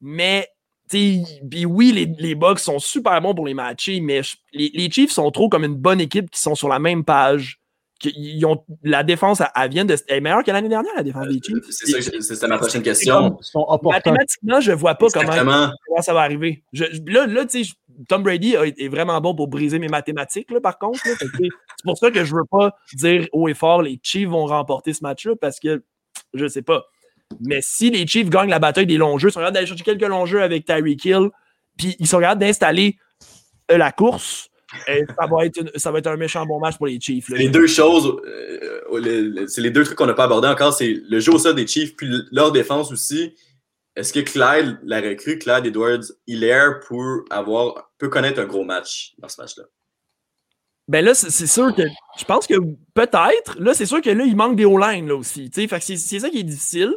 mais 0.00 0.46
tu 0.90 0.98
sais, 0.98 1.22
puis 1.50 1.66
oui, 1.66 1.92
les, 1.92 2.06
les 2.18 2.34
Bucks 2.34 2.60
sont 2.60 2.78
super 2.78 3.20
bons 3.20 3.34
pour 3.34 3.46
les 3.46 3.52
matcher, 3.54 4.00
mais 4.00 4.22
je- 4.22 4.36
les, 4.52 4.70
les 4.72 4.90
Chiefs 4.90 5.10
sont 5.10 5.30
trop 5.30 5.48
comme 5.48 5.64
une 5.64 5.74
bonne 5.74 6.00
équipe 6.00 6.30
qui 6.30 6.40
sont 6.40 6.54
sur 6.54 6.68
la 6.68 6.78
même 6.78 7.04
page. 7.04 7.57
Ils 8.04 8.44
ont, 8.46 8.62
la 8.82 9.02
défense, 9.02 9.40
elle, 9.40 9.48
elle 9.56 9.70
vient 9.70 9.84
de. 9.84 9.96
Elle 10.08 10.18
est 10.18 10.20
meilleure 10.20 10.44
que 10.44 10.50
l'année 10.50 10.68
dernière, 10.68 10.92
la 10.96 11.02
défense 11.02 11.26
des 11.26 11.40
Chiefs. 11.42 11.56
Euh, 11.56 12.20
C'est 12.20 12.34
ça, 12.36 12.46
ma 12.46 12.58
prochaine 12.58 12.82
question. 12.82 13.38
Sont. 13.40 13.66
Mathématiquement, 13.82 14.60
je 14.60 14.72
vois 14.72 14.94
pas 14.94 15.06
comment 15.12 15.32
ça 16.02 16.14
va 16.14 16.20
arriver. 16.20 16.62
Je- 16.72 16.84
là, 17.06 17.26
là 17.26 17.44
tu 17.44 17.64
sais, 17.64 17.72
Tom 18.08 18.22
Brady 18.22 18.54
est 18.54 18.88
vraiment 18.88 19.20
bon 19.20 19.34
pour 19.34 19.48
briser 19.48 19.78
mes 19.80 19.88
mathématiques, 19.88 20.50
là, 20.50 20.60
par 20.60 20.78
contre. 20.78 21.00
C'est 21.02 21.48
pour 21.84 21.98
ça 21.98 22.10
que 22.10 22.24
je 22.24 22.34
veux 22.34 22.44
pas 22.48 22.76
dire 22.94 23.26
haut 23.32 23.48
et 23.48 23.54
fort 23.54 23.82
les 23.82 23.98
Chiefs 24.02 24.28
vont 24.28 24.46
remporter 24.46 24.92
ce 24.92 25.02
match-là 25.02 25.34
parce 25.40 25.58
que 25.58 25.82
je 26.34 26.46
sais 26.46 26.62
pas. 26.62 26.84
Mais 27.40 27.58
si 27.60 27.90
les 27.90 28.06
Chiefs 28.06 28.30
gagnent 28.30 28.50
la 28.50 28.58
bataille 28.60 28.86
des 28.86 28.96
longs 28.96 29.18
jeux, 29.18 29.28
ils 29.28 29.32
sont 29.32 29.40
capables 29.40 29.54
d'aller 29.54 29.66
chercher 29.66 29.84
quelques 29.84 30.02
longs 30.06 30.26
jeux 30.26 30.42
avec 30.42 30.64
Tyreek 30.64 31.04
Hill, 31.04 31.30
puis 31.76 31.96
ils 31.98 32.06
sont 32.06 32.20
capables 32.20 32.40
d'installer 32.40 32.96
euh, 33.70 33.76
la 33.76 33.92
course, 33.92 34.48
euh, 34.88 35.04
ça, 35.18 35.26
va 35.26 35.44
être 35.46 35.56
une- 35.60 35.70
ça 35.76 35.90
va 35.90 35.98
être 35.98 36.06
un 36.06 36.16
méchant 36.16 36.44
bon 36.46 36.58
match 36.60 36.76
pour 36.76 36.86
les 36.86 37.00
Chiefs. 37.00 37.28
là. 37.28 37.38
Les 37.38 37.48
deux 37.48 37.66
choses, 37.66 38.16
euh, 38.26 38.78
le- 38.92 39.46
c'est 39.46 39.60
les 39.60 39.70
deux 39.70 39.84
trucs 39.84 39.96
qu'on 39.98 40.06
n'a 40.06 40.14
pas 40.14 40.24
abordé 40.24 40.48
encore. 40.48 40.72
C'est 40.72 41.00
le 41.08 41.20
jeu 41.20 41.32
au 41.32 41.38
sol 41.38 41.54
des 41.54 41.66
Chiefs, 41.66 41.96
puis 41.96 42.08
leur 42.32 42.52
défense 42.52 42.90
aussi. 42.92 43.34
Est-ce 43.96 44.12
que 44.12 44.20
Clyde, 44.20 44.78
la 44.84 45.00
recrue, 45.00 45.38
Clyde 45.38 45.66
Edwards 45.66 46.04
Hilaire, 46.26 46.80
peut 46.88 47.24
avoir, 47.30 47.90
peut 47.98 48.08
connaître 48.08 48.40
un 48.40 48.46
gros 48.46 48.64
match 48.64 49.14
dans 49.18 49.28
ce 49.28 49.40
match-là? 49.40 49.64
Ben 50.86 51.04
là, 51.04 51.12
c'est 51.14 51.46
sûr 51.46 51.74
que 51.74 51.82
je 52.18 52.24
pense 52.24 52.46
que 52.46 52.54
peut-être. 52.94 53.58
Là, 53.58 53.74
c'est 53.74 53.84
sûr 53.86 54.00
que 54.00 54.08
là, 54.08 54.24
il 54.24 54.36
manque 54.36 54.56
des 54.56 54.64
O-line 54.64 55.06
là 55.08 55.16
aussi. 55.16 55.50
Fait 55.52 55.66
que 55.68 55.80
c'est 55.84 55.96
ça 55.96 56.30
qui 56.30 56.38
est 56.38 56.44
difficile. 56.44 56.94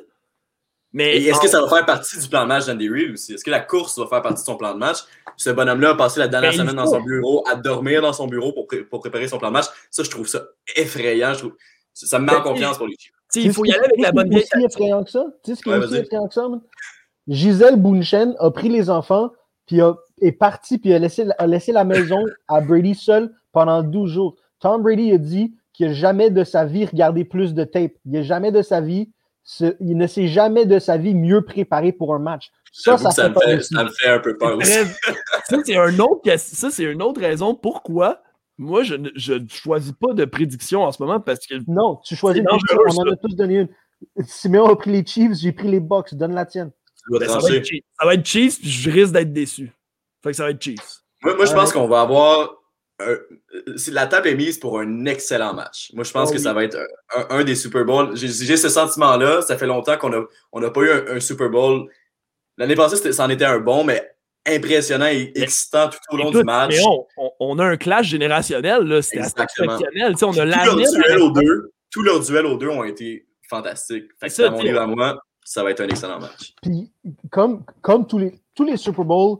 Mais 0.93 1.17
Et 1.17 1.27
est-ce 1.27 1.37
en- 1.37 1.41
que 1.41 1.47
ça 1.47 1.61
va 1.61 1.69
faire 1.69 1.85
partie 1.85 2.19
du 2.19 2.27
plan 2.27 2.43
de 2.43 2.47
match 2.47 2.65
d'Andy 2.65 2.89
Reid 2.89 3.11
aussi? 3.13 3.33
Est-ce 3.33 3.43
que 3.45 3.49
la 3.51 3.61
course 3.61 3.97
va 3.97 4.07
faire 4.07 4.21
partie 4.21 4.41
de 4.41 4.45
son 4.45 4.57
plan 4.57 4.73
de 4.73 4.79
match? 4.79 4.97
Ce 5.37 5.49
bonhomme-là 5.49 5.91
a 5.91 5.95
passé 5.95 6.19
la 6.19 6.27
dernière 6.27 6.51
Ben, 6.51 6.57
semaine 6.57 6.75
dans 6.75 6.85
son 6.87 7.01
bureau, 7.01 7.43
à 7.49 7.55
dormir 7.55 8.01
dans 8.01 8.11
son 8.13 8.27
bureau 8.27 8.51
pour, 8.51 8.67
pré- 8.67 8.83
pour 8.83 8.99
préparer 8.99 9.27
son 9.29 9.37
plan 9.37 9.47
de 9.49 9.53
match. 9.53 9.67
Ça, 9.89 10.03
je 10.03 10.09
trouve 10.09 10.27
ça 10.27 10.43
effrayant. 10.75 11.33
Je 11.33 11.39
trouve- 11.39 11.55
ça 11.93 12.19
me 12.19 12.25
met 12.25 12.31
en 12.33 12.35
Ben, 12.37 12.41
confiance 12.43 12.77
pour 12.77 12.87
les 12.87 12.95
Chiefs. 12.99 13.13
il 13.35 13.53
faut 13.53 13.63
y 13.65 13.71
aller 13.71 13.85
avec 13.85 13.99
la 14.01 14.11
bonne 14.11 14.29
vieille 14.29 14.43
ce 14.45 14.57
qui 14.57 14.63
est 14.63 14.65
effrayant 14.67 15.03
que 15.03 15.11
ça? 15.11 15.25
Tu 15.43 15.51
sais 15.51 15.55
ce 15.57 15.63
qui 15.63 15.69
est 15.69 15.73
Ouais, 15.77 15.85
aussi 15.85 15.95
effrayant 15.95 16.27
que 16.27 16.33
ça, 16.33 16.47
man? 16.49 16.59
Gisèle 17.27 17.75
Bounchen 17.77 18.35
a 18.39 18.51
pris 18.51 18.69
les 18.69 18.89
enfants, 18.89 19.31
puis 19.67 19.81
a 19.81 19.95
est 20.21 20.31
parti 20.33 20.77
puis 20.77 20.93
a 20.93 20.99
laissé, 20.99 21.25
a 21.37 21.47
laissé 21.47 21.71
la 21.71 21.83
maison 21.83 22.23
à 22.47 22.61
Brady 22.61 22.95
seul 22.95 23.31
pendant 23.53 23.81
12 23.81 24.11
jours. 24.11 24.35
Tom 24.59 24.83
Brady 24.83 25.11
a 25.13 25.17
dit 25.17 25.53
qu'il 25.73 25.87
n'a 25.87 25.93
jamais 25.93 26.29
de 26.29 26.43
sa 26.43 26.65
vie 26.65 26.85
regardé 26.85 27.23
plus 27.25 27.53
de 27.53 27.63
tape. 27.63 27.93
Il 28.05 28.11
n'a 28.11 28.21
jamais 28.23 28.51
de 28.51 28.61
sa 28.61 28.81
vie, 28.81 29.09
il 29.79 29.97
ne 29.97 30.07
s'est 30.07 30.27
jamais 30.27 30.65
de 30.65 30.79
sa 30.79 30.97
vie 30.97 31.13
mieux 31.13 31.43
préparé 31.43 31.91
pour 31.91 32.13
un 32.13 32.19
match. 32.19 32.51
Ça, 32.73 32.97
ça, 32.97 33.11
ça, 33.11 33.29
me 33.29 33.35
fait, 33.35 33.61
ça, 33.61 33.83
me 33.83 33.89
fait, 33.89 34.07
un 34.07 34.19
peu 34.19 34.37
peur 34.37 34.57
aussi. 34.57 34.71
ça, 34.71 35.57
c'est 35.65 35.75
un 35.75 35.99
autre, 35.99 36.37
ça, 36.37 36.69
c'est 36.69 36.83
une 36.83 37.01
autre 37.01 37.19
raison 37.19 37.53
pourquoi 37.53 38.21
moi, 38.61 38.83
je 38.83 38.93
ne 38.93 39.47
choisis 39.49 39.91
pas 39.91 40.13
de 40.13 40.23
prédiction 40.23 40.83
en 40.83 40.91
ce 40.91 41.01
moment 41.01 41.19
parce 41.19 41.45
que. 41.47 41.55
Non, 41.67 41.99
tu 42.05 42.15
choisis 42.15 42.43
On 42.47 43.01
en 43.01 43.11
a 43.11 43.15
tous 43.15 43.35
donné 43.35 43.61
une. 43.61 43.69
Simeon 44.25 44.67
a 44.67 44.75
pris 44.75 44.91
les 44.91 45.05
Chiefs, 45.05 45.33
j'ai 45.39 45.51
pris 45.51 45.67
les 45.67 45.79
Bucks. 45.79 46.13
Donne 46.13 46.35
la 46.35 46.45
tienne. 46.45 46.71
Ben, 47.09 47.27
ça, 47.27 47.39
va 47.39 47.55
être 47.55 47.65
Chiefs. 47.65 47.83
ça 47.99 48.05
va 48.05 48.13
être 48.13 48.25
Chiefs, 48.25 48.59
puis 48.59 48.69
je 48.69 48.89
risque 48.91 49.13
d'être 49.13 49.33
déçu. 49.33 49.71
Fait 50.23 50.29
que 50.29 50.35
ça 50.35 50.43
va 50.43 50.51
être 50.51 50.61
Chiefs. 50.61 51.01
Moi, 51.23 51.35
moi 51.35 51.45
je 51.45 51.53
pense 51.53 51.73
qu'on 51.73 51.87
va 51.87 52.01
avoir. 52.01 52.60
La 53.87 54.07
table 54.07 54.27
est 54.27 54.35
mise 54.35 54.59
pour 54.59 54.79
un 54.79 55.05
excellent 55.05 55.53
match. 55.53 55.91
Moi, 55.93 56.03
je 56.03 56.11
pense 56.11 56.29
oh 56.29 56.33
que 56.33 56.39
ça 56.39 56.53
va 56.53 56.63
être 56.63 56.77
un, 57.29 57.43
des 57.43 57.55
Super 57.55 57.85
Bowls. 57.85 58.15
J'ai 58.15 58.57
ce 58.57 58.69
sentiment-là. 58.69 59.41
Ça 59.41 59.57
fait 59.57 59.67
longtemps 59.67 59.97
qu'on 59.97 60.09
n'a 60.09 60.21
on 60.51 60.69
pas 60.69 60.81
eu 60.81 60.91
un, 60.91 61.19
Super 61.19 61.49
Bowl. 61.49 61.89
L'année 62.57 62.75
passée, 62.75 63.11
ça 63.11 63.25
en 63.25 63.29
était 63.29 63.45
un 63.45 63.59
bon, 63.59 63.83
mais 63.83 64.15
impressionnant 64.47 65.07
et 65.07 65.31
excitant 65.35 65.89
tout 65.89 65.99
au 66.11 66.17
long 66.17 66.31
du 66.31 66.43
match. 66.43 66.75
On, 67.39 67.59
a 67.59 67.65
un 67.65 67.77
clash 67.77 68.07
générationnel. 68.07 69.01
C'est 69.03 69.19
exceptionnel. 69.19 70.15
on 70.21 70.31
a 70.31 70.33
tout, 70.33 70.33
leur 70.33 70.75
duel 70.75 71.21
aux 71.21 71.31
deux, 71.31 71.71
tous 71.91 72.03
leurs 72.03 72.19
duels 72.19 72.45
aux 72.45 72.57
deux 72.57 72.69
ont 72.69 72.83
été 72.83 73.27
fantastiques. 73.49 74.09
Fait 74.19 74.29
que, 74.29 74.43
à 74.43 74.49
mon 74.49 74.61
livre 74.61 74.81
à 74.81 74.87
moi, 74.87 75.21
ça 75.43 75.63
va 75.63 75.71
être 75.71 75.81
un 75.81 75.87
excellent 75.87 76.19
match. 76.19 76.53
Puis, 76.61 76.91
comme, 77.29 77.63
comme 77.81 78.07
tous, 78.07 78.19
les, 78.19 78.39
tous 78.55 78.63
les 78.63 78.77
Super 78.77 79.05
Bowls, 79.05 79.39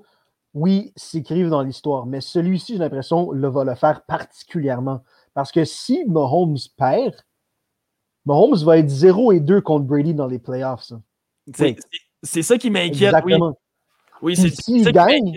oui, 0.54 0.92
s'écrivent 0.96 1.50
dans 1.50 1.62
l'histoire, 1.62 2.06
mais 2.06 2.22
celui-ci, 2.22 2.74
j'ai 2.74 2.80
l'impression, 2.80 3.32
le 3.32 3.48
va 3.48 3.64
le 3.64 3.76
faire 3.76 4.04
particulièrement. 4.06 5.04
Parce 5.34 5.52
que 5.52 5.64
si 5.64 6.04
Mahomes 6.06 6.58
perd, 6.78 7.16
Mahomes 8.26 8.58
va 8.64 8.78
être 8.78 8.90
0 8.90 9.32
et 9.32 9.40
2 9.40 9.62
contre 9.62 9.86
Brady 9.86 10.14
dans 10.14 10.28
les 10.28 10.40
playoffs. 10.40 10.92
C'est 12.24 12.42
ça 12.42 12.58
qui 12.58 12.70
m'inquiète. 12.70 13.16
Oui. 13.26 13.34
Oui, 14.22 14.36
c'est 14.36 14.50
S'il 14.50 14.92
gagne, 14.92 15.36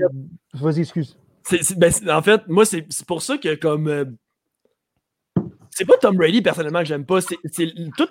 vas-y, 0.52 0.80
excuse. 0.80 1.16
Ben, 1.76 1.92
en 2.10 2.22
fait, 2.22 2.42
moi, 2.48 2.64
c'est 2.66 2.86
pour 3.06 3.22
ça 3.22 3.38
que 3.38 3.54
comme. 3.54 3.88
Euh, 3.88 4.04
c'est 5.70 5.86
pas 5.86 5.96
Tom 5.98 6.16
Brady 6.16 6.40
personnellement 6.40 6.80
que 6.80 6.84
j'aime 6.84 7.04
pas, 7.04 7.20
c'est 7.20 7.36
tout 7.96 8.08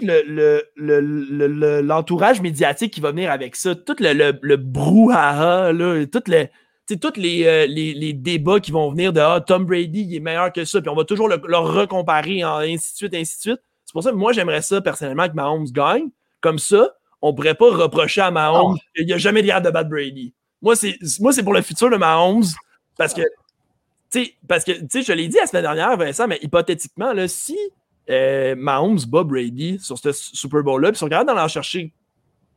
l'entourage 0.76 2.38
le, 2.38 2.44
médiatique 2.44 2.94
qui 2.94 3.00
va 3.00 3.12
venir 3.12 3.32
avec 3.32 3.56
ça, 3.56 3.74
tout 3.74 3.96
le, 4.00 4.38
le, 4.42 4.58
brouhaha, 4.58 5.72
là, 5.72 6.06
tout 6.06 6.24
le, 6.28 6.48
tous 6.88 7.18
les, 7.18 7.46
euh, 7.46 7.66
les, 7.66 7.94
les, 7.94 8.14
débats 8.14 8.60
qui 8.60 8.72
vont 8.72 8.90
venir 8.92 9.14
de 9.14 9.20
ah, 9.20 9.42
Tom 9.46 9.66
Brady 9.66 10.02
il 10.02 10.16
est 10.16 10.20
meilleur 10.20 10.52
que 10.52 10.66
ça, 10.66 10.82
puis 10.82 10.90
on 10.90 10.96
va 10.96 11.06
toujours 11.06 11.30
le, 11.30 11.42
leur 11.48 11.74
recomparer, 11.74 12.44
en, 12.44 12.58
ainsi 12.58 12.94
de 12.94 12.98
suite, 12.98 13.14
ainsi 13.14 13.38
de 13.38 13.42
suite. 13.42 13.62
C'est 13.86 13.94
pour 13.94 14.04
ça 14.04 14.12
que 14.12 14.16
moi, 14.16 14.34
j'aimerais 14.34 14.62
ça 14.62 14.82
personnellement 14.82 15.28
que 15.28 15.34
Mahomes 15.34 15.68
gagne. 15.72 16.10
Comme 16.42 16.60
ça, 16.60 16.94
on 17.22 17.34
pourrait 17.34 17.56
pas 17.56 17.72
reprocher 17.72 18.22
à 18.22 18.32
Mahomes 18.32 18.76
oh. 18.76 18.92
qu'il 18.96 19.06
n'y 19.06 19.14
a 19.14 19.18
jamais 19.18 19.42
de 19.42 19.48
de 19.48 19.70
battre 19.70 19.90
Brady. 19.90 20.34
Moi, 20.62 20.76
c'est 20.76 21.44
pour 21.44 21.54
le 21.54 21.62
futur 21.62 21.90
de 21.90 21.98
Mahomes 21.98 22.44
parce 22.98 23.14
que, 23.14 23.22
tu 24.12 24.26
sais, 24.26 24.34
parce 24.48 24.64
que, 24.64 24.74
je 24.74 25.14
l'ai 25.14 25.28
dit 25.28 25.38
la 25.38 25.46
semaine 25.46 25.64
dernière, 25.64 25.96
Vincent, 25.98 26.28
mais 26.28 26.40
hypothétiquement, 26.42 27.14
là, 27.14 27.28
si 27.28 27.58
euh, 28.10 28.56
Mahomes 28.56 29.00
bat 29.08 29.24
Brady 29.24 29.80
sur 29.80 29.98
ce 29.98 30.12
Super 30.12 30.64
Bowl-là, 30.64 30.90
puis 30.90 30.98
ils 30.98 31.00
sont 31.00 31.10
capables 31.10 31.34
d'en 31.34 31.48
chercher 31.48 31.94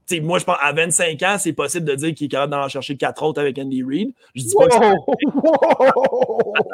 sais, 0.07 0.21
moi, 0.21 0.39
je 0.39 0.45
pense 0.45 0.57
à 0.61 0.73
25 0.73 1.23
ans, 1.23 1.37
c'est 1.39 1.53
possible 1.53 1.85
de 1.87 1.95
dire 1.95 2.15
qu'il 2.15 2.27
est 2.27 2.29
capable 2.29 2.53
d'en 2.53 2.69
chercher 2.69 2.97
quatre 2.97 3.23
autres 3.23 3.41
avec 3.41 3.59
Andy 3.59 3.83
Reid. 3.83 4.13
Je 4.35 4.43
dis 4.43 4.55
pas 4.57 4.67
que 4.67 4.75
ça. 4.75 4.95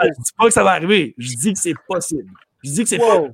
Je 0.02 0.22
dis 0.22 0.32
pas 0.38 0.46
que 0.46 0.52
ça 0.52 0.62
va 0.62 0.70
arriver. 0.72 1.14
Je 1.18 1.28
dis 1.28 1.52
que 1.52 1.58
c'est 1.58 1.74
possible. 1.88 2.30
Je 2.62 2.70
dis 2.70 2.82
que 2.82 2.88
c'est 2.88 2.98
pas. 2.98 3.24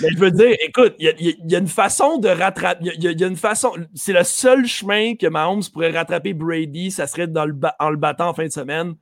Mais 0.00 0.08
je 0.10 0.18
veux 0.18 0.30
dire, 0.30 0.54
écoute, 0.60 0.94
il 0.98 1.36
y, 1.44 1.54
a 1.54 1.58
une 1.58 1.68
façon 1.68 2.18
de 2.18 2.28
rattraper. 2.28 2.92
Il 2.96 3.02
y, 3.02 3.24
a 3.24 3.26
une 3.26 3.36
façon. 3.36 3.72
C'est 3.94 4.12
le 4.12 4.24
seul 4.24 4.66
chemin 4.66 5.14
que 5.16 5.26
Mahomes 5.26 5.62
pourrait 5.72 5.90
rattraper 5.90 6.32
Brady, 6.32 6.90
ça 6.90 7.06
serait 7.06 7.26
dans 7.26 7.44
le 7.44 7.54
en 7.78 7.90
le 7.90 7.96
battant 7.96 8.28
en 8.28 8.34
fin 8.34 8.44
de 8.46 8.52
semaine, 8.52 8.94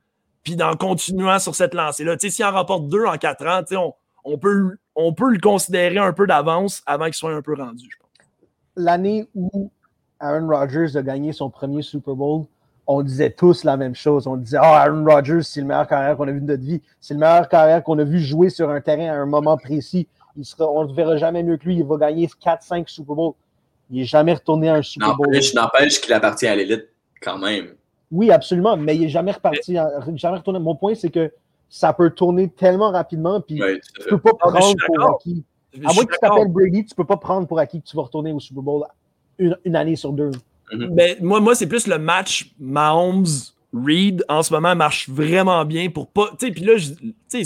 puis 0.43 0.61
en 0.61 0.75
continuant 0.75 1.39
sur 1.39 1.55
cette 1.55 1.73
lancée-là. 1.73 2.17
S'il 2.19 2.45
en 2.45 2.51
remporte 2.51 2.89
deux 2.89 3.05
en 3.05 3.17
quatre 3.17 3.45
ans, 3.45 3.61
on, 3.71 3.93
on, 4.23 4.37
peut, 4.37 4.77
on 4.95 5.13
peut 5.13 5.31
le 5.31 5.39
considérer 5.39 5.99
un 5.99 6.13
peu 6.13 6.27
d'avance 6.27 6.81
avant 6.85 7.05
qu'il 7.05 7.15
soit 7.15 7.33
un 7.33 7.41
peu 7.41 7.53
rendu, 7.55 7.87
je 7.89 7.97
pense. 7.97 8.02
L'année 8.75 9.27
où 9.35 9.69
Aaron 10.19 10.47
Rodgers 10.47 10.95
a 10.95 11.01
gagné 11.01 11.33
son 11.33 11.49
premier 11.49 11.81
Super 11.81 12.15
Bowl, 12.15 12.45
on 12.85 13.01
disait 13.01 13.31
tous 13.31 13.63
la 13.63 13.77
même 13.77 13.95
chose. 13.95 14.27
On 14.27 14.35
disait, 14.35 14.57
oh, 14.59 14.65
Aaron 14.65 15.05
Rodgers, 15.05 15.43
c'est 15.43 15.61
le 15.61 15.67
meilleur 15.67 15.87
carrière 15.87 16.17
qu'on 16.17 16.27
a 16.27 16.31
vu 16.31 16.41
de 16.41 16.45
notre 16.45 16.63
vie. 16.63 16.81
C'est 16.99 17.13
le 17.13 17.19
meilleur 17.19 17.47
carrière 17.47 17.83
qu'on 17.83 17.97
a 17.99 18.03
vu 18.03 18.19
jouer 18.19 18.49
sur 18.49 18.69
un 18.69 18.81
terrain 18.81 19.13
à 19.13 19.15
un 19.15 19.25
moment 19.25 19.57
précis 19.57 20.07
on 20.59 20.85
ne 20.85 20.93
verra 20.93 21.17
jamais 21.17 21.43
mieux 21.43 21.57
que 21.57 21.65
lui. 21.65 21.77
Il 21.77 21.85
va 21.85 21.97
gagner 21.97 22.27
4-5 22.27 22.87
Super 22.87 23.15
Bowls. 23.15 23.33
Il 23.89 23.99
n'est 23.99 24.05
jamais 24.05 24.33
retourné 24.33 24.69
à 24.69 24.75
un 24.75 24.81
Super 24.81 25.15
Bowl. 25.15 25.33
Je 25.33 25.55
n'empêche 25.55 26.01
qu'il 26.01 26.13
appartient 26.13 26.47
à 26.47 26.55
l'élite 26.55 26.89
quand 27.21 27.37
même. 27.37 27.75
Oui, 28.11 28.31
absolument, 28.31 28.77
mais 28.77 28.95
il 28.95 29.01
n'est 29.01 29.09
jamais 29.09 29.31
reparti. 29.31 29.77
Jamais 30.15 30.37
retourné. 30.37 30.59
Mon 30.59 30.75
point, 30.75 30.95
c'est 30.95 31.09
que 31.09 31.31
ça 31.69 31.93
peut 31.93 32.11
tourner 32.11 32.49
tellement 32.49 32.91
rapidement, 32.91 33.41
puis 33.41 33.55
tu 33.55 34.13
ne 34.13 34.17
peux 34.17 34.19
pas 34.19 34.33
prendre 34.33 34.75
pour 34.85 35.15
acquis. 35.15 35.43
À 35.83 35.93
moins 35.93 36.05
que 36.05 36.13
tu 36.13 36.19
t'appelles 36.19 36.51
Brady, 36.51 36.85
tu 36.85 36.93
ne 36.93 36.95
peux 36.95 37.05
pas 37.05 37.17
prendre 37.17 37.47
pour 37.47 37.59
acquis 37.59 37.81
que 37.81 37.87
tu 37.87 37.95
vas 37.95 38.03
retourner 38.03 38.31
au 38.31 38.39
Super 38.39 38.63
Bowl 38.63 38.85
une, 39.39 39.75
année 39.75 39.95
sur 39.95 40.13
deux. 40.13 40.31
Mais 40.71 41.17
moi, 41.21 41.39
moi 41.39 41.55
c'est 41.55 41.67
plus 41.67 41.87
le 41.87 41.97
match 41.97 42.53
Mahomes. 42.59 43.25
Reed 43.73 44.23
en 44.29 44.43
ce 44.43 44.53
moment 44.53 44.75
marche 44.75 45.09
vraiment 45.09 45.65
bien 45.65 45.89
pour 45.89 46.07
pas. 46.07 46.29
Tu 46.39 46.47
sais, 46.47 46.51
puis 46.51 46.63
là, 46.63 46.75
tu 46.77 47.15
sais, 47.27 47.43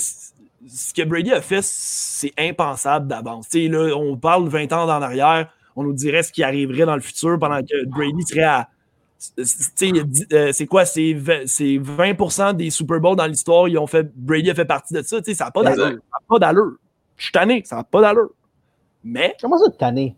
ce 0.68 0.94
que 0.94 1.04
Brady 1.04 1.32
a 1.32 1.42
fait, 1.42 1.64
c'est 1.64 2.34
impensable 2.38 3.08
d'avance. 3.08 3.48
Là, 3.54 3.96
on 3.96 4.18
parle 4.18 4.48
20 4.50 4.74
ans 4.74 4.84
en 4.84 4.90
arrière, 4.90 5.50
on 5.76 5.84
nous 5.84 5.94
dirait 5.94 6.24
ce 6.24 6.34
qui 6.34 6.44
arriverait 6.44 6.86
dans 6.86 6.96
le 6.96 7.02
futur 7.02 7.40
pendant 7.40 7.62
que 7.62 7.86
Brady 7.86 8.24
serait 8.24 8.44
à. 8.44 8.70
Euh, 9.40 10.52
c'est 10.52 10.68
quoi? 10.68 10.86
C'est 10.86 11.14
20%, 11.14 12.56
des 12.56 12.70
Super 12.70 13.00
Bowls 13.00 13.16
dans 13.16 13.26
l'histoire, 13.26 13.68
ils 13.68 13.78
ont 13.78 13.88
fait. 13.88 14.12
Brady 14.16 14.52
a 14.52 14.56
fait 14.56 14.66
partie 14.66 14.94
de 14.94 15.02
ça. 15.02 15.18
Ça 15.24 15.46
n'a 15.46 15.52
pas 15.52 16.40
d'allure. 16.40 16.74
Je 17.18 17.24
suis 17.24 17.32
tanné, 17.32 17.64
ça 17.66 17.78
n'a 17.78 17.84
pas 17.84 18.02
d'allure. 18.02 18.32
Mais. 19.04 19.36
Comment 19.42 19.58
ça, 19.58 19.70
tanné? 19.72 20.16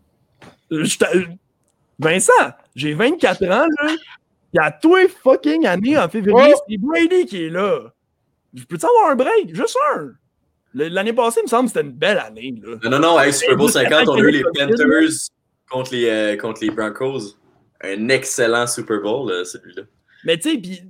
Vincent, 1.98 2.32
j'ai 2.74 2.94
24 2.94 3.44
ans, 3.44 3.66
là. 3.82 3.96
Il 4.52 4.56
y 4.56 4.58
a 4.58 4.70
tous 4.72 4.96
les 4.96 5.08
fucking 5.08 5.66
années 5.66 5.96
en 5.96 6.08
février, 6.08 6.54
c'est 6.68 6.76
Brady 6.76 7.26
qui 7.26 7.44
est 7.44 7.50
là. 7.50 7.92
Je 8.52 8.64
peux-tu 8.64 8.84
avoir 8.84 9.12
un 9.12 9.14
break? 9.14 9.54
Juste 9.54 9.78
un. 9.94 10.12
L'année 10.74 11.12
passée, 11.12 11.40
il 11.40 11.44
me 11.44 11.48
semble 11.48 11.68
que 11.68 11.74
c'était 11.74 11.86
une 11.86 11.92
belle 11.92 12.18
année. 12.18 12.54
Là. 12.62 12.76
Non, 12.84 12.90
non, 12.90 12.98
non, 12.98 13.16
avec 13.16 13.34
Super 13.34 13.56
Bowl 13.56 13.70
50, 13.70 14.08
on 14.08 14.14
a 14.14 14.18
eu 14.18 14.30
les 14.30 14.42
Panthers 14.42 15.28
contre 15.68 15.92
les, 15.92 16.08
euh, 16.08 16.36
contre 16.36 16.62
les 16.62 16.70
Broncos. 16.70 17.36
Un 17.82 18.08
excellent 18.08 18.66
Super 18.66 19.00
Bowl, 19.00 19.30
celui-là. 19.46 19.82
Mais 20.24 20.38
tu 20.38 20.50
sais, 20.50 20.58
puis, 20.58 20.82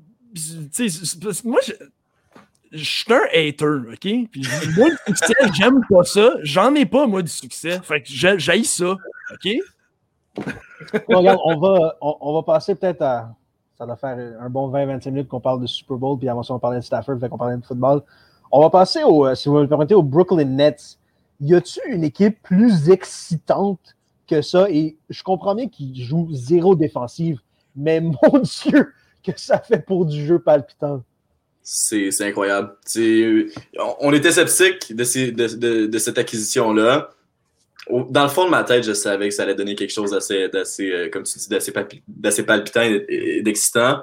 moi, 1.45 1.61
je, 1.67 1.73
je 2.73 2.85
suis 2.85 3.13
un 3.13 3.23
hater, 3.33 3.93
OK? 3.93 4.29
Puis 4.31 4.43
moi, 4.77 4.89
le 4.89 4.97
succès, 5.07 5.35
j'aime 5.55 5.81
pas 5.89 6.05
ça. 6.05 6.35
J'en 6.43 6.75
ai 6.75 6.87
pas, 6.87 7.07
moi, 7.07 7.23
du 7.23 7.31
succès. 7.31 7.81
Fait 7.83 8.03
que 8.03 8.09
j'aille 8.09 8.65
ça, 8.65 8.97
OK? 9.33 9.49
regarde, 11.09 11.41
on 11.45 11.59
va, 11.59 11.97
on, 12.01 12.35
va 12.35 12.43
passer 12.43 12.75
peut-être 12.75 13.03
à. 13.03 13.35
Ça 13.77 13.87
va 13.87 13.97
faire 13.97 14.17
un 14.41 14.51
bon 14.51 14.71
20-25 14.71 15.11
minutes 15.11 15.29
qu'on 15.29 15.41
parle 15.41 15.61
de 15.63 15.67
Super 15.67 15.97
Bowl, 15.97 16.19
puis 16.19 16.29
avant 16.29 16.43
ça, 16.43 16.53
on 16.53 16.59
parlait 16.59 16.79
de 16.79 16.85
Stafford, 16.85 17.19
fait 17.19 17.29
qu'on 17.29 17.39
parlait 17.39 17.57
de 17.57 17.65
football. 17.65 18.03
On 18.53 18.61
va 18.61 18.71
passer, 18.71 19.03
au, 19.03 19.27
euh, 19.27 19.35
si 19.35 19.49
vous 19.49 19.59
me 19.59 19.67
permettez, 19.67 19.95
au 19.95 20.03
Brooklyn 20.03 20.45
Nets. 20.45 20.99
Y 21.41 21.55
a-t-il 21.55 21.95
une 21.95 22.05
équipe 22.05 22.43
plus 22.43 22.91
excitante 22.91 23.97
que 24.27 24.43
ça? 24.43 24.69
Et 24.71 24.99
je 25.09 25.23
comprends 25.23 25.55
bien 25.55 25.69
qu'ils 25.69 26.03
jouent 26.03 26.29
zéro 26.33 26.75
défensive, 26.75 27.41
mais 27.75 28.01
mon 28.01 28.39
Dieu, 28.43 28.93
que 29.23 29.33
ça 29.37 29.59
fait 29.59 29.85
pour 29.85 30.05
du 30.05 30.27
jeu 30.27 30.39
palpitant. 30.39 31.03
C'est 31.63 32.21
incroyable. 32.23 32.75
On 34.01 34.13
était 34.13 34.33
sceptiques 34.33 34.95
de, 34.95 35.87
de, 35.87 35.99
cette 35.99 36.19
acquisition-là. 36.19 37.11
Dans 37.89 38.23
le 38.23 38.29
fond 38.29 38.45
de 38.45 38.51
ma 38.51 38.65
tête, 38.65 38.85
je 38.85 38.93
savais 38.93 39.29
que 39.29 39.35
ça 39.35 39.43
allait 39.43 39.55
donner 39.55 39.75
quelque 39.75 39.93
chose 39.93 40.11
d'assez, 40.11 40.49
euh, 40.55 41.09
comme 41.11 41.25
tu 41.25 41.39
dis, 41.39 41.49
d'assez 42.09 42.43
palpitant 42.45 42.83
et 42.83 43.43
d'excitant 43.43 44.01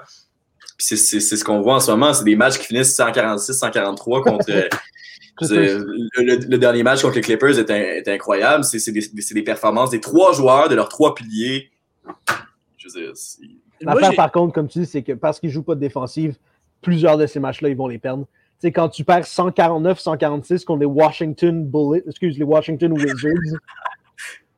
c'est 0.78 1.20
ce 1.20 1.44
qu'on 1.44 1.62
voit 1.62 1.76
en 1.76 1.80
ce 1.80 1.92
moment. 1.92 2.14
C'est 2.14 2.24
des 2.24 2.36
matchs 2.36 2.60
qui 2.60 2.68
finissent 2.68 2.98
146-143 2.98 4.24
contre. 4.24 4.46
Euh, 4.50 4.68
le, 6.18 6.58
dernier 6.58 6.84
match 6.84 7.02
contre 7.02 7.16
les 7.16 7.22
Clippers 7.22 7.60
est, 7.60 8.08
incroyable. 8.08 8.64
C'est 8.64 8.92
des, 8.92 9.08
des, 9.34 9.44
performances 9.44 9.90
des 9.90 10.02
trois 10.02 10.34
joueurs, 10.34 10.70
de 10.70 10.76
leurs 10.76 10.90
trois 10.90 11.16
piliers. 11.16 11.72
Je 12.78 12.88
veux 12.88 13.06
dire, 13.06 13.14
L'affaire, 13.82 14.16
par 14.16 14.32
contre, 14.32 14.54
comme 14.54 14.68
tu 14.68 14.80
dis, 14.80 14.86
c'est 14.86 15.04
que 15.04 15.12
parce 15.14 15.40
qu'ils 15.40 15.50
ne 15.50 15.54
jouent 15.54 15.64
pas 15.64 15.76
de 15.76 15.80
défensive, 15.80 16.36
plusieurs 16.82 17.18
de 17.18 17.26
ces 17.26 17.40
matchs-là, 17.40 17.70
ils 17.70 17.78
vont 17.78 17.88
les 17.88 18.00
perdre. 18.00 18.26
sais, 18.60 18.72
quand 18.72 18.90
tu 18.90 19.04
perds 19.04 19.26
149-146 19.26 20.64
contre 20.66 20.80
les 20.82 20.86
Washington 20.86 21.66
Bullets, 21.66 22.04
excuse, 22.08 22.38
les 22.38 22.46
Washington 22.46 22.94
Wizards, 22.94 23.60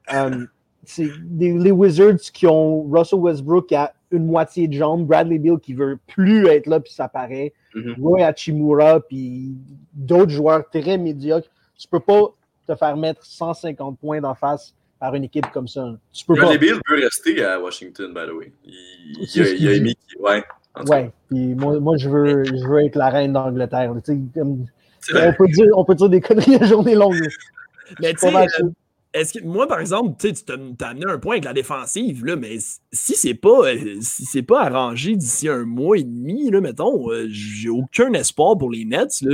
c'est 0.86 1.10
les 1.38 1.72
Wizards 1.72 2.20
qui 2.34 2.48
ont 2.48 2.84
Russell 2.90 3.20
Westbrook 3.20 3.72
à 3.72 3.94
une 4.12 4.26
moitié 4.26 4.68
de 4.68 4.74
jambe. 4.74 5.06
Bradley 5.06 5.38
Bill 5.38 5.60
qui 5.62 5.74
veut 5.74 6.00
plus 6.08 6.48
être 6.48 6.68
là, 6.68 6.80
puis 6.80 6.92
ça 6.92 7.08
paraît. 7.08 7.54
Mhm. 7.76 7.96
Roy 8.02 8.24
Hachimura, 8.24 9.00
puis 9.00 9.56
d'autres 9.94 10.32
joueurs 10.32 10.68
très 10.70 10.98
médiocres. 10.98 11.50
Tu 11.78 11.88
peux 11.88 12.00
pas 12.00 12.34
te 12.68 12.76
faire 12.76 12.98
mettre 12.98 13.24
150 13.24 14.00
points 14.00 14.22
d'en 14.22 14.34
face 14.36 14.74
par 15.00 15.16
une 15.16 15.24
équipe 15.24 15.50
comme 15.52 15.68
ça. 15.68 15.98
Tu 16.12 16.26
peux 16.26 16.34
pas. 16.36 16.42
Bradley 16.42 16.58
Bill 16.58 16.80
veut 16.90 17.04
rester 17.04 17.44
à 17.44 17.60
Washington, 17.60 18.14
by 18.14 18.22
the 18.28 18.34
way. 18.34 18.52
Il, 18.66 19.42
a, 19.42 19.50
il 19.50 19.68
émis 19.70 19.98
Ouais. 20.20 20.44
Ouais, 20.88 21.12
puis 21.30 21.56
moi, 21.56 21.80
moi 21.80 21.98
je, 21.98 22.10
veux, 22.10 22.44
je 22.44 22.68
veux 22.68 22.86
être 22.86 22.96
la 22.96 23.10
reine 23.10 23.34
d'Angleterre. 23.34 23.94
comme-. 24.34 24.66
On 25.14 25.34
peut, 25.34 25.48
dire, 25.48 25.68
on 25.76 25.86
peut 25.86 25.96
dire 25.96 26.10
des 26.10 26.22
conneries 26.22 26.56
à 26.56 26.66
journée 26.66 26.96
longue. 26.96 27.16
Mais 28.02 28.14
tu 28.14 28.28
euh, 28.28 28.70
est-ce 29.14 29.40
que 29.40 29.44
moi, 29.44 29.68
par 29.68 29.80
exemple, 29.80 30.16
tu 30.20 30.32
t'as 30.44 30.90
amené 30.90 31.06
un 31.08 31.18
point 31.18 31.34
avec 31.36 31.46
la 31.46 31.54
défensive, 31.54 32.24
là, 32.24 32.36
mais 32.36 32.58
si 32.92 33.16
c'est 33.16 33.34
pas, 33.34 33.68
euh, 33.68 33.98
si 34.02 34.26
c'est 34.26 34.44
pas 34.44 34.62
arrangé 34.66 35.16
d'ici 35.16 35.50
un 35.50 35.66
mois 35.66 35.98
et 35.98 36.04
demi, 36.04 36.52
là, 36.52 36.62
mettons, 36.62 37.10
euh, 37.10 37.26
j'ai 37.30 37.70
aucun 37.70 38.14
espoir 38.14 38.56
pour 38.56 38.70
les 38.70 38.86
Nets. 38.86 39.22
Là, 39.24 39.34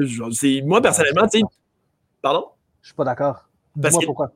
moi, 0.63 0.81
personnellement, 0.81 1.27
tu 1.27 1.39
sais. 1.39 1.45
Pardon? 2.21 2.45
Je 2.81 2.87
suis 2.87 2.95
pas 2.95 3.03
d'accord. 3.03 3.49
Parce 3.81 3.97
que- 3.97 4.05
pourquoi. 4.05 4.31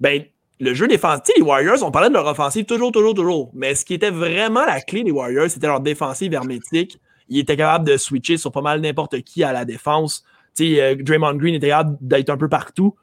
Ben, 0.00 0.24
le 0.60 0.74
jeu 0.74 0.88
défensif, 0.88 1.22
tu 1.24 1.32
sais, 1.32 1.38
les 1.38 1.44
Warriors, 1.44 1.82
on 1.82 1.90
parlait 1.90 2.08
de 2.08 2.14
leur 2.14 2.26
offensive 2.26 2.64
toujours, 2.64 2.90
toujours, 2.92 3.14
toujours. 3.14 3.50
Mais 3.54 3.74
ce 3.74 3.84
qui 3.84 3.94
était 3.94 4.10
vraiment 4.10 4.64
la 4.64 4.80
clé 4.80 5.04
des 5.04 5.10
Warriors, 5.12 5.48
c'était 5.50 5.66
leur 5.68 5.80
défensive 5.80 6.32
hermétique. 6.34 6.98
Ils 7.28 7.40
étaient 7.40 7.56
capables 7.56 7.86
de 7.86 7.96
switcher 7.96 8.36
sur 8.38 8.50
pas 8.50 8.62
mal 8.62 8.80
n'importe 8.80 9.20
qui 9.22 9.44
à 9.44 9.52
la 9.52 9.64
défense. 9.64 10.24
Tu 10.56 10.74
sais, 10.74 10.80
euh, 10.82 10.94
Draymond 10.96 11.34
Green 11.34 11.54
était 11.54 11.68
capable 11.68 11.96
d'être 12.00 12.30
un 12.30 12.36
peu 12.36 12.48
partout. 12.48 12.96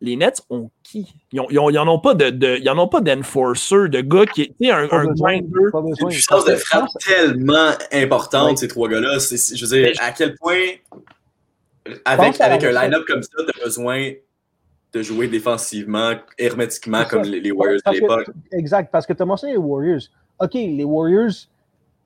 Les 0.00 0.14
Nets 0.16 0.42
ont 0.50 0.70
qui? 0.82 1.14
Ils, 1.32 1.40
ont, 1.40 1.48
ils, 1.50 1.78
ont- 1.78 1.98
pas 1.98 2.14
de, 2.14 2.28
de- 2.30 2.58
ils 2.60 2.68
en 2.70 2.78
ont 2.78 2.86
pas 2.86 3.00
d'enforcer, 3.00 3.88
de 3.88 4.02
gars 4.02 4.26
qui 4.26 4.54
est, 4.60 4.70
un, 4.70 4.86
grinder. 4.86 5.42
Une 5.82 6.08
puissance 6.08 6.44
de 6.44 6.54
frappe 6.54 6.86
tellement 7.04 7.70
importante, 7.92 8.50
Ouais. 8.50 8.56
ces 8.56 8.68
trois 8.68 8.88
gars-là. 8.88 9.18
Je 9.18 9.66
veux 9.66 9.82
dire, 9.82 9.92
à 10.00 10.12
quel 10.12 10.34
point, 10.36 10.58
avec, 12.04 12.40
un 12.40 12.72
line-up 12.72 13.04
comme 13.06 13.22
ça, 13.22 13.30
tu 13.38 13.60
as 13.60 13.64
besoin 13.64 14.12
de 14.92 15.02
jouer 15.02 15.28
défensivement, 15.28 16.12
hermétiquement, 16.38 17.04
comme 17.04 17.22
les, 17.22 17.40
les 17.40 17.52
Warriors 17.52 17.78
de 17.78 17.82
Parce 17.82 17.96
l'époque. 17.98 18.30
Exact, 18.52 18.90
parce 18.90 19.06
que 19.06 19.12
tu 19.12 19.22
as 19.22 19.26
mentionné 19.26 19.52
les 19.54 19.58
Warriors. 19.58 20.02
OK, 20.40 20.54
les 20.54 20.84
Warriors 20.84 21.32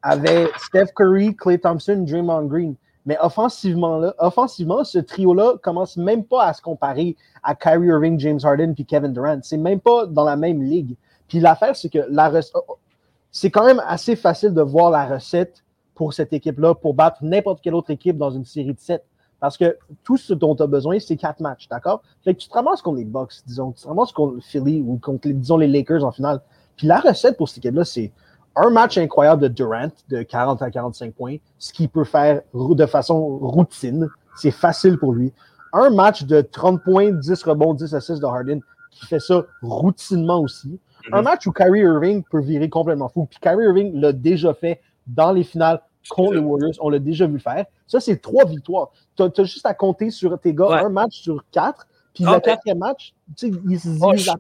avaient 0.03 0.49
Steph 0.59 0.93
Curry, 0.97 1.37
Clay 1.37 1.59
Thompson, 1.59 2.05
Draymond 2.07 2.47
Green. 2.47 2.75
Mais 3.07 3.17
offensivement, 3.21 3.99
là, 3.99 4.15
offensivement, 4.19 4.85
ce 4.85 4.99
trio-là 4.99 5.55
commence 5.63 5.97
même 5.97 6.25
pas 6.25 6.45
à 6.45 6.53
se 6.53 6.61
comparer 6.61 7.17
à 7.43 7.55
Kyrie 7.55 7.87
Irving, 7.87 8.19
James 8.21 8.39
Harden 8.43 8.75
puis 8.75 8.85
Kevin 8.85 9.13
Durant. 9.13 9.41
C'est 9.43 9.57
même 9.57 9.81
pas 9.81 10.07
dans 10.07 10.25
la 10.25 10.37
même 10.37 10.63
ligue. 10.63 10.97
Puis 11.27 11.41
l'affaire, 11.41 11.75
c'est 11.77 11.89
que 11.89 12.01
la 12.09 12.29
rec- 12.29 12.53
c'est 13.31 13.51
quand 13.51 13.65
même 13.65 13.83
assez 13.87 14.17
facile 14.17 14.53
de 14.53 14.63
voir 14.63 14.91
la 14.91 15.07
recette 15.07 15.63
pour 15.95 16.13
cette 16.13 16.33
équipe-là 16.33 16.75
pour 16.75 16.95
battre 16.95 17.19
n'importe 17.23 17.63
quelle 17.63 17.75
autre 17.75 17.91
équipe 17.91 18.17
dans 18.19 18.31
une 18.31 18.45
série 18.45 18.75
de 18.75 18.81
7. 18.81 19.03
Parce 19.41 19.57
que 19.57 19.77
tout 20.05 20.17
ce 20.19 20.35
dont 20.35 20.55
tu 20.55 20.63
as 20.63 20.67
besoin, 20.67 20.99
c'est 20.99 21.17
quatre 21.17 21.41
matchs, 21.41 21.67
d'accord? 21.69 22.03
Fait 22.23 22.35
que 22.35 22.41
tu 22.41 22.49
te 22.49 22.55
ramasses 22.55 22.83
contre 22.83 22.99
les 22.99 23.05
Bucks, 23.07 23.33
disons, 23.47 23.73
tu 23.73 23.83
te 23.83 23.89
ramasses 23.89 24.13
contre 24.13 24.35
le 24.35 24.41
Philly 24.41 24.83
ou 24.87 24.99
contre, 24.99 25.29
les, 25.29 25.35
disons, 25.35 25.57
les 25.57 25.67
Lakers 25.67 26.05
en 26.05 26.13
finale. 26.13 26.41
Puis 26.77 26.87
la 26.87 27.01
recette 27.01 27.37
pour 27.37 27.49
cette 27.49 27.59
équipe-là, 27.59 27.85
c'est 27.85 28.13
un 28.57 28.71
match 28.71 28.99
incroyable 28.99 29.43
de 29.43 29.49
Durant 29.49 29.91
de 30.09 30.23
40 30.23 30.61
à 30.63 30.71
45 30.71 31.15
points, 31.15 31.37
ce 31.59 31.73
qu'il 31.73 31.89
peut 31.89 32.05
faire 32.05 32.43
de 32.55 32.87
façon 32.87 33.39
routine. 33.39 34.09
C'est 34.37 34.51
facile 34.51 34.99
pour 34.99 35.13
lui. 35.13 35.33
Un 35.73 35.91
match 35.91 36.25
de 36.25 36.41
30 36.41 36.83
points, 36.83 37.11
10 37.13 37.43
rebonds, 37.45 37.75
10 37.75 37.95
assists 37.95 38.21
de 38.21 38.27
Harden, 38.27 38.61
qui 38.91 39.07
fait 39.07 39.21
ça 39.21 39.45
routinement 39.63 40.41
aussi. 40.41 40.79
Un 41.13 41.19
Mhm. 41.19 41.25
match 41.25 41.47
où 41.47 41.53
Kyrie 41.53 41.81
Irving 41.81 42.23
peut 42.31 42.41
virer 42.41 42.69
complètement 42.69 43.09
fou. 43.09 43.27
Puis 43.31 43.39
Kyrie 43.41 43.65
Irving 43.65 43.95
l'a 43.99 44.13
déjà 44.13 44.53
fait 44.53 44.81
dans 45.07 45.33
les 45.33 45.45
finales 45.45 45.81
contre 46.09 46.33
les 46.35 46.39
Warriors. 46.41 46.73
On 46.81 46.89
l'a 46.89 46.99
déjà 46.99 47.27
vu 47.27 47.39
faire. 47.39 47.65
Ça, 47.87 48.01
c'est 48.01 48.17
trois 48.21 48.45
victoires. 48.47 48.91
Tu 49.17 49.23
as, 49.23 49.45
juste 49.45 49.67
à 49.67 49.75
compter 49.75 50.11
sur 50.11 50.39
tes 50.39 50.55
gars 50.55 50.67
Ouais. 50.69 50.85
un 50.85 50.89
match 50.89 51.21
sur 51.23 51.45
quatre. 51.51 51.87
Puis 52.15 52.25
Ah, 52.27 52.31
le 52.31 52.37
mais- 52.37 52.43
quatrième 52.43 52.79
match, 52.79 53.13
tu 53.37 53.51
sais, 53.53 53.59
il 53.69 53.79
se 53.81 53.89
Oh, 54.01 54.11
divise 54.13 54.25
je- 54.27 54.31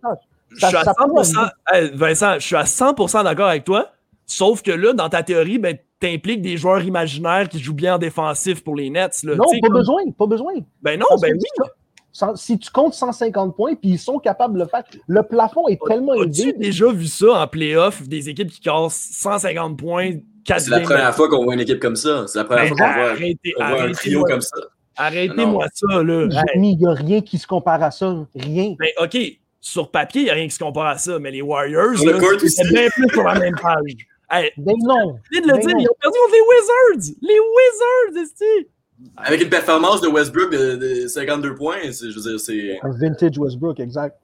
suis 0.56 0.66
à 0.66 0.82
ça 0.82 0.94
prend 0.94 1.06
100%, 1.22 1.46
Hey, 1.72 1.90
Vincent, 1.94 2.34
je 2.34 2.46
suis 2.46 2.56
à 2.56 2.64
100% 2.66 3.22
d'accord 3.22 3.48
avec 3.48 3.64
toi. 3.64 3.90
Sauf 4.26 4.62
que 4.62 4.70
là, 4.72 4.92
dans 4.92 5.08
ta 5.08 5.22
théorie, 5.22 5.58
ben, 5.58 5.76
t'impliques 6.00 6.42
des 6.42 6.56
joueurs 6.56 6.82
imaginaires 6.82 7.48
qui 7.48 7.58
jouent 7.58 7.74
bien 7.74 7.94
en 7.96 7.98
défensif 7.98 8.64
pour 8.64 8.74
les 8.74 8.90
Nets. 8.90 9.22
Là, 9.22 9.34
Non, 9.36 9.44
pas 9.44 9.68
comme- 9.68 9.72
besoin, 9.76 10.02
pas 10.16 10.26
besoin. 10.26 10.52
Ben 10.82 10.98
non, 10.98 11.06
Parce 11.08 11.20
ben 11.20 11.32
oui. 11.34 11.40
si 11.40 11.46
tu- 11.62 11.70
sans- 12.12 12.34
Si 12.36 12.58
tu 12.58 12.70
comptes 12.72 12.94
150 12.94 13.54
points, 13.54 13.74
puis 13.76 13.90
ils 13.90 13.98
sont 13.98 14.18
capables 14.18 14.54
de 14.54 14.60
le 14.60 14.66
faire, 14.66 14.82
le 15.06 15.22
plafond 15.22 15.68
est 15.68 15.78
tellement 15.86 16.12
As-tu 16.12 16.40
élevé. 16.48 16.52
déjà 16.58 16.90
vu 16.90 17.06
ça 17.06 17.42
en 17.42 17.46
playoff, 17.46 18.02
des 18.08 18.28
équipes 18.28 18.50
qui 18.50 18.60
cassent 18.60 19.10
150 19.12 19.76
points, 19.78 20.12
4 20.12 20.20
C'est 20.58 20.70
la 20.70 20.80
première 20.80 21.14
fois 21.14 21.28
qu'on 21.28 21.44
voit 21.44 21.54
une 21.54 21.60
équipe 21.60 21.80
comme 21.80 21.96
ça. 21.96 22.24
C'est 22.26 22.38
la 22.38 22.44
première 22.44 22.64
Ben, 22.64 22.68
fois 22.76 22.86
qu'on 22.88 22.92
voit, 22.94 23.10
arrêtez, 23.10 23.52
qu'on 23.56 23.68
voit 23.68 23.82
un 23.82 23.92
trio 23.92 24.24
comme 24.24 24.40
ça. 24.40 24.56
arrêtez-moi 24.96 25.66
ça, 25.72 26.02
là. 26.02 26.28
Jimmy, 26.52 26.72
il 26.72 26.78
n'y 26.78 26.86
a 26.86 26.92
rien 26.92 27.20
qui 27.20 27.38
se 27.38 27.46
compare 27.46 27.82
à 27.82 27.90
ça. 27.90 28.14
Rien. 28.34 28.74
ben, 28.78 28.88
OK, 29.02 29.16
sur 29.60 29.90
papier, 29.90 30.22
il 30.22 30.24
n'y 30.24 30.30
a 30.30 30.34
rien 30.34 30.44
qui 30.48 30.54
se 30.54 30.58
compare 30.58 30.86
à 30.86 30.98
ça, 30.98 31.18
mais 31.18 31.30
les 31.30 31.42
Warriors, 31.42 31.96
c'est 31.98 32.68
bien 32.72 32.88
plus 32.94 33.08
sur 33.12 33.22
la 33.24 33.38
même 33.38 33.54
page. 33.60 33.74
Hey, 34.32 34.52
Ben 34.58 34.76
non. 34.84 35.14
de 35.32 35.38
le 35.40 35.54
Ben 35.54 35.58
dire, 35.58 35.70
non. 35.74 35.80
ils 35.80 35.88
ont 35.88 35.96
perdu 36.00 36.16
contre 36.20 36.34
les 36.34 36.94
Wizards! 37.00 37.16
Les 37.20 37.40
Wizards, 37.40 38.22
esti! 38.22 38.68
Avec 39.16 39.42
une 39.42 39.48
performance 39.48 40.00
de 40.02 40.06
Westbrook 40.06 40.52
de, 40.52 40.76
de 40.76 41.08
52 41.08 41.56
points, 41.56 41.78
je 41.82 42.14
veux 42.14 42.30
dire, 42.30 42.38
c'est. 42.38 42.78
Un 42.80 42.92
vintage 42.92 43.36
Westbrook, 43.38 43.80
exact. 43.80 44.16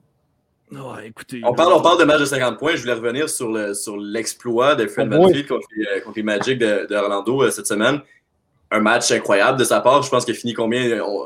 Écoutez. 1.05 1.41
On 1.45 1.53
parle, 1.53 1.73
on 1.73 1.81
parle 1.81 1.99
de 1.99 2.03
match 2.03 2.19
de 2.19 2.25
50 2.25 2.57
points. 2.59 2.75
Je 2.75 2.81
voulais 2.81 2.93
revenir 2.93 3.29
sur 3.29 3.49
le- 3.51 3.73
sur 3.73 3.95
l'exploit 3.97 4.75
de 4.75 4.85
Fred 4.87 5.07
Oh 5.07 5.15
boy. 5.15 5.19
VanVleet 5.31 5.45
contre, 5.45 5.67
les- 5.75 5.85
euh, 5.87 6.01
contre 6.01 6.17
les 6.17 6.23
Magic 6.23 6.59
de, 6.59 6.85
de 6.89 6.95
Orlando 6.95 7.43
euh, 7.43 7.51
cette 7.51 7.67
semaine. 7.67 8.01
Un 8.69 8.79
match 8.81 9.09
incroyable 9.11 9.57
de 9.57 9.63
sa 9.63 9.79
part. 9.79 10.01
Je 10.03 10.09
pense 10.09 10.25
qu'il 10.25 10.35
a 10.35 10.37
fini 10.37 10.53
combien? 10.53 10.83
Euh, 10.89 11.01
on- 11.05 11.23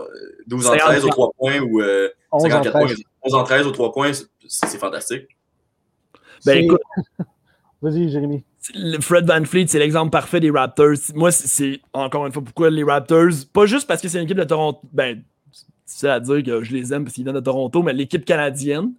12 0.48 0.68
en 0.68 0.76
13 0.78 1.06
aux 1.06 1.10
3 1.10 1.32
points 1.38 1.60
ou 1.60 1.82
euh, 1.82 2.10
11 2.32 2.44
en 2.46 2.50
54 2.50 2.72
points. 2.74 2.86
13. 2.88 2.98
11 3.24 3.34
en 3.34 3.44
13 3.44 3.68
aux 3.68 3.72
3 3.72 3.92
points. 3.92 4.14
c'est- 4.14 4.28
C'est 4.48 4.78
fantastique. 4.78 5.28
Ben, 6.46 6.54
C'est- 6.54 6.64
écoute, 6.64 6.82
Vas-y, 7.82 8.10
Jérémy. 8.10 8.44
le 8.76 9.00
Fred 9.00 9.26
Van 9.26 9.44
Fleet, 9.44 9.66
c'est 9.68 9.80
l'exemple 9.80 10.12
parfait 10.12 10.40
des 10.40 10.52
Raptors. 10.52 10.94
Moi, 11.16 11.32
c'est- 11.32 11.48
c'est 11.48 11.80
encore 11.94 12.28
une 12.28 12.32
fois 12.34 12.44
pourquoi 12.44 12.70
les 12.70 12.84
Raptors, 12.84 13.30
pas 13.54 13.66
juste 13.66 13.88
parce 13.88 14.02
que 14.04 14.08
c'est 14.08 14.20
une 14.20 14.26
équipe 14.26 14.38
de 14.38 14.44
Toronto, 14.44 14.82
ben, 14.94 15.24
c'est 15.86 16.10
à 16.10 16.20
dire 16.20 16.44
que 16.44 16.64
je 16.64 16.74
les 16.74 16.94
aime 16.94 17.06
parce 17.06 17.16
qu'ils 17.16 17.24
viennent 17.24 17.36
de 17.36 17.40
Toronto, 17.42 17.82
mais 17.82 17.94
l'équipe 17.94 18.24
canadienne. 18.24 18.94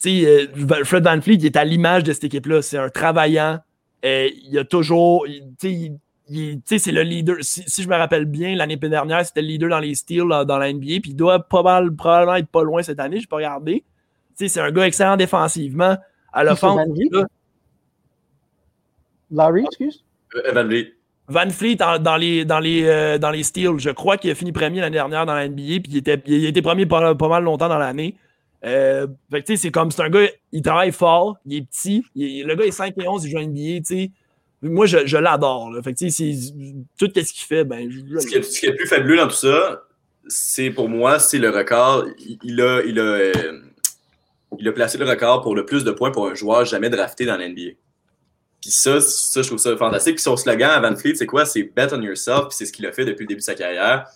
Tu 0.00 0.22
sais, 0.22 0.48
euh, 0.56 0.84
Fred 0.84 1.04
Van 1.04 1.20
Fleet, 1.20 1.36
il 1.36 1.46
est 1.46 1.56
à 1.56 1.64
l'image 1.64 2.02
de 2.04 2.12
cette 2.12 2.24
équipe-là. 2.24 2.62
C'est 2.62 2.78
un 2.78 2.88
travaillant. 2.88 3.60
Euh, 4.04 4.28
il 4.48 4.58
a 4.58 4.64
toujours. 4.64 5.26
il- 5.26 5.98
c'est 6.64 6.92
le 6.92 7.02
leader. 7.02 7.36
Si, 7.40 7.62
si 7.66 7.82
je 7.82 7.88
me 7.88 7.96
rappelle 7.96 8.24
bien, 8.24 8.54
l'année 8.56 8.76
dernière, 8.76 9.24
c'était 9.26 9.42
le 9.42 9.48
leader 9.48 9.68
dans 9.70 9.78
les 9.78 9.94
steals 9.94 10.26
là, 10.26 10.44
dans 10.44 10.56
la 10.58 10.68
NBA, 10.72 11.00
puis 11.02 11.10
il 11.10 11.16
doit 11.16 11.38
pas 11.40 11.62
mal, 11.62 11.94
probablement 11.94 12.36
être 12.36 12.48
pas 12.48 12.62
loin 12.62 12.82
cette 12.82 12.98
année, 13.00 13.16
je 13.16 13.22
n'ai 13.22 13.26
pas 13.26 13.36
regardé. 13.36 13.84
Tu 14.36 14.46
sais, 14.46 14.48
c'est 14.48 14.60
un 14.60 14.70
gars 14.70 14.86
excellent 14.86 15.16
défensivement. 15.16 15.96
À 16.32 16.42
l'offense, 16.44 16.76
Van 16.76 16.92
Vliet? 16.92 17.10
Larry, 19.30 19.64
excuse? 19.64 20.04
Euh, 20.36 20.52
VanVleet. 20.52 20.92
Van 21.28 21.48
Fleet 21.48 21.76
dans, 21.76 22.16
les, 22.16 22.44
dans, 22.44 22.58
les, 22.58 22.84
euh, 22.84 23.18
dans 23.18 23.30
les 23.30 23.42
steals, 23.42 23.78
je 23.78 23.90
crois 23.90 24.18
qu'il 24.18 24.30
a 24.30 24.34
fini 24.34 24.52
premier 24.52 24.80
l'année 24.80 24.94
dernière 24.94 25.24
dans 25.24 25.34
la 25.34 25.48
NBA, 25.48 25.80
puis 25.82 25.92
il, 25.92 25.96
était, 25.96 26.22
il 26.26 26.44
été 26.44 26.60
premier 26.60 26.84
pas, 26.86 27.14
pas 27.14 27.28
mal 27.28 27.44
longtemps 27.44 27.68
dans 27.68 27.78
l'année. 27.78 28.14
Euh, 28.64 29.06
c'est 29.44 29.70
comme, 29.70 29.90
c'est 29.90 30.02
un 30.02 30.08
gars, 30.08 30.26
il 30.52 30.62
travaille 30.62 30.92
fort, 30.92 31.36
il 31.44 31.58
est 31.58 31.62
petit, 31.62 32.04
le 32.16 32.54
gars 32.54 32.64
est 32.64 32.70
5 32.70 32.94
et 32.98 33.06
11, 33.06 33.24
il 33.24 33.30
joue 33.30 33.38
à 33.38 33.44
NBA. 33.44 34.12
Moi, 34.62 34.86
je, 34.86 35.06
je 35.06 35.18
l'adore. 35.18 35.70
Fait 35.84 35.92
que, 35.92 35.98
tout 35.98 37.10
ce 37.14 37.32
qu'il 37.32 37.46
fait, 37.46 37.64
ben, 37.64 37.90
je, 37.90 38.18
Ce 38.18 38.26
qui, 38.26 38.36
est, 38.36 38.70
le 38.70 38.76
plus 38.76 38.86
fabuleux 38.86 39.16
dans 39.16 39.28
tout 39.28 39.34
ça, 39.34 39.82
c'est 40.26 40.70
pour 40.70 40.88
moi, 40.88 41.18
c'est 41.18 41.38
le 41.38 41.50
record. 41.50 42.06
Il, 42.18 42.38
il 42.42 42.60
a, 42.62 42.80
il, 42.82 42.98
a, 42.98 43.02
euh, 43.02 43.60
il 44.58 44.66
a 44.66 44.72
placé 44.72 44.96
le 44.96 45.04
record 45.04 45.42
pour 45.42 45.54
le 45.54 45.66
plus 45.66 45.84
de 45.84 45.90
points 45.90 46.10
pour 46.10 46.26
un 46.26 46.34
joueur 46.34 46.64
jamais 46.64 46.88
drafté 46.88 47.26
dans 47.26 47.36
l'NBA. 47.36 47.72
Puis 48.62 48.70
ça, 48.70 48.98
ça, 49.02 49.42
je 49.42 49.46
trouve 49.46 49.58
ça 49.58 49.76
fantastique. 49.76 50.14
Puis 50.14 50.22
son 50.22 50.38
slogan 50.38 50.70
à 50.70 50.80
Van 50.80 50.96
Fleet, 50.96 51.16
c'est 51.16 51.26
quoi? 51.26 51.44
C'est 51.44 51.64
Bet 51.64 51.92
on 51.92 52.00
yourself. 52.00 52.48
Puis 52.48 52.56
c'est 52.56 52.64
ce 52.64 52.72
qu'il 52.72 52.86
a 52.86 52.92
fait 52.92 53.04
depuis 53.04 53.24
le 53.24 53.28
début 53.28 53.40
de 53.40 53.44
sa 53.44 53.54
carrière. 53.54 54.06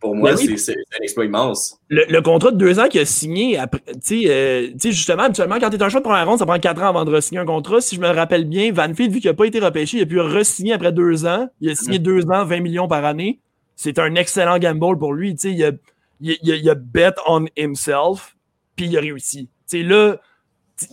Pour 0.00 0.16
moi, 0.16 0.32
Ben 0.32 0.38
oui. 0.38 0.58
c'est 0.58 0.72
un 0.72 1.02
exploit 1.02 1.26
immense. 1.26 1.78
le, 1.88 2.04
le 2.08 2.22
contrat 2.22 2.50
de 2.52 2.56
deux 2.56 2.78
ans 2.80 2.88
qu'il 2.88 3.00
a 3.02 3.04
signé, 3.04 3.58
après, 3.58 3.82
tu 3.86 4.22
sais, 4.22 4.24
euh, 4.30 4.68
justement, 4.82 5.24
habituellement, 5.24 5.58
quand 5.60 5.68
tu 5.68 5.76
es 5.76 5.82
un 5.82 5.88
choix 5.90 6.00
de 6.00 6.04
première 6.04 6.26
ronde, 6.26 6.38
ça 6.38 6.46
prend 6.46 6.58
quatre 6.58 6.82
ans 6.82 6.88
avant 6.88 7.04
de 7.04 7.14
re-signer 7.14 7.38
un 7.40 7.44
contrat. 7.44 7.82
Si 7.82 7.96
je 7.96 8.00
me 8.00 8.08
rappelle 8.08 8.46
bien, 8.46 8.72
Van 8.72 8.92
Fleet, 8.94 9.08
vu 9.08 9.20
qu'il 9.20 9.30
n'a 9.30 9.34
pas 9.34 9.44
été 9.44 9.60
repêché, 9.60 9.98
il 9.98 10.02
a 10.02 10.06
pu 10.06 10.18
re-signer 10.18 10.72
après 10.72 10.92
deux 10.92 11.26
ans. 11.26 11.48
Il 11.60 11.68
a 11.70 11.74
signé 11.74 11.98
deux 11.98 12.24
ans, 12.30 12.44
20 12.46 12.60
millions 12.60 12.88
par 12.88 13.04
année. 13.04 13.40
C'est 13.76 13.98
un 13.98 14.14
excellent 14.14 14.58
gamble 14.58 14.98
pour 14.98 15.12
lui. 15.12 15.34
Tu 15.34 15.40
sais, 15.48 15.52
il 15.52 15.62
a, 15.64 15.72
il, 16.20 16.30
a- 16.32 16.36
il 16.42 16.52
a- 16.52 16.56
il 16.56 16.70
a 16.70 16.74
bet 16.74 17.12
on 17.26 17.44
himself, 17.58 18.36
puis 18.76 18.86
il 18.86 18.96
a 18.96 19.00
réussi. 19.00 19.48
Tu 19.68 19.78
sais, 19.78 19.82
là, 19.82 20.16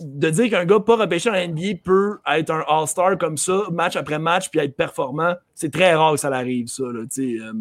de 0.00 0.28
dire 0.28 0.50
qu'un 0.50 0.66
gars 0.66 0.80
pas 0.80 0.96
repêché 0.96 1.30
la 1.30 1.46
NBA 1.48 1.78
peut 1.82 2.18
être 2.30 2.50
un 2.50 2.62
All-Star 2.68 3.16
comme 3.16 3.38
ça, 3.38 3.62
match 3.72 3.96
après 3.96 4.18
match, 4.18 4.50
puis 4.50 4.60
être 4.60 4.76
performant, 4.76 5.34
c'est 5.54 5.72
très 5.72 5.94
rare 5.94 6.12
que 6.12 6.20
ça 6.20 6.28
l'arrive, 6.28 6.66
ça. 6.66 6.82
Là, 6.84 7.04
tu 7.10 7.38
sais, 7.38 7.42
euh, 7.42 7.52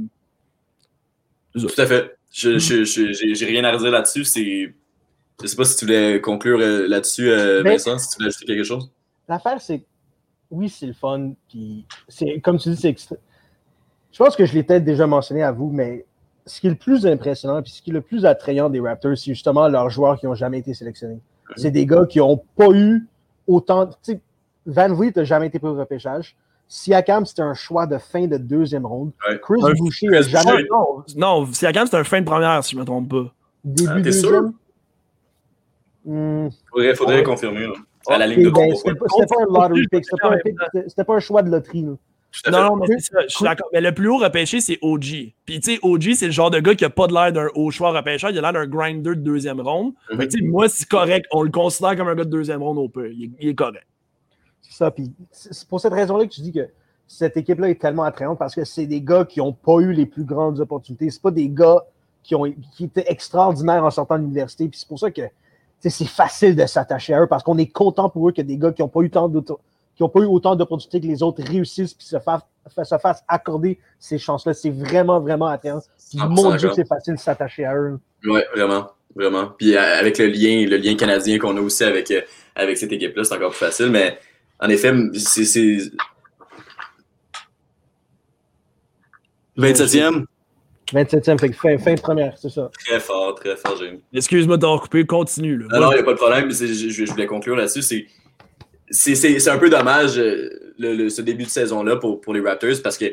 Tout 1.66 1.82
à 1.82 1.86
fait. 1.86 2.18
Je 2.34 2.58
je- 2.60 2.84
je- 2.84 3.34
J'ai 3.34 3.46
rien 3.46 3.64
à 3.64 3.72
redire 3.72 3.92
là-dessus. 3.92 4.24
C'est. 4.26 4.74
Je 5.42 5.48
sais 5.48 5.56
pas 5.56 5.66
si 5.66 5.76
tu 5.78 5.86
voulais 5.86 6.20
conclure 6.22 6.60
euh, 6.60 6.88
là-dessus, 6.88 7.30
euh, 7.30 7.62
Mais- 7.64 7.72
Vincent, 7.72 7.98
si 8.00 8.10
tu 8.10 8.16
voulais 8.18 8.28
ajouter 8.30 8.46
quelque 8.46 8.64
chose. 8.64 8.90
L'affaire, 9.30 9.62
c'est 9.62 9.84
oui, 10.50 10.70
c'est 10.70 10.86
le 10.88 10.94
fun. 10.94 11.34
Puis, 11.50 11.86
c'est, 12.08 12.40
comme 12.40 12.58
tu 12.58 12.70
dis, 12.70 12.78
c'est 12.78 12.88
extra... 12.90 13.18
Je 14.14 14.18
pense 14.18 14.36
que 14.36 14.46
je 14.46 14.54
l'ai 14.54 14.64
peut-être 14.64 14.86
déjà 14.86 15.06
mentionné 15.06 15.44
à 15.44 15.52
vous, 15.52 15.70
mais 15.70 16.06
ce 16.46 16.62
qui 16.62 16.68
est 16.68 16.70
le 16.72 16.76
plus 16.78 17.06
impressionnant, 17.06 17.62
puis 17.62 17.72
ce 17.74 17.82
qui 17.82 17.90
est 17.90 17.94
le 17.94 18.02
plus 18.02 18.26
attrayant 18.26 18.70
des 18.70 18.80
Raptors, 18.80 19.18
c'est 19.18 19.32
justement 19.34 19.68
leurs 19.68 19.90
joueurs 19.90 20.18
qui 20.20 20.26
n'ont 20.26 20.36
jamais 20.36 20.60
été 20.60 20.74
sélectionnés. 20.74 21.20
C'est 21.58 21.72
des 21.72 21.86
gars 21.86 22.06
qui 22.06 22.20
n'ont 22.20 22.42
pas 22.56 22.70
eu 22.72 23.06
autant. 23.46 23.88
Tu 23.88 23.94
sais, 24.14 24.22
Van 24.66 24.92
Vliet 24.94 25.12
n'a 25.16 25.24
jamais 25.26 25.48
été 25.48 25.60
pour 25.60 25.70
le 25.70 25.80
repêchage. 25.80 26.36
Siakam, 26.68 27.26
c'était 27.26 27.42
un 27.44 27.54
choix 27.54 27.86
de 27.88 27.98
fin 27.98 28.28
de 28.28 28.38
deuxième 28.38 28.86
ronde. 28.86 29.12
Ouais. 29.28 29.40
Chris 29.42 29.62
Un- 29.64 29.74
Boucher 29.74 30.08
n'a 30.08 30.22
jamais. 30.22 30.64
Non, 30.70 31.04
non 31.16 31.46
Siakam, 31.54 31.88
c'est 31.88 31.96
un 31.98 32.04
fin 32.04 32.20
de 32.20 32.26
première, 32.26 32.64
si 32.64 32.76
je 32.76 32.80
me 32.80 32.86
trompe 32.86 33.10
pas. 33.10 33.34
Début 33.64 33.90
Ah, 33.92 33.96
t'es 33.96 34.02
deuxième. 34.02 34.54
Hmm. 36.06 36.48
Faudrait, 36.70 36.96
faudrait 36.96 37.16
Ouais. 37.18 37.24
confirmer. 37.24 37.62
là. 37.68 37.74
À 38.10 38.18
la 38.18 38.28
ligne 38.28 38.44
de 38.46 38.50
ben, 38.50 38.74
c'était 38.76 38.96
pas, 38.96 39.06
c'était 39.10 39.26
pas 39.26 39.42
un 39.42 39.46
lottery 39.70 39.88
pick, 39.92 40.06
c'était 40.06 40.22
pas 40.22 40.30
un, 40.34 40.38
pick, 40.38 40.56
c'était- 40.74 40.90
c'était 40.90 41.04
pas 41.04 41.16
un 41.16 41.20
choix 41.20 41.42
de 41.44 41.50
loterie. 41.50 41.82
là. 41.82 41.92
Non, 42.52 42.64
non, 42.70 42.76
mais 42.78 42.86
c'est 43.00 43.12
ça, 43.14 43.20
je 43.28 43.36
suis 43.36 43.44
d'accord. 43.44 43.68
Mais 43.74 43.82
le 43.82 43.92
plus 43.94 44.08
haut 44.10 44.18
repêché, 44.18 44.62
c'est 44.62 44.78
OG. 44.82 45.34
Puis, 45.46 45.60
tu 45.60 45.74
sais, 45.74 45.80
OG, 45.82 46.14
c'est 46.14 46.28
le 46.28 46.32
genre 46.32 46.52
de 46.52 46.60
gars 46.60 46.76
qui 46.76 46.86
a 46.86 46.90
pas 46.90 47.08
de 47.08 47.14
l'air 47.14 47.34
d'un 47.34 47.48
haut 47.56 47.72
choix 47.72 47.92
repêcheur, 47.92 48.30
il 48.30 48.38
a 48.38 48.42
l'air 48.42 48.54
d'un 48.54 48.68
grinder 48.68 49.10
de 49.10 49.14
deuxième 49.16 49.60
ronde. 49.60 49.94
Mhm. 50.14 50.28
Tu 50.28 50.40
sais, 50.40 50.46
moi, 50.46 50.70
c'est 50.70 50.88
correct. 50.88 51.26
On 51.32 51.42
le 51.42 51.50
considère 51.50 51.96
comme 51.98 52.08
un 52.08 52.16
gars 52.16 52.26
de 52.26 52.30
deuxième 52.30 52.62
ronde 52.62 52.78
au 52.78 52.88
peu. 52.90 53.12
Il 53.12 53.34
est 53.40 53.56
correct. 53.56 53.86
C'est 54.70 54.78
ça. 54.78 54.92
Puis 54.92 55.12
c'est 55.32 55.68
pour 55.68 55.80
cette 55.80 55.94
raison-là 55.94 56.26
que 56.26 56.32
tu 56.32 56.42
dis 56.42 56.52
que 56.52 56.68
cette 57.08 57.38
équipe-là 57.38 57.70
est 57.70 57.80
tellement 57.80 58.04
attrayante 58.04 58.38
parce 58.38 58.54
que 58.54 58.66
c'est 58.66 58.86
des 58.86 59.02
gars 59.02 59.26
qui 59.26 59.40
n'ont 59.40 59.54
pas 59.54 59.80
eu 59.80 59.94
les 59.94 60.06
plus 60.06 60.24
grandes 60.24 60.60
opportunités. 60.60 61.10
C'est 61.10 61.22
pas 61.22 61.32
des 61.32 61.48
gars 61.50 61.84
qui, 62.24 62.36
ont, 62.36 62.44
qui 62.76 62.86
étaient 62.86 63.06
extraordinaires 63.08 63.84
en 63.86 63.92
sortant 63.92 64.16
de 64.18 64.22
l'université. 64.24 64.68
Puis 64.68 64.80
c'est 64.80 64.88
pour 64.88 65.00
ça 65.00 65.10
que 65.10 65.22
c'est 65.80 66.06
facile 66.06 66.56
de 66.56 66.66
s'attacher 66.66 67.14
à 67.14 67.22
eux 67.22 67.28
parce 67.28 67.44
qu'on 67.44 67.58
est 67.58 67.72
content 67.72 68.10
pour 68.10 68.28
eux 68.28 68.32
que 68.34 68.42
des 68.42 68.58
gars 68.58 68.72
qui 68.72 68.82
n'ont 68.82 68.88
pas 68.90 69.02
eu 69.02 69.10
tant 69.10 69.32
qui 69.96 70.04
ont 70.04 70.10
pas 70.10 70.20
eu 70.20 70.26
autant 70.26 70.56
d'opportunités 70.56 71.02
que 71.02 71.08
les 71.08 71.24
autres 71.24 71.42
réussissent 71.44 71.94
puis 71.96 72.06
se, 72.06 72.20
fa- 72.20 72.46
fa- 72.70 72.84
se 72.86 72.98
fassent 73.00 73.24
accorder 73.28 73.80
ces 74.00 74.20
chances-là. 74.20 74.54
C'est 74.54 74.70
vraiment, 74.70 75.20
vraiment 75.20 75.48
attrayant. 75.48 75.80
Puis 76.10 76.20
100% 76.20 76.30
mon 76.30 76.56
Dieu, 76.56 76.70
c'est 76.76 76.88
facile 76.88 77.16
de 77.16 77.20
s'attacher 77.20 77.66
à 77.66 77.76
eux. 77.76 78.00
Ouais, 78.26 78.46
vraiment. 78.54 78.90
Vraiment. 79.16 79.48
Puis 79.58 79.76
euh, 79.76 79.82
avec 80.00 80.20
le 80.20 80.28
lien, 80.28 80.68
le 80.70 80.78
lien 80.78 80.96
canadien 80.96 81.40
qu'on 81.40 81.58
a 81.58 81.62
aussi 81.62 81.84
avec, 81.84 82.12
euh, 82.12 82.22
avec 82.56 82.78
cette 82.78 82.92
équipe-là, 82.92 83.24
c'est 83.24 83.34
encore 83.34 83.50
plus 83.50 83.58
facile. 83.58 83.90
Mais 83.90 84.20
en 84.60 84.70
effet, 84.70 84.94
c'est. 85.14 85.46
c'est- 85.46 85.92
27e, 89.58 90.26
27e, 90.94 91.40
fait 91.40 91.50
que 91.50 91.56
fin, 91.56 91.78
fin 91.80 91.96
de 91.96 92.00
première, 92.02 92.38
c'est 92.38 92.50
ça. 92.50 92.70
très 92.86 93.00
fort, 93.00 93.34
très 93.36 93.56
fort, 93.58 93.76
Jérémy. 93.78 94.02
Excuse-moi 94.14 94.58
de 94.58 94.62
t'avoir 94.62 94.82
coupé, 94.82 95.06
continue. 95.06 95.58
Là. 95.58 95.66
Non, 95.74 95.80
non, 95.88 95.92
il 95.92 95.96
n'y 95.96 96.02
a 96.02 96.04
pas 96.04 96.14
de 96.14 96.18
problème. 96.18 96.52
Je, 96.52 96.66
je- 96.68 96.90
je 96.90 97.12
voulais 97.12 97.26
conclure 97.26 97.56
là-dessus. 97.56 97.82
C'est, 97.82 98.06
c'est, 98.90 99.16
c'est, 99.16 99.40
c'est 99.40 99.50
un 99.50 99.58
peu 99.58 99.70
dommage 99.70 100.18
euh, 100.20 100.50
le, 100.78 100.94
le- 100.96 101.10
ce 101.10 101.22
début 101.24 101.44
de 101.46 101.50
saison-là 101.50 101.96
pour, 101.98 102.22
pour 102.22 102.34
les 102.36 102.40
Raptors 102.42 102.76
parce 102.84 102.98
que 102.98 103.06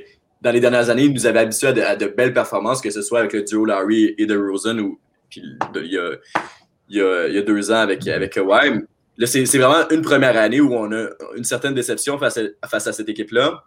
dans 0.43 0.51
les 0.53 0.61
dernières 0.61 0.91
années, 0.91 1.05
ils 1.05 1.13
nous 1.15 1.27
avaient 1.27 1.41
habitués 1.41 1.69
à 1.69 1.73
de, 1.73 1.81
à 1.81 1.97
de 1.97 2.07
belles 2.07 2.35
performances, 2.35 2.83
que 2.83 2.91
ce 2.91 3.01
soit 3.01 3.21
avec 3.21 3.33
le 3.33 3.43
duo 3.43 3.65
Larry 3.65 4.15
et 4.19 4.27
de 4.27 4.37
Rosen 4.37 4.79
ou 4.81 5.01
puis 5.31 5.41
de- 5.73 5.81
il, 5.83 5.93
y 5.93 5.99
a, 5.99 6.11
il, 6.91 6.97
y 6.99 7.01
a, 7.01 7.27
il 7.29 7.35
y 7.35 7.39
a 7.39 7.43
deux 7.43 7.71
ans 7.73 7.79
avec, 7.81 8.07
avec 8.07 8.35
Kawhi. 8.35 8.83
C'est, 9.19 9.45
vraiment 9.59 9.89
une 9.91 10.03
première 10.03 10.37
année 10.37 10.61
où 10.61 10.75
on 10.75 10.91
a 10.93 11.09
une 11.37 11.45
certaine 11.45 11.75
déception 11.75 12.19
face 12.19 12.39
à, 12.63 12.93
cette 12.93 13.09
équipe-là. 13.09 13.65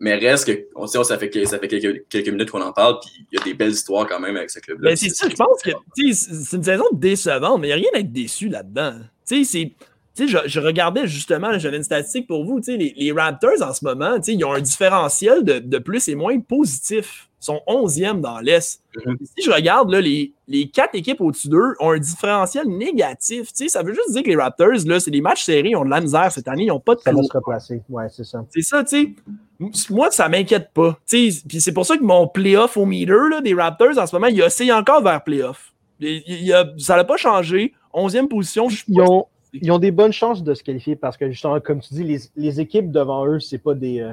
Mais 0.00 0.16
reste 0.16 0.46
que, 0.46 0.66
on 0.74 0.86
sait, 0.86 1.02
ça 1.04 1.16
fait, 1.16 1.46
ça 1.46 1.58
fait 1.58 1.68
quelques, 1.68 2.28
minutes 2.28 2.50
qu'on 2.50 2.60
en 2.60 2.72
parle, 2.72 2.98
puis 3.00 3.24
il 3.30 3.38
y 3.38 3.40
a 3.40 3.44
des 3.44 3.54
belles 3.54 3.70
histoires 3.70 4.06
quand 4.06 4.18
même 4.18 4.36
avec 4.36 4.50
ce 4.50 4.58
club-là. 4.58 4.90
Ben, 4.90 4.96
c'est 4.96 5.10
ça, 5.10 5.28
je 5.28 5.36
pense 5.36 5.62
que 5.62 5.70
c'est 6.12 6.56
une 6.56 6.64
saison 6.64 6.84
décevante, 6.92 7.60
mais 7.60 7.68
il 7.68 7.70
n'y 7.70 7.72
a 7.72 7.76
rien 7.76 7.90
à 7.94 7.98
être 8.00 8.12
déçu 8.12 8.48
là-dedans. 8.48 8.98
Tu 9.26 9.44
sais, 9.44 9.50
c'est. 9.50 9.72
Tu 10.14 10.28
sais, 10.28 10.28
je, 10.28 10.38
je 10.48 10.60
regardais 10.60 11.06
justement, 11.06 11.58
j'avais 11.58 11.78
une 11.78 11.82
statistique 11.82 12.26
pour 12.26 12.44
vous, 12.44 12.60
tu 12.60 12.72
sais, 12.72 12.76
les, 12.76 12.92
les 12.96 13.12
Raptors 13.12 13.62
en 13.62 13.72
ce 13.72 13.84
moment, 13.84 14.16
tu 14.16 14.24
sais, 14.24 14.34
ils 14.34 14.44
ont 14.44 14.52
un 14.52 14.60
différentiel 14.60 15.42
de, 15.44 15.58
de 15.58 15.78
plus 15.78 16.06
et 16.08 16.14
moins 16.14 16.38
positif. 16.40 17.28
Ils 17.40 17.44
sont 17.46 17.60
11e 17.66 18.20
dans 18.20 18.38
l'Est. 18.38 18.82
Mhm. 19.04 19.16
Si 19.36 19.44
je 19.44 19.50
regarde, 19.50 19.90
là, 19.90 20.00
les, 20.00 20.32
les 20.46 20.68
quatre 20.68 20.94
équipes 20.94 21.20
au-dessus 21.20 21.48
d'eux 21.48 21.74
ont 21.80 21.90
un 21.90 21.98
différentiel 21.98 22.68
négatif. 22.68 23.48
Tu 23.52 23.64
sais, 23.64 23.68
ça 23.68 23.82
veut 23.82 23.94
juste 23.94 24.12
dire 24.12 24.22
que 24.22 24.28
les 24.28 24.36
Raptors, 24.36 24.68
là, 24.86 25.00
c'est 25.00 25.10
des 25.10 25.20
matchs 25.22 25.44
serrés, 25.44 25.70
ils 25.70 25.76
ont 25.76 25.84
de 25.84 25.90
la 25.90 26.00
misère 26.00 26.30
cette 26.30 26.46
année, 26.46 26.64
ils 26.64 26.68
n'ont 26.68 26.78
pas 26.78 26.94
de 26.94 27.00
Ça 27.00 27.10
va 27.12 27.22
se 27.22 27.32
replacer. 27.32 27.82
Ouais, 27.88 28.04
c'est 28.10 28.24
ça. 28.24 28.44
C'est 28.50 28.62
ça, 28.62 28.84
tu 28.84 29.16
sais. 29.60 29.74
Moi, 29.90 30.10
ça 30.10 30.28
m'inquiète 30.28 30.70
pas. 30.74 30.98
Tu 31.08 31.30
sais, 31.32 31.42
Puis 31.48 31.60
c'est 31.60 31.72
pour 31.72 31.86
ça 31.86 31.96
que 31.96 32.02
mon 32.04 32.28
playoff 32.28 32.76
au 32.76 32.84
meter 32.84 33.12
là, 33.30 33.40
des 33.40 33.54
Raptors, 33.54 33.98
en 33.98 34.06
ce 34.06 34.14
moment, 34.14 34.26
il 34.28 34.40
oscille 34.42 34.72
encore 34.72 35.02
vers 35.02 35.24
playoff. 35.24 35.72
Il- 36.00 36.22
il- 36.26 36.42
il 36.44 36.52
a- 36.52 36.70
ça 36.78 36.96
n'a 36.96 37.04
pas 37.04 37.16
changé. 37.16 37.72
11e 37.92 38.28
position, 38.28 38.68
je 38.68 38.76
suis 38.76 38.84
Ils 38.88 39.00
ont, 39.00 39.26
ils 39.52 39.70
ont 39.70 39.78
des 39.78 39.90
bonnes 39.90 40.12
chances 40.12 40.42
de 40.42 40.54
se 40.54 40.62
qualifier 40.62 40.96
parce 40.96 41.16
que 41.16 41.30
justement, 41.30 41.60
comme 41.60 41.80
tu 41.80 41.94
dis, 41.94 42.04
les, 42.04 42.18
les 42.36 42.60
équipes 42.60 42.90
devant 42.90 43.26
eux, 43.26 43.40
c'est 43.40 43.58
pas 43.58 43.74
des 43.74 44.00
euh, 44.00 44.12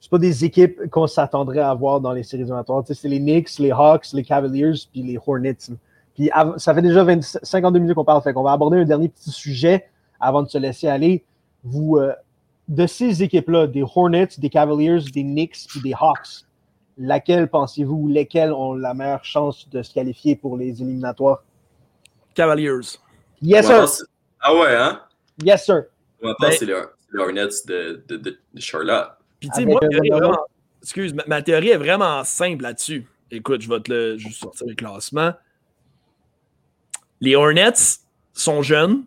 c'est 0.00 0.10
pas 0.10 0.18
des 0.18 0.44
équipes 0.44 0.88
qu'on 0.90 1.06
s'attendrait 1.06 1.60
à 1.60 1.72
voir 1.74 2.00
dans 2.00 2.12
les 2.12 2.24
séries 2.24 2.42
éliminatoires. 2.42 2.82
Tu 2.82 2.92
sais, 2.92 3.02
c'est 3.02 3.08
les 3.08 3.20
Knicks, 3.20 3.58
les 3.60 3.70
Hawks, 3.70 4.12
les 4.12 4.24
Cavaliers, 4.24 4.72
puis 4.90 5.02
les 5.02 5.18
Hornets. 5.24 5.56
Puis 6.14 6.28
ça 6.56 6.74
fait 6.74 6.82
déjà 6.82 7.04
20 7.04 7.22
52 7.22 7.78
minutes 7.78 7.94
qu'on 7.94 8.04
parle, 8.04 8.20
fait 8.20 8.32
qu'on 8.32 8.42
va 8.42 8.52
aborder 8.52 8.78
un 8.78 8.84
dernier 8.84 9.08
petit 9.08 9.30
sujet 9.30 9.88
avant 10.18 10.42
de 10.42 10.48
se 10.48 10.58
laisser 10.58 10.88
aller. 10.88 11.24
Vous, 11.62 11.98
euh, 11.98 12.12
de 12.68 12.84
ces 12.86 13.22
équipes-là, 13.22 13.68
des 13.68 13.82
Hornets, 13.82 14.28
des 14.38 14.50
Cavaliers, 14.50 14.98
des 15.14 15.22
Knicks, 15.22 15.66
puis 15.68 15.80
des 15.80 15.92
Hawks, 15.92 16.46
laquelle 16.98 17.48
pensez-vous 17.48 17.94
ou 17.94 18.08
lesquelles 18.08 18.52
ont 18.52 18.74
la 18.74 18.94
meilleure 18.94 19.24
chance 19.24 19.68
de 19.70 19.82
se 19.82 19.94
qualifier 19.94 20.34
pour 20.34 20.56
les 20.56 20.82
éliminatoires? 20.82 21.44
Cavaliers. 22.34 22.98
Yes, 23.40 23.68
Ouais, 23.68 23.86
sir! 23.86 24.06
C'est- 24.42 24.48
Ah 24.50 24.54
ouais, 24.54 24.74
hein? 24.76 25.00
Yes, 25.44 25.64
sir! 25.64 25.82
On 26.22 26.28
va 26.28 26.34
Ben- 26.40 26.48
passer 26.50 26.66
les, 26.66 26.74
les 27.12 27.18
Hornets 27.20 27.46
de, 27.66 28.02
de, 28.08 28.16
de, 28.16 28.38
de 28.54 28.60
Charlotte. 28.60 29.08
Puis, 29.40 29.48
tu 29.50 29.60
sais, 29.60 29.66
moi, 29.66 29.80
un 29.82 29.86
ma 29.86 29.90
théorie 29.90 30.08
est 30.08 30.10
Wonderland. 30.12 30.32
vraiment- 30.34 30.46
excuse, 30.82 31.14
ma, 31.14 31.24
ma 31.26 31.42
théorie 31.42 31.70
est 31.70 31.76
vraiment 31.76 32.22
simple 32.24 32.62
là-dessus. 32.62 33.06
Écoute, 33.30 33.62
je 33.62 33.68
vais 33.68 33.80
te 33.80 33.90
le 33.92 34.18
juste 34.18 34.40
sortir 34.40 34.66
le 34.66 34.74
classement. 34.74 35.32
Les 37.20 37.34
Hornets 37.36 37.72
sont 38.34 38.62
jeunes. 38.62 39.04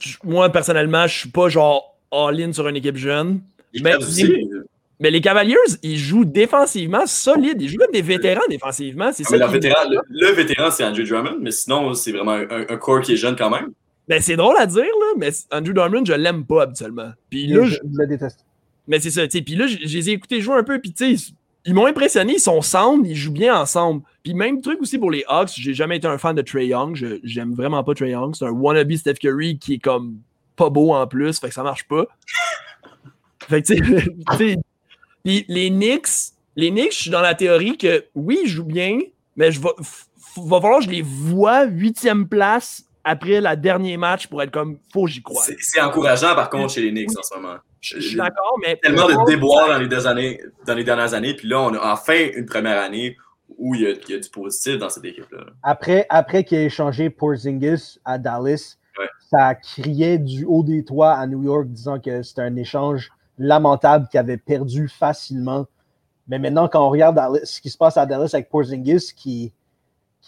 Je- 0.00 0.16
Moi, 0.24 0.50
personnellement, 0.50 1.06
je 1.06 1.18
suis 1.20 1.28
pas 1.30 1.48
genre 1.48 1.96
all-in 2.12 2.52
sur 2.52 2.68
une 2.68 2.76
équipe 2.76 2.96
jeune. 2.96 3.40
Les 3.72 3.82
Mais- 3.82 5.10
les 5.10 5.20
Cavaliers, 5.20 5.56
ils 5.82 5.98
jouent 5.98 6.24
défensivement 6.24 7.06
solide. 7.06 7.60
Ils 7.62 7.68
jouent 7.68 7.78
comme 7.78 7.92
des 7.92 8.02
vétérans 8.02 8.40
défensivement. 8.48 9.12
C'est 9.12 9.24
Ah, 9.32 9.46
qui- 9.46 9.52
vétéran, 9.52 9.88
le, 9.88 9.98
le 10.08 10.32
vétéran, 10.32 10.70
c'est 10.70 10.84
Andrew 10.84 11.02
Drummond, 11.04 11.38
mais 11.40 11.50
sinon, 11.52 11.94
c'est 11.94 12.10
vraiment 12.12 12.32
un, 12.32 12.48
un- 12.50 12.66
un 12.68 12.76
corps 12.76 13.00
qui 13.00 13.12
est 13.12 13.16
jeune 13.16 13.36
quand 13.36 13.50
même. 13.50 13.72
Ben, 14.08 14.20
c'est 14.22 14.36
drôle 14.36 14.56
à 14.58 14.66
dire, 14.66 14.82
là, 14.84 15.12
mais 15.18 15.30
Andrew 15.52 15.72
Drummond, 15.72 16.04
je 16.06 16.14
l'aime 16.14 16.44
pas 16.46 16.62
habituellement. 16.62 17.10
Puis 17.28 17.46
là, 17.46 17.64
je, 17.64 17.76
le 17.92 18.06
déteste. 18.06 18.44
mais 18.86 19.00
c'est 19.00 19.10
ça, 19.10 19.26
tu 19.28 19.38
sais. 19.38 19.42
Puis 19.44 19.54
là, 19.54 19.66
je 19.66 19.76
je 19.86 19.96
les 19.98 20.10
ai 20.10 20.12
écoutés 20.14 20.40
jouer 20.40 20.56
un 20.56 20.62
peu, 20.64 20.80
puis 20.80 20.92
tu 20.92 21.16
sais, 21.16 21.32
ils 21.66 21.74
m'ont 21.74 21.86
impressionné, 21.86 22.34
ils 22.36 22.40
sont 22.40 22.62
sound, 22.62 23.06
ils 23.06 23.14
jouent 23.14 23.32
bien 23.32 23.54
ensemble. 23.60 24.02
Puis 24.22 24.32
même 24.32 24.62
truc 24.62 24.80
aussi 24.80 24.98
pour 24.98 25.10
les 25.10 25.24
Hawks, 25.28 25.50
j'ai 25.58 25.74
jamais 25.74 25.98
été 25.98 26.06
un 26.06 26.16
fan 26.16 26.34
de 26.34 26.40
Trey 26.42 26.68
Young, 26.68 26.94
je- 26.96 27.18
j'aime 27.22 27.52
vraiment 27.52 27.84
pas 27.84 27.94
Trey 27.94 28.10
Young, 28.10 28.34
c'est 28.34 28.46
un 28.46 28.50
wannabe 28.50 28.92
Steph 28.94 29.14
Curry 29.14 29.58
qui 29.58 29.74
est 29.74 29.78
comme 29.78 30.16
pas 30.56 30.70
beau 30.70 30.94
en 30.94 31.06
plus, 31.06 31.38
fait 31.38 31.48
que 31.48 31.54
ça 31.54 31.62
marche 31.62 31.86
pas. 31.86 32.06
Fait 33.48 33.62
que 33.62 33.66
tu 33.74 34.36
sais, 34.38 34.56
puis 35.24 35.44
les 35.48 35.70
Knicks, 35.70 36.08
les 36.56 36.70
Knicks, 36.70 36.92
je 36.92 36.98
suis 37.02 37.10
dans 37.10 37.20
la 37.20 37.34
théorie 37.34 37.76
que 37.78 38.04
oui, 38.14 38.38
ils 38.44 38.48
jouent 38.48 38.64
bien, 38.64 38.98
mais 39.36 39.52
je 39.52 39.60
va, 39.60 39.70
va 40.36 40.60
falloir 40.60 40.78
que 40.80 40.86
je 40.86 40.90
les 40.90 41.02
vois 41.02 41.64
huitième 41.64 42.28
place 42.28 42.84
après 43.08 43.40
le 43.40 43.56
dernier 43.56 43.96
match 43.96 44.26
pour 44.26 44.42
être 44.42 44.50
comme 44.50 44.78
faut 44.92 45.06
j'y 45.06 45.22
crois. 45.22 45.42
C'est 45.60 45.80
encourageant, 45.80 46.34
par 46.34 46.50
contre, 46.50 46.72
chez 46.72 46.82
les 46.82 46.90
Knicks 46.90 47.16
en 47.18 47.22
ce 47.22 47.34
moment. 47.36 47.56
Je 47.80 48.00
suis 48.00 48.16
d'accord, 48.16 48.58
mais 48.64 48.76
Tellement 48.82 49.06
de 49.06 49.26
déboires 49.26 49.68
dans 49.68 49.78
les, 49.78 49.88
deux 49.88 50.06
années, 50.06 50.40
dans 50.66 50.74
les 50.74 50.84
dernières 50.84 51.14
années, 51.14 51.34
puis 51.34 51.48
là, 51.48 51.60
on 51.60 51.74
a 51.74 51.92
enfin 51.92 52.28
une 52.34 52.44
première 52.46 52.82
année 52.82 53.16
où 53.56 53.74
il 53.74 53.80
y 53.82 53.86
a, 53.86 53.90
il 53.90 54.10
y 54.10 54.14
a 54.14 54.18
du 54.18 54.28
positif 54.28 54.78
dans 54.78 54.90
cette 54.90 55.04
équipe-là. 55.04 55.44
Après, 55.62 56.04
après 56.10 56.44
qu'il 56.44 56.58
ait 56.58 56.64
échangé 56.66 57.08
Porzingis 57.10 57.98
à 58.04 58.18
Dallas, 58.18 58.74
Ouais. 58.98 59.06
ça 59.30 59.54
criait 59.54 60.18
du 60.18 60.44
haut 60.44 60.64
des 60.64 60.84
toits 60.84 61.12
à 61.12 61.24
New 61.28 61.44
York 61.44 61.68
disant 61.68 62.00
que 62.00 62.22
c'était 62.24 62.42
un 62.42 62.56
échange 62.56 63.10
lamentable 63.38 64.08
qu'il 64.10 64.18
avait 64.18 64.36
perdu 64.38 64.88
facilement. 64.88 65.66
Mais 66.26 66.40
maintenant, 66.40 66.66
quand 66.66 66.84
on 66.84 66.90
regarde 66.90 67.14
Dallas- 67.14 67.44
ce 67.44 67.60
qui 67.60 67.70
se 67.70 67.78
passe 67.78 67.96
à 67.96 68.06
Dallas 68.06 68.30
avec 68.32 68.48
Porzingis, 68.50 69.12
qui, 69.16 69.52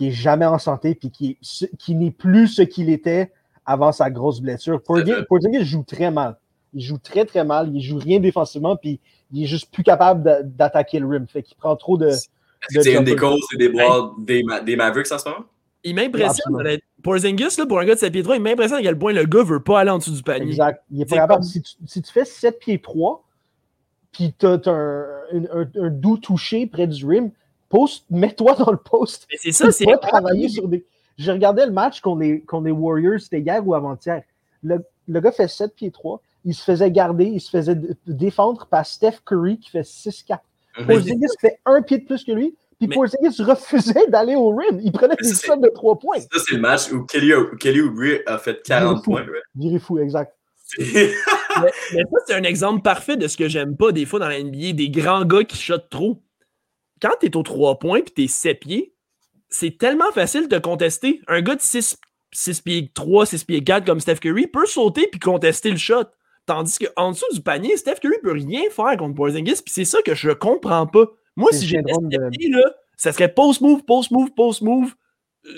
qui 0.01 0.09
est 0.09 0.12
jamais 0.12 0.46
en 0.46 0.57
santé 0.57 0.94
puis 0.94 1.11
qui, 1.11 1.36
qui 1.78 1.94
n'est 1.94 2.11
plus 2.11 2.48
ce 2.48 2.62
qu'il 2.62 2.88
était 2.88 3.32
avant 3.66 3.92
sa 3.92 4.09
grosse 4.11 4.40
blessure. 4.40 4.80
Porzingis, 5.28 5.64
joue 5.66 5.82
très 5.82 6.11
mal. 6.11 6.38
Il 6.72 6.80
joue 6.80 6.96
très, 6.96 7.26
très 7.26 7.44
mal. 7.44 7.70
Il 7.74 7.82
joue 7.82 7.98
rien 7.98 8.18
défensivement, 8.18 8.76
puis 8.76 8.98
il 9.30 9.42
est 9.42 9.46
juste 9.46 9.70
plus 9.70 9.82
capable 9.82 10.22
d'a- 10.22 10.42
d'attaquer 10.42 11.01
le 11.01 11.07
rim. 11.07 11.26
Fait 11.28 11.42
qu'il 11.42 11.55
prend 11.59 11.76
trop 11.76 11.98
de. 11.98 12.07
Est-ce 12.07 12.28
que 12.74 12.80
c'est 12.82 12.94
de 12.94 12.98
une 12.98 13.05
des 13.05 13.14
causes 13.14 13.40
des 13.53 13.59
déboires 13.68 14.14
des, 14.18 14.42
Ma- 14.42 14.61
des 14.61 14.74
Mavericks 14.74 15.12
en 15.12 15.18
ce 15.18 15.28
moment? 15.28 15.44
Il 15.84 15.94
m'impressionne. 15.94 16.78
Porzingis, 17.03 17.57
là, 17.59 17.66
pour 17.66 17.78
un 17.80 17.84
gars 17.84 17.94
de 17.94 18.01
7 18.01 18.11
pieds 18.11 18.22
3, 18.22 18.36
il 18.36 18.42
m'impressionne 18.42 18.78
à 18.78 18.82
quel 18.82 18.98
point 18.98 19.12
le 19.12 19.24
gars 19.26 19.42
veut 19.42 19.62
pas 19.62 19.80
aller 19.80 19.90
en 19.90 19.98
dessous 19.98 20.12
du 20.12 20.22
panier. 20.22 20.46
Exact. 20.48 20.82
Il 20.90 21.03
est 21.03 21.05
pas 21.05 21.16
capable. 21.16 21.44
Si, 21.44 21.61
tu, 21.61 21.72
si 21.86 22.01
tu 22.01 22.11
fais 22.11 22.24
7 22.24 22.59
pieds 22.59 22.80
3, 22.80 23.22
puis 24.12 24.32
tu 24.38 24.46
as, 24.46 24.61
un, 24.66 25.05
un, 25.32 25.44
un- 25.61 25.70
un 25.84 25.90
doux 25.90 26.16
touché 26.16 26.66
près 26.66 26.86
du 26.86 27.05
rim, 27.05 27.30
poste, 27.70 28.04
mets-toi 28.10 28.54
dans 28.56 28.70
le 28.70 28.76
poste. 28.76 29.26
Mais 29.30 29.38
c'est 29.40 29.52
ça, 29.52 29.72
c'est. 29.72 29.86
pas 29.86 29.96
travailler 29.96 30.50
sur 30.50 30.68
des. 30.68 30.84
J'ai 31.16 31.32
regardé 31.32 31.64
le 31.64 31.72
match 31.72 32.00
contre 32.00 32.20
les, 32.20 32.40
contre 32.40 32.66
les 32.66 32.72
Warriors, 32.72 33.20
c'était 33.20 33.40
hier 33.40 33.66
ou 33.66 33.74
avant-hier. 33.74 34.22
Le, 34.62 34.84
le 35.08 35.20
gars 35.20 35.32
fait 35.32 35.48
7 35.48 35.74
pieds 35.74 35.90
3, 35.90 36.20
il 36.44 36.54
se 36.54 36.62
faisait 36.62 36.90
garder, 36.90 37.24
il 37.24 37.40
se 37.40 37.50
faisait 37.50 37.76
défendre 38.06 38.66
par 38.66 38.86
Steph 38.86 39.16
Curry 39.26 39.58
qui 39.58 39.70
fait 39.70 39.82
6-4. 39.82 40.38
Porzingis 40.86 41.26
fait 41.40 41.58
un 41.66 41.82
pied 41.82 41.98
de 41.98 42.06
plus 42.06 42.24
que 42.24 42.32
lui, 42.32 42.54
puis 42.78 42.88
mais... 42.88 42.94
Porzingis 42.94 43.42
refusait 43.42 44.06
d'aller 44.08 44.34
au 44.34 44.50
rim. 44.50 44.80
Il 44.82 44.92
prenait 44.92 45.16
des 45.20 45.34
shots 45.34 45.56
de 45.56 45.68
3 45.68 45.98
points. 45.98 46.20
Ça, 46.20 46.40
c'est 46.46 46.54
le 46.54 46.60
match 46.60 46.90
où 46.90 47.04
Kelly, 47.04 47.32
Kelly 47.58 47.80
Oubre 47.82 48.22
a 48.26 48.38
fait 48.38 48.62
40 48.62 49.04
points. 49.04 49.24
Ouais. 49.56 49.78
fou, 49.78 49.98
exact. 49.98 50.34
mais, 50.78 51.10
mais, 51.94 52.02
ça, 52.02 52.18
c'est 52.26 52.34
un 52.34 52.44
exemple 52.44 52.82
parfait 52.82 53.16
de 53.16 53.26
ce 53.26 53.36
que 53.36 53.48
j'aime 53.48 53.76
pas 53.76 53.90
des 53.90 54.06
fois 54.06 54.20
dans 54.20 54.28
la 54.28 54.42
NBA, 54.42 54.72
des 54.72 54.88
grands 54.88 55.24
gars 55.24 55.44
qui 55.44 55.56
shotent 55.58 55.90
trop. 55.90 56.22
Quand 57.01 57.12
tu 57.20 57.26
es 57.26 57.36
aux 57.36 57.42
3 57.42 57.78
points 57.78 58.03
puis 58.03 58.12
tu 58.14 58.24
es 58.24 58.28
7 58.28 58.61
pieds, 58.61 58.94
c'est 59.48 59.78
tellement 59.78 60.11
facile 60.12 60.48
de 60.48 60.59
contester. 60.59 61.20
Un 61.26 61.42
gars 61.42 61.57
de 61.57 61.61
6, 61.61 61.98
6 62.32 62.61
pieds 62.61 62.90
3, 62.94 63.26
6 63.26 63.44
pieds 63.44 63.64
4 63.64 63.84
comme 63.84 64.01
Steph 64.01 64.16
Curry 64.16 64.46
peut 64.46 64.66
sauter 64.66 65.09
puis 65.09 65.20
contester 65.20 65.70
le 65.70 65.76
shot. 65.76 66.05
Tandis 66.46 66.78
qu'en 66.78 67.12
dessous 67.12 67.32
du 67.32 67.42
panier, 67.42 67.76
Steph 67.76 67.96
Curry 67.96 68.16
peut 68.22 68.32
rien 68.32 68.62
faire 68.70 68.96
contre 68.96 69.14
Porzingis, 69.14 69.62
puis 69.62 69.72
c'est 69.72 69.84
ça 69.84 70.03
que 70.03 70.14
je 70.14 70.30
comprends 70.30 70.86
pas. 70.86 71.07
Moi, 71.36 71.53
si 71.53 71.66
j'étais 71.66 71.92
de... 71.92 72.57
là, 72.57 72.74
ça 72.96 73.12
serait 73.12 73.32
post-move, 73.32 73.84
post-move, 73.84 74.32
post-move. 74.32 74.94
Euh, 75.46 75.51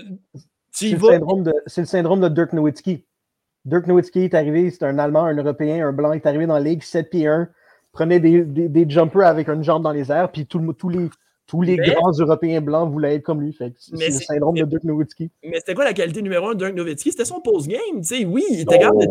c'est 0.70 0.90
le, 0.90 1.84
syndrome 1.86 2.20
de 2.20 2.28
Dirk 2.28 2.53
Nowitzki. 2.53 3.05
Dirk 3.64 3.86
Nowitzki 3.86 4.20
est 4.20 4.34
arrivé, 4.34 4.70
c'est 4.70 4.84
un 4.84 4.99
Allemand, 4.99 5.24
un 5.24 5.36
Européen, 5.36 5.86
un 5.86 5.93
Blanc, 5.93 6.12
il 6.12 6.16
est 6.16 6.26
arrivé 6.26 6.47
dans 6.47 6.55
la 6.55 6.61
ligue 6.61 6.82
7 6.82 7.11
pieds 7.11 7.26
1, 7.26 7.49
prenait 7.93 8.20
des, 8.20 8.43
des, 8.45 8.88
jumpers 8.88 9.26
avec 9.26 9.49
une 9.49 9.62
jambe 9.62 9.82
dans 9.82 9.93
les 9.93 10.11
airs, 10.11 10.30
puis 10.30 10.47
tout, 10.47 10.72
tous 10.72 10.88
les, 10.88 11.09
tous 11.53 11.61
les 11.61 11.76
grands 11.76 12.12
Européens 12.18 12.62
blancs 12.62 12.90
voulaient 12.90 13.16
être 13.16 13.22
comme 13.22 13.42
lui. 13.42 13.55
C'est 13.59 13.74
le 13.92 14.11
syndrome 14.11 14.57
de 14.57 14.64
Dirk 14.64 14.84
Nowitzki. 14.84 15.30
Mais 15.44 15.59
c'était 15.59 15.74
quoi 15.74 15.84
la 15.84 15.92
qualité 15.92 16.22
numéro 16.22 16.48
1 16.48 16.55
de 16.55 16.59
Dirk 16.61 16.74
Nowitzki? 16.74 17.11
C'était 17.11 17.26
son 17.26 17.40
post-game. 17.40 18.00
Oui, 18.26 18.42
il 18.50 18.61
était 18.61 18.78
capable 18.78 19.03
de 19.03 19.07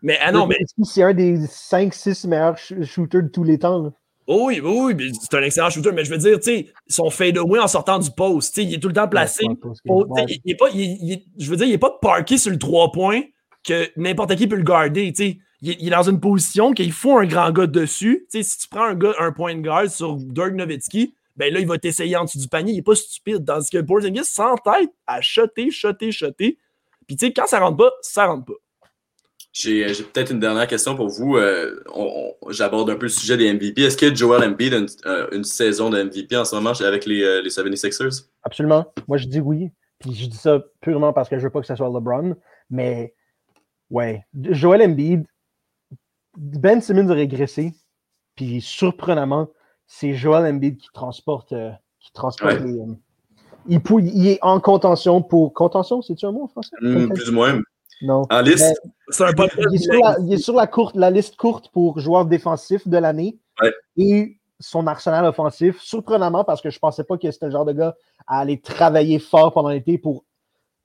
mais 0.00 0.16
ah 0.22 0.32
non, 0.32 0.46
mais. 0.46 0.56
C'est 0.82 1.02
un 1.02 1.12
des 1.12 1.36
5-6 1.36 2.26
meilleurs 2.26 2.56
shooters 2.56 3.24
de 3.24 3.28
tous 3.28 3.44
les 3.44 3.58
temps. 3.58 3.92
Oh 4.26 4.44
oui, 4.46 4.60
oui, 4.62 4.94
oui, 4.94 5.12
c'est 5.20 5.36
un 5.36 5.42
excellent 5.42 5.68
shooter, 5.68 5.90
mais 5.92 6.04
je 6.04 6.10
veux 6.10 6.18
dire, 6.18 6.38
tu 6.38 6.44
sais, 6.44 6.66
son 6.86 7.10
fadeaway 7.10 7.58
en 7.58 7.66
sortant 7.66 7.98
du 7.98 8.10
post, 8.10 8.56
il 8.58 8.72
est 8.72 8.78
tout 8.78 8.88
le 8.88 8.94
temps 8.94 9.08
placé. 9.08 9.44
il, 9.44 10.40
est 10.46 10.54
pas, 10.54 10.68
je 10.70 11.50
veux 11.50 11.56
dire, 11.56 11.66
il 11.66 11.72
n'est 11.72 11.78
pas 11.78 11.98
parké 12.00 12.38
sur 12.38 12.50
le 12.50 12.58
3 12.58 12.92
points 12.92 13.22
que 13.66 13.88
n'importe 13.96 14.36
qui 14.36 14.46
peut 14.46 14.56
le 14.56 14.62
garder. 14.62 15.12
sais. 15.14 15.38
Il, 15.60 15.88
est 15.88 15.90
dans 15.90 16.08
une 16.08 16.20
position 16.20 16.72
qu'il 16.72 16.92
faut 16.92 17.18
un 17.18 17.26
grand 17.26 17.50
gars 17.50 17.66
dessus. 17.66 18.26
sais, 18.28 18.42
si 18.42 18.58
tu 18.58 18.68
prends 18.68 18.84
un, 18.84 18.94
gars, 18.94 19.14
un 19.18 19.32
point 19.32 19.56
de 19.56 19.60
garde 19.60 19.88
sur 19.88 20.14
Dirk 20.16 20.54
Nowitzki, 20.54 21.14
ben 21.38 21.54
là, 21.54 21.60
il 21.60 21.66
va 21.68 21.78
t'essayer 21.78 22.16
en 22.16 22.24
dessous 22.24 22.38
du 22.38 22.48
panier. 22.48 22.72
Il 22.72 22.76
n'est 22.76 22.82
pas 22.82 22.96
stupide. 22.96 23.46
Tandis 23.46 23.70
que 23.70 23.78
Porzingis 23.78 24.24
s'entête 24.24 24.90
à 25.06 25.20
shotter, 25.20 25.70
shotter, 25.70 26.10
shotter. 26.10 26.58
Puis 27.06 27.16
tu 27.16 27.26
sais, 27.26 27.32
quand 27.32 27.46
ça 27.46 27.60
rentre 27.60 27.76
pas, 27.76 27.92
ça 28.02 28.26
rentre 28.26 28.46
pas. 28.46 28.54
J'ai 29.52 29.86
peut-être 30.12 30.32
une 30.32 30.40
dernière 30.40 30.66
question 30.66 30.96
pour 30.96 31.08
vous. 31.08 31.36
Euh, 31.36 31.80
j'aborde 32.50 32.90
un 32.90 32.96
peu 32.96 33.06
le 33.06 33.10
sujet 33.10 33.36
des 33.36 33.52
MVP. 33.52 33.82
Est-ce 33.82 33.96
que 33.96 34.12
Joel 34.12 34.42
Embiid 34.48 34.74
a 34.74 34.78
une, 34.78 34.86
euh, 35.06 35.28
une, 35.32 35.44
saison 35.44 35.90
de 35.90 36.02
MVP 36.02 36.36
en 36.36 36.44
ce 36.44 36.56
moment 36.56 36.72
avec 36.72 37.06
les, 37.06 37.22
euh, 37.22 37.40
les 37.40 37.50
76ers? 37.50 38.26
Absolument. 38.42 38.92
Moi, 39.06 39.16
je 39.16 39.26
dis 39.26 39.40
oui. 39.40 39.70
Puis 40.00 40.14
je 40.14 40.26
dis 40.26 40.36
ça 40.36 40.60
purement 40.80 41.12
parce 41.12 41.28
que 41.28 41.38
je 41.38 41.44
veux 41.44 41.50
pas 41.50 41.60
que 41.60 41.66
ce 41.66 41.76
soit 41.76 41.88
LeBron. 41.88 42.36
Mais 42.68 43.14
ouais, 43.90 44.24
Joel 44.34 44.82
Embiid, 44.82 45.24
Ben 46.36 46.80
Simmons 46.80 47.10
a 47.10 47.14
régressé. 47.14 47.72
Puis 48.34 48.60
surprenamment, 48.60 49.50
c'est 49.88 50.14
Joel 50.14 50.54
Embiid 50.54 50.76
qui 50.76 50.88
transporte, 50.92 51.52
qui 51.98 52.12
transporte 52.12 52.60
les. 52.60 52.80
Il, 53.66 53.82
il, 54.14 54.28
est 54.28 54.38
en 54.42 54.60
contention 54.60 55.20
pour. 55.22 55.52
Contention, 55.52 56.00
c'est-tu 56.00 56.24
un 56.26 56.32
mot 56.32 56.44
en 56.44 56.48
français? 56.48 56.76
Hmm, 56.80 57.08
plus 57.08 57.28
ou 57.30 57.32
moins. 57.32 57.60
Non. 58.02 58.22
En 58.30 58.40
liste? 58.40 58.80
il, 59.08 59.74
est 59.74 59.78
sur, 59.78 59.94
la, 59.94 60.16
il, 60.20 60.32
est 60.32 60.38
sur 60.38 60.54
la, 60.54 60.66
courte, 60.66 60.94
la 60.94 61.10
liste 61.10 61.36
courte 61.36 61.70
pour 61.72 61.98
joueur 61.98 62.26
défensif 62.26 62.86
de 62.86 62.96
l'année. 62.96 63.38
Et 63.96 64.38
son 64.60 64.86
arsenal 64.86 65.24
offensif, 65.24 65.80
surprenamment, 65.80 66.44
parce 66.44 66.60
que 66.60 66.70
je 66.70 66.76
ne 66.76 66.80
pensais 66.80 67.04
pas 67.04 67.16
que 67.16 67.30
c'était 67.30 67.46
le 67.46 67.52
genre 67.52 67.64
de 67.64 67.72
gars 67.72 67.94
à 68.26 68.40
aller 68.40 68.60
travailler 68.60 69.18
fort 69.18 69.52
pendant 69.52 69.68
l'été 69.70 69.98
pour, 69.98 70.24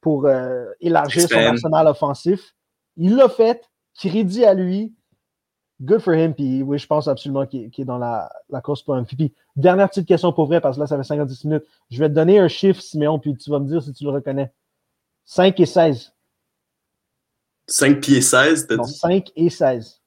pour 0.01 0.25
euh, 0.25 0.65
élargir 0.79 1.27
son 1.27 1.37
arsenal 1.37 1.87
offensif. 1.87 2.55
Il 2.97 3.15
l'a 3.15 3.29
fait, 3.29 3.63
crédit 3.95 4.45
à 4.45 4.53
lui. 4.53 4.93
Good 5.83 6.01
for 6.01 6.13
him. 6.13 6.33
Puis 6.33 6.63
oui, 6.63 6.77
je 6.77 6.87
pense 6.87 7.07
absolument 7.07 7.45
qu'il 7.45 7.69
est 7.77 7.85
dans 7.85 7.97
la, 7.97 8.31
la 8.49 8.61
course 8.61 8.81
pour 8.81 8.95
MVP. 8.95 9.33
Dernière 9.55 9.89
petite 9.89 10.07
question 10.07 10.31
pour 10.31 10.45
vrai, 10.45 10.61
parce 10.61 10.77
que 10.77 10.81
là, 10.81 10.87
ça 10.87 10.97
fait 10.97 11.03
50 11.03 11.29
minutes. 11.43 11.63
Je 11.91 11.99
vais 11.99 12.09
te 12.09 12.13
donner 12.13 12.39
un 12.39 12.47
chiffre, 12.47 12.81
Siméon, 12.81 13.19
puis 13.19 13.35
tu 13.35 13.49
vas 13.49 13.59
me 13.59 13.67
dire 13.67 13.81
si 13.81 13.91
tu 13.93 14.05
le 14.05 14.11
reconnais. 14.11 14.51
5 15.25 15.59
et 15.59 15.65
16. 15.65 16.13
5 17.67 18.01
pieds 18.01 18.21
16, 18.21 18.67
t'as 18.67 18.77
dit? 18.77 18.93
5 18.93 19.31
et 19.35 19.49
16. 19.49 20.01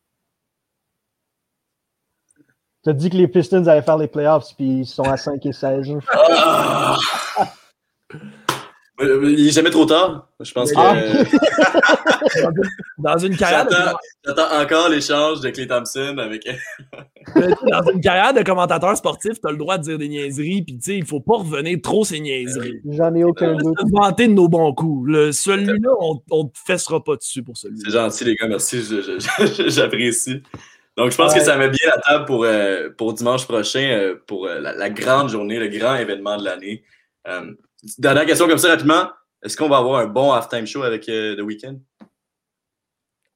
T'as 2.82 2.92
dit 2.92 3.10
que 3.10 3.16
les 3.16 3.28
Pistons 3.28 3.66
allaient 3.66 3.82
faire 3.82 3.98
les 3.98 4.06
playoffs, 4.06 4.54
puis 4.56 4.80
ils 4.80 4.86
sont 4.86 5.02
à 5.02 5.16
5 5.16 5.44
et 5.44 5.52
16. 5.52 5.88
Ah! 6.12 6.96
Il 8.98 9.44
n'est 9.44 9.50
jamais 9.50 9.70
trop 9.70 9.84
tard. 9.84 10.28
Je 10.40 10.52
pense 10.52 10.72
que. 10.72 10.78
Ah. 10.78 10.94
dans 12.98 13.18
une 13.18 13.36
carrière. 13.36 13.66
J'attends 14.24 14.60
encore 14.62 14.88
l'échange 14.88 15.40
de 15.40 15.50
Clay 15.50 15.66
Thompson 15.66 16.16
avec. 16.18 16.48
dans 17.34 17.90
une 17.92 18.00
carrière 18.00 18.32
de 18.32 18.42
commentateur 18.42 18.96
sportif, 18.96 19.40
tu 19.40 19.46
as 19.46 19.50
le 19.50 19.58
droit 19.58 19.76
de 19.76 19.82
dire 19.82 19.98
des 19.98 20.08
niaiseries, 20.08 20.62
puis 20.62 20.78
tu 20.78 20.82
sais, 20.82 20.96
il 20.96 21.04
faut 21.04 21.20
pas 21.20 21.36
revenner 21.36 21.80
trop 21.80 22.04
ces 22.04 22.20
niaiseries. 22.20 22.80
J'en 22.88 23.14
ai 23.14 23.24
aucun 23.24 23.54
doute. 23.54 23.76
Vanter 23.92 24.28
de 24.28 24.32
nos 24.32 24.48
bons 24.48 24.72
coups. 24.72 25.10
Celui-là, 25.32 25.90
on 26.30 26.44
ne 26.44 26.48
te 26.48 26.58
fessera 26.66 27.04
pas 27.04 27.16
dessus 27.16 27.42
pour 27.42 27.56
celui-là. 27.56 27.82
C'est 27.84 27.92
gentil, 27.92 28.24
les 28.24 28.34
gars, 28.34 28.48
merci. 28.48 28.82
J'apprécie. 29.66 30.42
Donc, 30.96 31.10
je 31.10 31.16
pense 31.16 31.34
que 31.34 31.40
ça 31.40 31.58
met 31.58 31.68
bien 31.68 31.90
la 31.94 32.00
table 32.00 32.24
pour, 32.24 32.44
euh, 32.44 32.88
pour 32.96 33.12
dimanche 33.12 33.44
prochain, 33.44 33.86
euh, 33.90 34.16
pour 34.26 34.46
euh, 34.46 34.60
la, 34.60 34.90
grande 34.90 35.28
journée, 35.28 35.58
le 35.58 35.68
grand 35.68 35.96
événement 35.96 36.38
de 36.38 36.44
l'année. 36.44 36.84
Dernière 37.98 38.26
question 38.26 38.48
comme 38.48 38.58
ça 38.58 38.70
rapidement. 38.70 39.08
Est-ce 39.42 39.56
qu'on 39.56 39.68
va 39.68 39.78
avoir 39.78 40.00
un 40.00 40.06
bon 40.06 40.32
halftime 40.32 40.66
show 40.66 40.82
avec 40.82 41.08
euh, 41.08 41.36
The 41.36 41.40
Weeknd? 41.40 41.78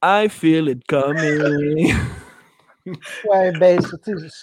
I 0.03 0.27
feel 0.29 0.67
it 0.69 0.85
coming. 0.87 1.93
ouais, 2.85 3.51
ben, 3.59 3.79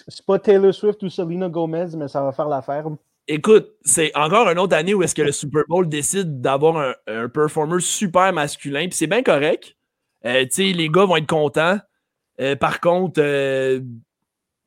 c'est 0.07 0.25
pas 0.25 0.39
Taylor 0.39 0.73
Swift 0.73 1.03
ou 1.03 1.09
Selena 1.09 1.49
Gomez, 1.49 1.87
mais 1.97 2.07
ça 2.07 2.23
va 2.23 2.31
faire 2.31 2.47
l'affaire. 2.47 2.85
Écoute, 3.27 3.75
c'est 3.83 4.15
encore 4.15 4.49
une 4.49 4.57
autre 4.57 4.75
année 4.75 4.93
où 4.93 5.03
est-ce 5.03 5.13
que 5.13 5.21
le 5.21 5.31
Super 5.31 5.63
Bowl 5.67 5.87
décide 5.87 6.41
d'avoir 6.41 6.95
un, 7.05 7.29
performer 7.29 7.81
super 7.81 8.33
masculin, 8.33 8.87
puis 8.87 8.97
c'est 8.97 9.07
bien 9.07 9.21
correct. 9.21 9.75
Euh, 10.25 10.43
tu 10.45 10.49
sais, 10.51 10.63
les 10.73 10.89
gars 10.89 11.05
vont 11.05 11.17
être 11.17 11.27
contents. 11.27 11.77
Euh, 12.41 12.55
par 12.55 12.79
contre, 12.79 13.21
je 13.21 13.81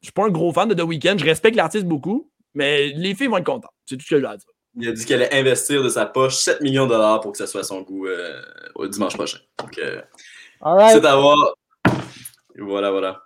suis 0.03 0.13
pas 0.13 0.27
un 0.27 0.31
gros 0.31 0.53
fan 0.53 0.69
de 0.69 0.75
The 0.75 0.83
Weeknd. 0.87 1.17
Je 1.19 1.25
respecte 1.25 1.57
l'artiste 1.57 1.87
beaucoup, 1.87 2.31
mais 2.55 2.89
les 2.91 3.15
filles 3.15 3.29
vont 3.29 3.39
être 3.39 3.47
contentes. 3.47 3.73
C'est 3.87 3.97
tout 3.97 4.05
ce 4.05 4.11
que 4.11 4.21
je 4.21 4.27
veux 4.27 4.37
dire. 4.37 4.52
Il 4.77 4.89
a 4.89 4.93
dit 4.93 5.05
qu'elle 5.05 5.23
allait 5.23 5.35
investir 5.39 5.83
de 5.83 5.89
sa 5.89 6.07
poche 6.07 6.37
7 6.37 6.61
millions 6.63 6.87
de 6.87 6.93
dollars 6.93 7.21
pour 7.21 7.33
que 7.33 7.39
ça 7.39 7.47
soit 7.47 7.63
son 7.63 7.83
goût 7.83 8.07
euh, 8.07 8.41
au 8.75 8.87
dimanche 8.87 9.15
prochain. 9.15 9.39
Donc, 9.59 9.79
euh, 9.79 10.01
c'est 10.91 11.01
d'avoir. 11.01 11.55
Voilà, 12.59 12.91
voilà. 12.91 13.23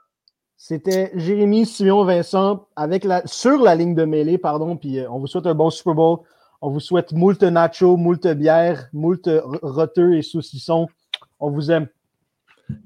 C'était 0.56 1.12
Jérémy, 1.14 1.66
Simon, 1.66 2.04
Vincent 2.04 2.66
avec 2.74 3.04
la, 3.04 3.24
sur 3.26 3.62
la 3.62 3.74
ligne 3.74 3.94
de 3.94 4.04
mêlée, 4.04 4.38
pardon. 4.38 4.76
Puis 4.76 4.98
euh, 4.98 5.10
on 5.10 5.20
vous 5.20 5.26
souhaite 5.26 5.46
un 5.46 5.54
bon 5.54 5.70
Super 5.70 5.94
Bowl. 5.94 6.18
On 6.62 6.70
vous 6.70 6.80
souhaite 6.80 7.12
moult 7.12 7.40
nacho, 7.42 7.96
moult 7.96 8.26
bière, 8.26 8.88
moult 8.92 9.28
roteux 9.62 10.16
et 10.16 10.22
saucissons. 10.22 10.88
On 11.38 11.50
vous 11.50 11.70
aime. 11.70 11.86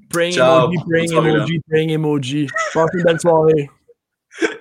Praying 0.09 0.37
emoji, 0.37 0.77
praying 0.87 1.11
emoji, 1.13 1.59
praying 1.67 1.89
emoji. 1.89 2.47
Passez 2.73 2.97
une 2.97 3.03
belle 3.03 3.19
soirée. 3.19 3.69